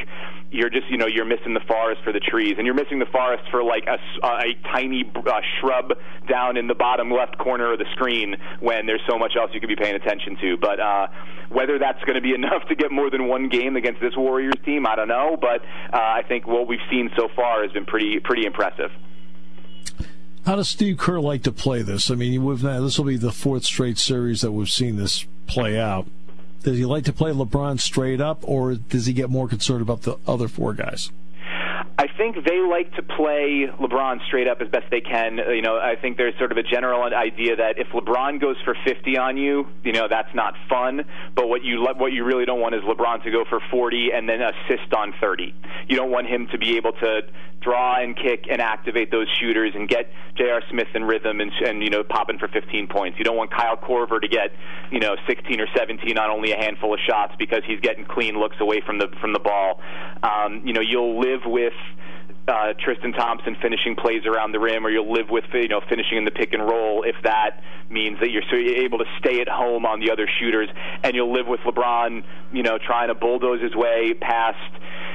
you're 0.52 0.70
just 0.70 0.90
you 0.90 0.98
know 0.98 1.08
you're 1.08 1.26
missing 1.26 1.54
the 1.54 1.66
forest 1.68 2.02
for 2.04 2.14
the 2.14 2.20
trees, 2.20 2.56
and 2.58 2.66
you're 2.66 2.76
missing 2.76 3.00
the 3.00 3.12
forest 3.12 3.44
for 3.52 3.64
like 3.64 3.86
a, 3.88 3.98
a 4.26 4.54
tiny 4.72 5.04
uh, 5.16 5.42
shrub 5.60 5.94
down 6.30 6.58
in 6.58 6.68
the 6.68 6.76
bottom 6.76 7.12
left 7.12 7.38
corner 7.38 7.74
of 7.74 7.80
the 7.80 7.86
screen 7.94 8.36
when 8.60 8.86
there's 8.86 9.02
so 9.10 9.18
much 9.18 9.34
else 9.38 9.52
you 9.54 9.60
could 9.60 9.70
be 9.70 9.76
paying 9.78 9.96
attention 9.96 10.38
to. 10.42 10.58
But 10.58 10.80
uh, 10.80 11.08
whether 11.50 11.80
that's 11.80 12.04
going 12.04 12.16
to 12.16 12.22
be 12.22 12.34
enough 12.36 12.68
to 12.70 12.76
get 12.76 12.92
more 12.92 13.10
than 13.10 13.28
one 13.28 13.50
game 13.50 13.76
against 13.76 14.02
this 14.02 14.16
Warriors 14.16 14.56
team, 14.66 14.86
I 14.86 14.96
don't 14.96 15.08
know. 15.08 15.38
But 15.40 15.62
uh, 15.94 15.98
I 15.98 16.24
think 16.28 16.48
what 16.48 16.68
we've 16.68 16.80
seen 16.90 17.10
so 17.16 17.30
far 17.36 17.64
has 17.64 17.72
been 17.72 17.86
pretty 17.86 18.20
pretty 18.20 18.46
impressive. 18.46 18.92
How 20.46 20.56
does 20.56 20.70
Steve 20.70 20.98
Kerr 20.98 21.20
like 21.20 21.44
to 21.44 21.52
play 21.52 21.82
this? 21.82 22.10
I 22.10 22.16
mean, 22.16 22.32
this 22.62 22.98
will 22.98 23.06
be 23.06 23.18
the 23.18 23.34
fourth 23.34 23.66
straight 23.66 23.98
series 23.98 24.40
that 24.42 24.54
we've 24.54 24.70
seen 24.70 24.96
this 24.96 25.26
play 25.46 25.78
out. 25.78 26.08
Does 26.64 26.78
he 26.78 26.86
like 26.86 27.04
to 27.04 27.14
play 27.14 27.32
LeBron 27.32 27.82
straight 27.82 28.22
up, 28.22 28.40
or 28.44 28.76
does 28.76 29.08
he 29.08 29.14
get 29.14 29.30
more 29.30 29.50
concerned 29.50 29.82
about 29.82 30.04
the 30.04 30.18
other 30.26 30.48
four 30.48 30.74
guys? 30.74 31.12
I 32.00 32.06
think 32.16 32.36
they 32.46 32.60
like 32.60 32.94
to 32.94 33.02
play 33.02 33.66
LeBron 33.80 34.24
straight 34.28 34.48
up 34.48 34.62
as 34.62 34.70
best 34.70 34.86
they 34.92 35.02
can. 35.02 35.40
Uh, 35.40 35.50
you 35.50 35.64
know, 35.64 35.80
I 35.80 35.96
think 36.00 36.18
there's 36.18 36.38
sort 36.38 36.52
of 36.52 36.58
a 36.60 36.64
general 36.64 37.02
idea 37.02 37.56
that 37.56 37.80
if 37.80 37.88
LeBron 37.88 38.40
goes 38.40 38.56
for 38.64 38.78
50 38.86 39.18
on 39.18 39.36
you, 39.36 39.66
you 39.84 39.94
know, 39.94 40.08
that's 40.08 40.34
not 40.36 40.54
fun. 40.70 41.06
But 41.36 41.50
what 41.50 41.64
you 41.64 41.88
what 41.98 42.14
you 42.14 42.24
really 42.24 42.46
don't 42.46 42.60
want 42.60 42.76
is 42.76 42.84
LeBron 42.84 43.24
to 43.24 43.32
go 43.32 43.46
for 43.50 43.60
40 43.72 44.12
and 44.14 44.30
then 44.30 44.42
assist 44.42 44.94
on 44.94 45.12
30. 45.20 45.56
You 45.88 45.96
don't 45.96 46.12
want 46.12 46.28
him 46.28 46.48
to 46.52 46.60
be 46.60 46.78
able 46.78 46.92
to 46.94 47.22
draw 47.62 48.02
and 48.02 48.16
kick 48.16 48.46
and 48.50 48.62
activate 48.62 49.10
those 49.12 49.28
shooters 49.40 49.74
and 49.76 49.90
get 49.90 50.12
J.R. 50.38 50.62
Smith 50.70 50.88
in 50.94 51.04
rhythm 51.04 51.42
and, 51.42 51.52
and 51.66 51.82
you 51.82 51.90
know 51.90 52.04
popping 52.04 52.38
for 52.38 52.48
15 52.48 52.88
points. 52.88 53.18
You 53.18 53.26
don't 53.26 53.36
want 53.36 53.52
Kyle 53.52 53.76
Korver 53.76 54.22
to 54.22 54.28
get 54.28 54.52
you 54.92 55.00
know 55.00 55.16
16 55.28 55.60
or 55.60 55.68
17 55.76 56.18
on 56.18 56.30
only 56.30 56.52
a 56.52 56.58
handful 56.58 56.94
of 56.94 57.00
shots 57.08 57.34
because 57.40 57.64
he's 57.66 57.80
getting 57.80 58.06
clean 58.06 58.40
looks 58.40 58.58
away 58.60 58.82
from 58.86 59.00
the 59.00 59.08
from 59.20 59.34
the 59.34 59.40
ball. 59.40 59.82
Um, 60.22 60.62
you 60.66 60.74
know 60.74 60.82
you'll 60.82 61.20
live 61.20 61.42
with 61.46 61.74
uh, 62.48 62.74
Tristan 62.80 63.12
Thompson 63.12 63.58
finishing 63.62 63.96
plays 63.96 64.26
around 64.26 64.54
the 64.54 64.60
rim, 64.60 64.86
or 64.86 64.90
you'll 64.90 65.12
live 65.12 65.30
with 65.30 65.44
you 65.54 65.68
know 65.68 65.82
finishing 65.90 66.18
in 66.18 66.26
the 66.26 66.32
pick 66.32 66.54
and 66.54 66.64
roll 66.64 67.04
if 67.04 67.16
that 67.24 67.62
means 67.90 68.20
that 68.20 68.32
you're 68.32 68.44
so 68.50 68.56
you're 68.56 68.84
able 68.84 68.98
to 69.00 69.06
stay 69.20 69.42
at 69.42 69.50
home 69.50 69.86
on 69.86 70.00
the 70.00 70.12
other 70.12 70.28
shooters, 70.40 70.70
and 71.04 71.16
you'll 71.16 71.34
live 71.34 71.48
with 71.48 71.60
LeBron, 71.62 72.24
you 72.54 72.64
know, 72.64 72.78
trying 72.78 73.10
to 73.10 73.16
bulldoze 73.16 73.62
his 73.62 73.76
way 73.76 74.14
past 74.14 74.58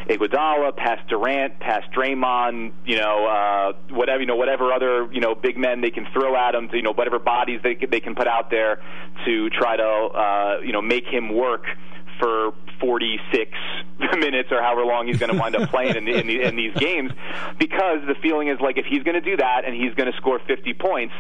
Iguodala, 0.09 0.77
past 0.77 1.09
Durant, 1.09 1.59
past 1.59 1.87
Draymond, 1.93 2.73
you 2.85 2.97
know, 2.97 3.27
uh, 3.27 3.95
whatever 3.95 4.21
you 4.21 4.27
know, 4.27 4.37
whatever 4.37 4.73
other 4.73 5.09
you 5.11 5.21
know 5.21 5.35
big 5.35 5.57
men 5.57 5.81
they 5.81 5.91
can 5.91 6.07
throw 6.13 6.37
at 6.37 6.55
him, 6.55 6.69
to, 6.69 6.77
you 6.77 6.83
know, 6.83 6.93
whatever 6.93 7.19
bodies 7.19 7.61
they 7.63 7.77
they 7.91 8.01
can 8.01 8.15
put 8.15 8.27
out 8.27 8.51
there 8.51 8.83
to 9.25 9.49
try 9.51 9.77
to 9.77 9.83
uh, 9.85 10.61
you 10.63 10.73
know 10.73 10.83
make 10.83 11.07
him 11.07 11.35
work 11.35 11.65
for 12.19 12.53
46 12.81 13.51
minutes 14.19 14.49
or 14.51 14.61
however 14.61 14.85
long 14.85 15.07
he's 15.07 15.19
going 15.19 15.33
to 15.33 15.39
wind 15.39 15.57
up 15.57 15.71
playing 15.71 15.97
in, 15.97 16.05
the, 16.05 16.15
in, 16.15 16.27
the, 16.27 16.43
in 16.43 16.57
these 16.57 16.75
games 16.75 17.13
because 17.59 18.01
the 18.07 18.15
feeling 18.23 18.49
is 18.49 18.61
like 18.61 18.79
if 18.79 18.87
he's 18.87 19.03
going 19.03 19.15
to 19.15 19.21
do 19.21 19.37
that 19.37 19.65
and 19.65 19.75
he's 19.75 19.95
going 19.95 20.11
to 20.11 20.17
score 20.17 20.41
50 20.47 20.75
points 20.75 21.15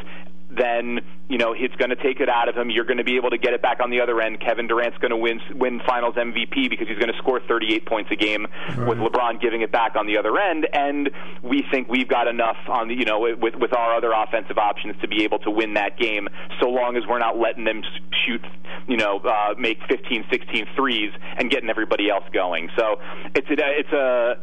then 0.57 1.01
you 1.29 1.39
know 1.39 1.55
it's 1.57 1.75
going 1.77 1.91
to 1.91 1.97
take 1.97 2.21
it 2.21 2.29
out 2.29 2.49
of 2.49 2.55
him. 2.55 2.71
You're 2.71 2.85
going 2.85 2.99
to 2.99 3.05
be 3.05 3.17
able 3.17 3.31
to 3.31 3.39
get 3.39 3.53
it 3.55 3.63
back 3.63 3.81
on 3.81 3.91
the 3.91 4.01
other 4.01 4.21
end. 4.21 4.41
Kevin 4.41 4.67
Durant's 4.67 4.99
going 4.99 5.11
to 5.11 5.17
win 5.17 5.41
win 5.55 5.81
Finals 5.87 6.15
MVP 6.15 6.69
because 6.71 6.89
he's 6.89 6.99
going 6.99 7.13
to 7.13 7.19
score 7.19 7.41
38 7.41 7.87
points 7.87 8.11
a 8.11 8.17
game 8.17 8.47
right. 8.77 8.89
with 8.89 8.99
LeBron 8.99 9.41
giving 9.41 9.63
it 9.63 9.73
back 9.73 9.97
on 9.97 10.07
the 10.07 10.19
other 10.19 10.39
end. 10.39 10.69
And 10.73 11.11
we 11.43 11.65
think 11.71 11.89
we've 11.89 12.09
got 12.09 12.29
enough 12.29 12.59
on 12.69 12.89
the 12.89 12.95
you 12.95 13.05
know 13.05 13.21
with 13.21 13.55
with 13.55 13.75
our 13.75 13.97
other 13.97 14.13
offensive 14.13 14.59
options 14.59 14.95
to 15.01 15.09
be 15.09 15.25
able 15.25 15.39
to 15.41 15.51
win 15.51 15.75
that 15.75 15.99
game, 15.99 16.29
so 16.61 16.69
long 16.69 16.97
as 16.97 17.05
we're 17.09 17.19
not 17.19 17.39
letting 17.39 17.65
them 17.65 17.83
shoot 18.27 18.45
you 18.89 18.97
know 18.97 19.19
uh, 19.19 19.55
make 19.59 19.79
15, 19.89 20.25
16 20.31 20.67
threes 20.77 21.13
and 21.37 21.51
getting 21.51 21.71
everybody 21.71 22.11
else 22.11 22.25
going. 22.33 22.69
So 22.77 23.01
it's 23.35 23.49
a, 23.49 23.55
it's 23.59 23.93
a 23.93 24.37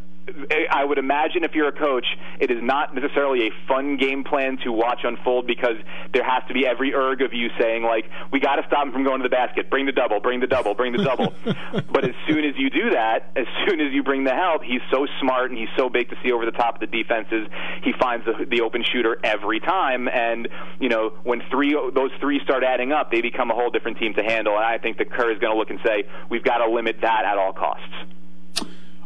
I 0.72 0.84
would 0.84 0.98
imagine 0.98 1.44
if 1.44 1.54
you're 1.54 1.68
a 1.68 1.72
coach, 1.72 2.06
it 2.40 2.52
is 2.52 2.62
not 2.62 2.94
necessarily 2.94 3.48
a 3.48 3.52
fun 3.68 3.98
game 3.98 4.24
plan 4.24 4.58
to 4.64 4.72
watch 4.72 5.02
unfold 5.04 5.48
because 5.48 5.78
there 6.14 6.24
has 6.24 6.44
to 6.48 6.54
be 6.54 6.66
every 6.66 6.94
erg 6.94 7.22
of 7.22 7.34
you 7.34 7.50
saying 7.60 7.84
like, 7.84 8.06
"We 8.32 8.40
got 8.40 8.56
to 8.56 8.64
stop 8.68 8.86
him 8.86 8.92
from 8.92 9.04
going 9.04 9.20
to 9.20 9.24
the 9.24 9.34
basket. 9.34 9.70
Bring 9.70 9.86
the 9.86 9.92
double. 9.92 10.20
Bring 10.20 10.40
the 10.40 10.48
double. 10.48 10.74
Bring 10.74 10.94
the 10.94 11.04
double." 11.04 11.34
but 11.92 12.04
as 12.04 12.16
soon 12.28 12.46
as 12.46 12.56
you 12.58 12.70
do 12.70 12.92
that, 12.92 13.32
as 13.36 13.48
soon 13.68 13.82
as 13.82 13.94
you 13.94 14.04
bring 14.04 14.24
the 14.24 14.34
help, 14.34 14.64
he's 14.64 14.82
so 14.92 15.08
smart 15.22 15.52
and 15.52 15.60
he's 15.60 15.70
so 15.78 15.90
big 15.90 16.10
to 16.10 16.18
see 16.24 16.32
over 16.32 16.46
the 16.46 16.52
top 16.52 16.76
of 16.76 16.82
the 16.82 16.88
defenses. 16.88 17.48
He 17.84 17.94
finds 18.00 18.26
the, 18.26 18.46
the 18.46 18.62
open 18.62 18.84
shooter 18.84 19.18
every 19.24 19.60
time, 19.60 20.08
and 20.08 20.48
you 20.80 20.90
know 20.90 21.14
when 21.24 21.42
three 21.52 21.74
those 21.94 22.12
three 22.20 22.40
start 22.44 22.64
adding 22.64 22.92
up, 22.92 23.12
they 23.12 23.22
become 23.22 23.52
a 23.52 23.56
whole 23.56 23.70
different 23.70 23.98
team 23.98 24.14
to 24.16 24.24
handle. 24.24 24.56
And 24.56 24.66
I 24.66 24.78
think 24.78 24.98
that 24.98 25.12
Kerr 25.12 25.32
is 25.32 25.40
going 25.40 25.54
to 25.54 25.58
look 25.58 25.70
and 25.70 25.80
say, 25.86 26.04
"We've 26.30 26.44
got 26.44 26.58
to 26.58 26.70
limit 26.72 26.98
that 27.02 27.24
at 27.26 27.38
all 27.38 27.54
costs." 27.54 28.19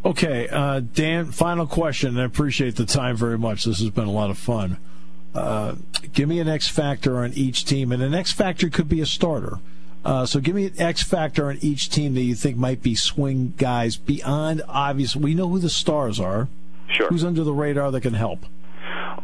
Okay, 0.05 0.49
uh, 0.49 0.81
Dan, 0.81 1.31
final 1.31 1.65
question. 1.65 2.17
I 2.19 2.25
appreciate 2.25 2.75
the 2.75 2.85
time 2.85 3.15
very 3.15 3.37
much. 3.37 3.63
This 3.63 3.79
has 3.79 3.89
been 3.89 4.07
a 4.07 4.11
lot 4.11 4.29
of 4.29 4.37
fun. 4.37 4.77
Uh, 5.33 5.75
give 6.11 6.27
me 6.27 6.39
an 6.39 6.47
X 6.47 6.67
factor 6.67 7.17
on 7.17 7.33
each 7.33 7.65
team, 7.65 7.91
and 7.91 8.03
an 8.03 8.13
X 8.13 8.31
factor 8.31 8.69
could 8.69 8.89
be 8.89 9.01
a 9.01 9.05
starter. 9.05 9.59
Uh, 10.03 10.25
so 10.25 10.41
give 10.41 10.55
me 10.55 10.65
an 10.65 10.81
X 10.81 11.01
factor 11.01 11.47
on 11.47 11.57
each 11.61 11.89
team 11.89 12.13
that 12.15 12.21
you 12.21 12.35
think 12.35 12.57
might 12.57 12.83
be 12.83 12.93
swing 12.93 13.53
guys 13.57 13.95
beyond 13.95 14.61
obvious. 14.67 15.15
We 15.15 15.33
know 15.33 15.47
who 15.47 15.59
the 15.59 15.69
stars 15.69 16.19
are. 16.19 16.49
Sure. 16.89 17.07
Who's 17.07 17.23
under 17.23 17.43
the 17.43 17.53
radar 17.53 17.89
that 17.91 18.01
can 18.01 18.13
help? 18.13 18.45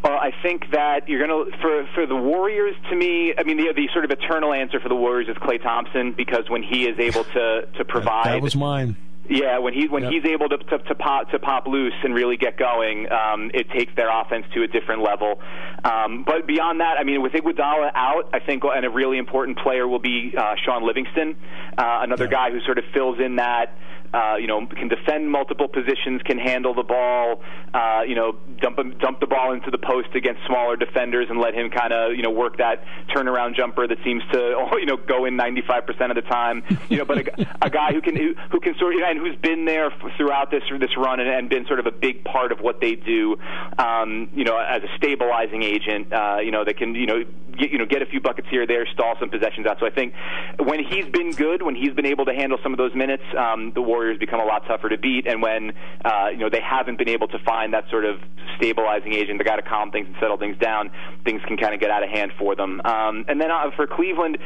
Well, 0.01 0.17
I 0.17 0.31
think 0.41 0.71
that 0.71 1.09
you're 1.09 1.27
going 1.27 1.51
to 1.51 1.57
for 1.57 1.85
for 1.93 2.05
the 2.05 2.15
Warriors. 2.15 2.75
To 2.89 2.95
me, 2.95 3.33
I 3.37 3.43
mean, 3.43 3.57
the 3.57 3.73
the 3.75 3.89
sort 3.91 4.05
of 4.05 4.11
eternal 4.11 4.53
answer 4.53 4.79
for 4.79 4.87
the 4.87 4.95
Warriors 4.95 5.27
is 5.27 5.35
Klay 5.35 5.61
Thompson 5.61 6.13
because 6.13 6.49
when 6.49 6.63
he 6.63 6.87
is 6.87 6.97
able 6.97 7.25
to 7.25 7.67
to 7.77 7.83
provide, 7.83 8.27
that 8.27 8.41
was 8.41 8.55
mine. 8.55 8.95
Yeah, 9.29 9.59
when 9.59 9.75
he 9.75 9.87
when 9.87 10.03
yep. 10.03 10.11
he's 10.11 10.25
able 10.25 10.49
to, 10.49 10.57
to 10.57 10.79
to 10.79 10.95
pop 10.95 11.29
to 11.29 11.39
pop 11.39 11.67
loose 11.67 11.93
and 12.03 12.15
really 12.15 12.35
get 12.35 12.57
going, 12.57 13.07
um, 13.11 13.51
it 13.53 13.69
takes 13.69 13.93
their 13.95 14.09
offense 14.09 14.45
to 14.55 14.63
a 14.63 14.67
different 14.67 15.03
level. 15.03 15.39
Um, 15.83 16.23
but 16.25 16.47
beyond 16.47 16.81
that, 16.81 16.97
I 16.99 17.03
mean, 17.03 17.21
with 17.21 17.33
Iguodala 17.33 17.91
out, 17.93 18.29
I 18.33 18.39
think 18.39 18.63
and 18.65 18.85
a 18.85 18.89
really 18.89 19.19
important 19.19 19.59
player 19.59 19.87
will 19.87 19.99
be 19.99 20.33
uh, 20.35 20.55
Shaun 20.65 20.83
Livingston, 20.83 21.35
uh, 21.77 21.99
another 22.01 22.27
guy 22.27 22.49
who 22.49 22.59
sort 22.61 22.79
of 22.79 22.85
fills 22.91 23.19
in 23.19 23.35
that 23.35 23.77
uh, 24.13 24.35
you 24.39 24.47
know, 24.47 24.65
can 24.65 24.87
defend 24.87 25.31
multiple 25.31 25.67
positions, 25.67 26.21
can 26.23 26.37
handle 26.37 26.73
the 26.73 26.83
ball, 26.83 27.41
uh, 27.73 28.01
you 28.07 28.15
know, 28.15 28.33
dump 28.61 28.77
dump 28.99 29.19
the 29.19 29.27
ball 29.27 29.53
into 29.53 29.71
the 29.71 29.77
post 29.77 30.09
against 30.15 30.41
smaller 30.47 30.75
defenders 30.75 31.27
and 31.29 31.39
let 31.39 31.53
him 31.53 31.69
kind 31.69 31.93
of, 31.93 32.15
you 32.15 32.23
know, 32.23 32.31
work 32.31 32.57
that 32.57 32.83
turnaround 33.15 33.55
jumper 33.55 33.87
that 33.87 33.97
seems 34.03 34.23
to, 34.31 34.69
you 34.79 34.85
know, 34.85 34.97
go 34.97 35.25
in 35.25 35.37
95% 35.37 36.09
of 36.09 36.15
the 36.15 36.21
time. 36.21 36.63
You 36.89 36.97
know, 36.97 37.05
but 37.05 37.19
a, 37.19 37.47
a 37.61 37.69
guy 37.69 37.93
who 37.93 38.01
can 38.01 38.15
who, 38.15 38.33
who 38.51 38.59
can 38.59 38.75
sort 38.77 38.95
of 38.95 39.01
and 39.01 39.19
who's 39.19 39.35
been 39.35 39.65
there 39.65 39.91
throughout 40.17 40.51
this 40.51 40.63
this 40.79 40.95
run 40.97 41.19
and, 41.19 41.29
and 41.29 41.49
been 41.49 41.65
sort 41.67 41.79
of 41.79 41.85
a 41.85 41.91
big 41.91 42.23
part 42.23 42.51
of 42.51 42.59
what 42.59 42.81
they 42.81 42.95
do. 42.95 43.37
Um, 43.77 44.29
you 44.33 44.43
know, 44.43 44.57
as 44.57 44.81
a 44.83 44.97
stabilizing 44.97 45.63
agent, 45.63 46.11
uh, 46.11 46.37
you 46.43 46.51
know, 46.51 46.63
that 46.65 46.77
can, 46.77 46.95
you 46.95 47.05
know, 47.05 47.23
get 47.57 47.71
you 47.71 47.77
know 47.77 47.85
get 47.85 48.01
a 48.01 48.05
few 48.05 48.19
buckets 48.19 48.47
here 48.49 48.63
or 48.63 48.67
there, 48.67 48.85
stall 48.93 49.15
some 49.19 49.29
possessions 49.29 49.65
out. 49.67 49.77
So 49.79 49.85
I 49.85 49.89
think 49.89 50.13
when 50.59 50.83
he's 50.83 51.05
been 51.05 51.31
good, 51.31 51.61
when 51.61 51.75
he's 51.75 51.93
been 51.93 52.05
able 52.05 52.25
to 52.25 52.33
handle 52.33 52.57
some 52.63 52.73
of 52.73 52.77
those 52.77 52.93
minutes, 52.95 53.23
um, 53.37 53.71
the 53.73 53.81
Warriors 53.81 54.17
become 54.17 54.39
a 54.39 54.45
lot 54.45 54.65
tougher 54.67 54.89
to 54.89 54.97
beat. 54.97 55.27
And 55.27 55.41
when 55.41 55.73
uh, 56.03 56.29
you 56.31 56.37
know 56.37 56.49
they 56.49 56.61
haven't 56.61 56.97
been 56.97 57.09
able 57.09 57.27
to 57.29 57.39
find 57.39 57.73
that 57.73 57.89
sort 57.89 58.05
of 58.05 58.19
stabilizing 58.57 59.13
agent, 59.13 59.37
the 59.37 59.43
guy 59.43 59.55
to 59.55 59.61
calm 59.61 59.91
things 59.91 60.07
and 60.07 60.15
settle 60.19 60.37
things 60.37 60.57
down, 60.57 60.91
things 61.23 61.41
can 61.47 61.57
kind 61.57 61.73
of 61.73 61.79
get 61.79 61.89
out 61.89 62.03
of 62.03 62.09
hand 62.09 62.31
for 62.37 62.55
them. 62.55 62.81
Um, 62.83 63.25
and 63.27 63.39
then 63.39 63.51
uh, 63.51 63.71
for 63.75 63.87
Cleveland, 63.87 64.37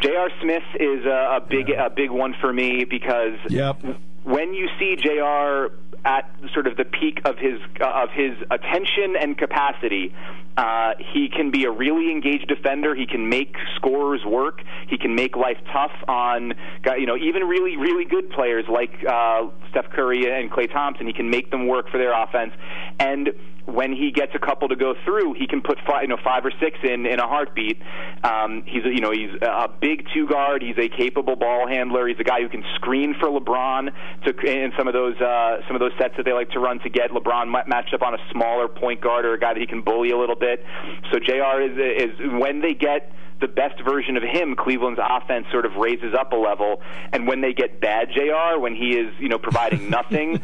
J.R. 0.00 0.30
Smith 0.40 0.62
is 0.78 1.04
a, 1.04 1.38
a 1.38 1.40
big 1.40 1.68
yeah. 1.68 1.86
a 1.86 1.90
big 1.90 2.10
one 2.10 2.34
for 2.40 2.52
me 2.52 2.84
because 2.84 3.38
yep. 3.48 3.80
when 4.24 4.54
you 4.54 4.68
see 4.78 4.96
J.R 4.96 5.70
at 6.04 6.30
sort 6.52 6.66
of 6.66 6.76
the 6.76 6.84
peak 6.84 7.20
of 7.24 7.38
his 7.38 7.60
uh, 7.80 8.02
of 8.02 8.10
his 8.10 8.36
attention 8.50 9.16
and 9.20 9.36
capacity. 9.36 10.14
Uh, 10.56 10.94
he 11.12 11.28
can 11.28 11.50
be 11.50 11.64
a 11.64 11.70
really 11.70 12.10
engaged 12.10 12.48
defender. 12.48 12.94
He 12.94 13.06
can 13.06 13.28
make 13.28 13.54
scorers 13.74 14.24
work. 14.24 14.62
He 14.88 14.96
can 14.96 15.14
make 15.14 15.36
life 15.36 15.58
tough 15.72 15.92
on 16.08 16.54
you 16.98 17.06
know 17.06 17.16
even 17.16 17.42
really 17.44 17.76
really 17.76 18.04
good 18.04 18.30
players 18.30 18.64
like 18.68 18.92
uh, 19.06 19.48
Steph 19.70 19.90
Curry 19.90 20.30
and 20.30 20.50
Klay 20.50 20.72
Thompson. 20.72 21.06
He 21.06 21.12
can 21.12 21.30
make 21.30 21.50
them 21.50 21.66
work 21.66 21.90
for 21.90 21.98
their 21.98 22.12
offense 22.12 22.52
and 22.98 23.30
when 23.66 23.92
he 23.92 24.10
gets 24.10 24.32
a 24.34 24.38
couple 24.38 24.68
to 24.68 24.76
go 24.76 24.94
through, 25.04 25.34
he 25.34 25.46
can 25.46 25.60
put 25.60 25.78
five, 25.86 26.02
you 26.02 26.08
know 26.08 26.18
five 26.22 26.44
or 26.44 26.52
six 26.60 26.78
in 26.82 27.06
in 27.06 27.18
a 27.18 27.26
heartbeat. 27.26 27.80
Um, 28.22 28.62
he's 28.66 28.84
a, 28.84 28.88
you 28.88 29.00
know 29.00 29.10
he's 29.10 29.30
a 29.42 29.68
big 29.68 30.06
two 30.14 30.26
guard. 30.26 30.62
He's 30.62 30.78
a 30.78 30.88
capable 30.88 31.36
ball 31.36 31.66
handler. 31.68 32.06
He's 32.06 32.20
a 32.20 32.24
guy 32.24 32.40
who 32.40 32.48
can 32.48 32.64
screen 32.76 33.14
for 33.18 33.28
LeBron 33.28 33.92
to 34.24 34.30
in 34.46 34.72
some 34.78 34.86
of 34.86 34.94
those 34.94 35.16
uh, 35.20 35.62
some 35.66 35.74
of 35.74 35.80
those 35.80 35.92
sets 35.98 36.14
that 36.16 36.24
they 36.24 36.32
like 36.32 36.50
to 36.50 36.60
run 36.60 36.78
to 36.80 36.88
get 36.88 37.10
LeBron 37.10 37.50
matched 37.66 37.92
up 37.92 38.02
on 38.02 38.14
a 38.14 38.18
smaller 38.32 38.68
point 38.68 39.00
guard 39.00 39.24
or 39.24 39.34
a 39.34 39.38
guy 39.38 39.52
that 39.52 39.60
he 39.60 39.66
can 39.66 39.82
bully 39.82 40.10
a 40.10 40.18
little 40.18 40.36
bit. 40.36 40.64
So 41.12 41.18
Jr. 41.18 41.60
is 41.60 41.76
is 41.76 42.40
when 42.40 42.60
they 42.60 42.74
get 42.74 43.12
the 43.40 43.48
best 43.48 43.80
version 43.82 44.16
of 44.16 44.22
him, 44.22 44.56
Cleveland's 44.56 45.00
offense 45.02 45.46
sort 45.50 45.66
of 45.66 45.76
raises 45.76 46.14
up 46.14 46.32
a 46.32 46.36
level. 46.36 46.80
And 47.12 47.26
when 47.26 47.40
they 47.40 47.52
get 47.52 47.80
bad 47.80 48.10
JR, 48.12 48.58
when 48.58 48.74
he 48.74 48.96
is 48.96 49.14
you 49.18 49.28
know 49.28 49.38
providing 49.38 49.90
nothing, 49.90 50.40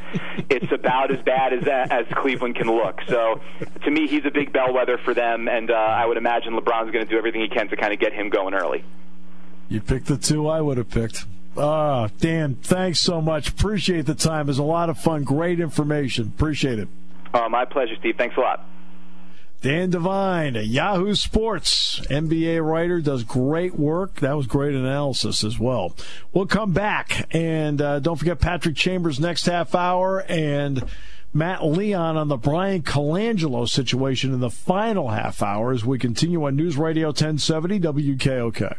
it's 0.49 0.71
about 0.73 1.11
as 1.11 1.23
bad 1.25 1.53
as 1.53 1.67
as 1.67 2.07
Cleveland 2.15 2.57
can 2.57 2.69
look. 2.69 3.01
So 3.09 3.41
to 3.85 3.91
me, 3.91 4.07
he's 4.07 4.25
a 4.25 4.31
big 4.31 4.53
bellwether 4.53 4.99
for 4.99 5.15
them, 5.15 5.49
and 5.49 5.71
uh, 5.71 5.75
I 5.75 6.07
would 6.07 6.17
imagine 6.17 6.55
LeBron's 6.55 6.91
going 6.91 7.05
to 7.05 7.11
do 7.11 7.19
everything 7.19 7.41
he 7.41 7.49
can 7.49 7.69
to 7.69 7.77
kind 7.77 7.93
of 7.93 7.99
get 7.99 8.13
him 8.13 8.29
going 8.29 8.55
early. 8.55 8.85
You 9.69 9.81
picked 9.81 10.07
the 10.07 10.19
two 10.19 10.49
I 10.49 10.61
would 10.61 10.77
have 10.77 10.91
picked. 10.91 11.25
Ah, 11.57 12.09
Dan, 12.19 12.57
thanks 12.63 13.01
so 13.01 13.21
much. 13.21 13.49
Appreciate 13.49 14.07
the 14.07 14.15
time. 14.15 14.47
It 14.47 14.49
was 14.49 14.59
a 14.59 14.63
lot 14.63 14.89
of 14.89 14.99
fun. 14.99 15.25
Great 15.25 15.61
information. 15.61 16.33
Appreciate 16.35 16.79
it. 16.79 16.89
Uh, 17.35 17.49
my 17.49 17.65
pleasure, 17.65 17.95
Steve. 17.99 18.17
Thanks 18.17 18.37
a 18.37 18.41
lot. 18.41 18.67
Dan 19.63 19.91
Devine, 19.91 20.57
Yahoo 20.57 21.15
Sports, 21.15 22.01
NBA 22.11 22.65
writer, 22.69 23.01
does 23.01 23.23
great 23.23 23.79
work. 23.79 24.17
That 24.17 24.37
was 24.37 24.49
great 24.49 24.75
analysis 24.75 25.45
as 25.45 25.57
well. 25.57 25.95
We'll 26.33 26.47
come 26.47 26.73
back, 26.73 27.29
and 27.31 27.81
uh, 27.81 28.01
don't 28.01 28.17
forget 28.17 28.41
Patrick 28.41 28.75
Chambers 28.75 29.21
next 29.21 29.47
half 29.47 29.77
hour, 29.77 30.25
and 30.29 30.85
Matt 31.33 31.65
Leon 31.65 32.17
on 32.17 32.27
the 32.27 32.37
Bryan 32.37 32.83
Colangelo 32.83 33.69
situation 33.69 34.35
in 34.35 34.41
the 34.41 34.51
final 34.51 35.11
half 35.11 35.45
hour 35.45 35.73
as 35.73 35.85
we 35.85 35.97
continue 35.97 36.45
on 36.45 36.57
News 36.57 36.77
Radio 36.77 37.09
1070 37.09 37.79
WKOK. 37.79 38.79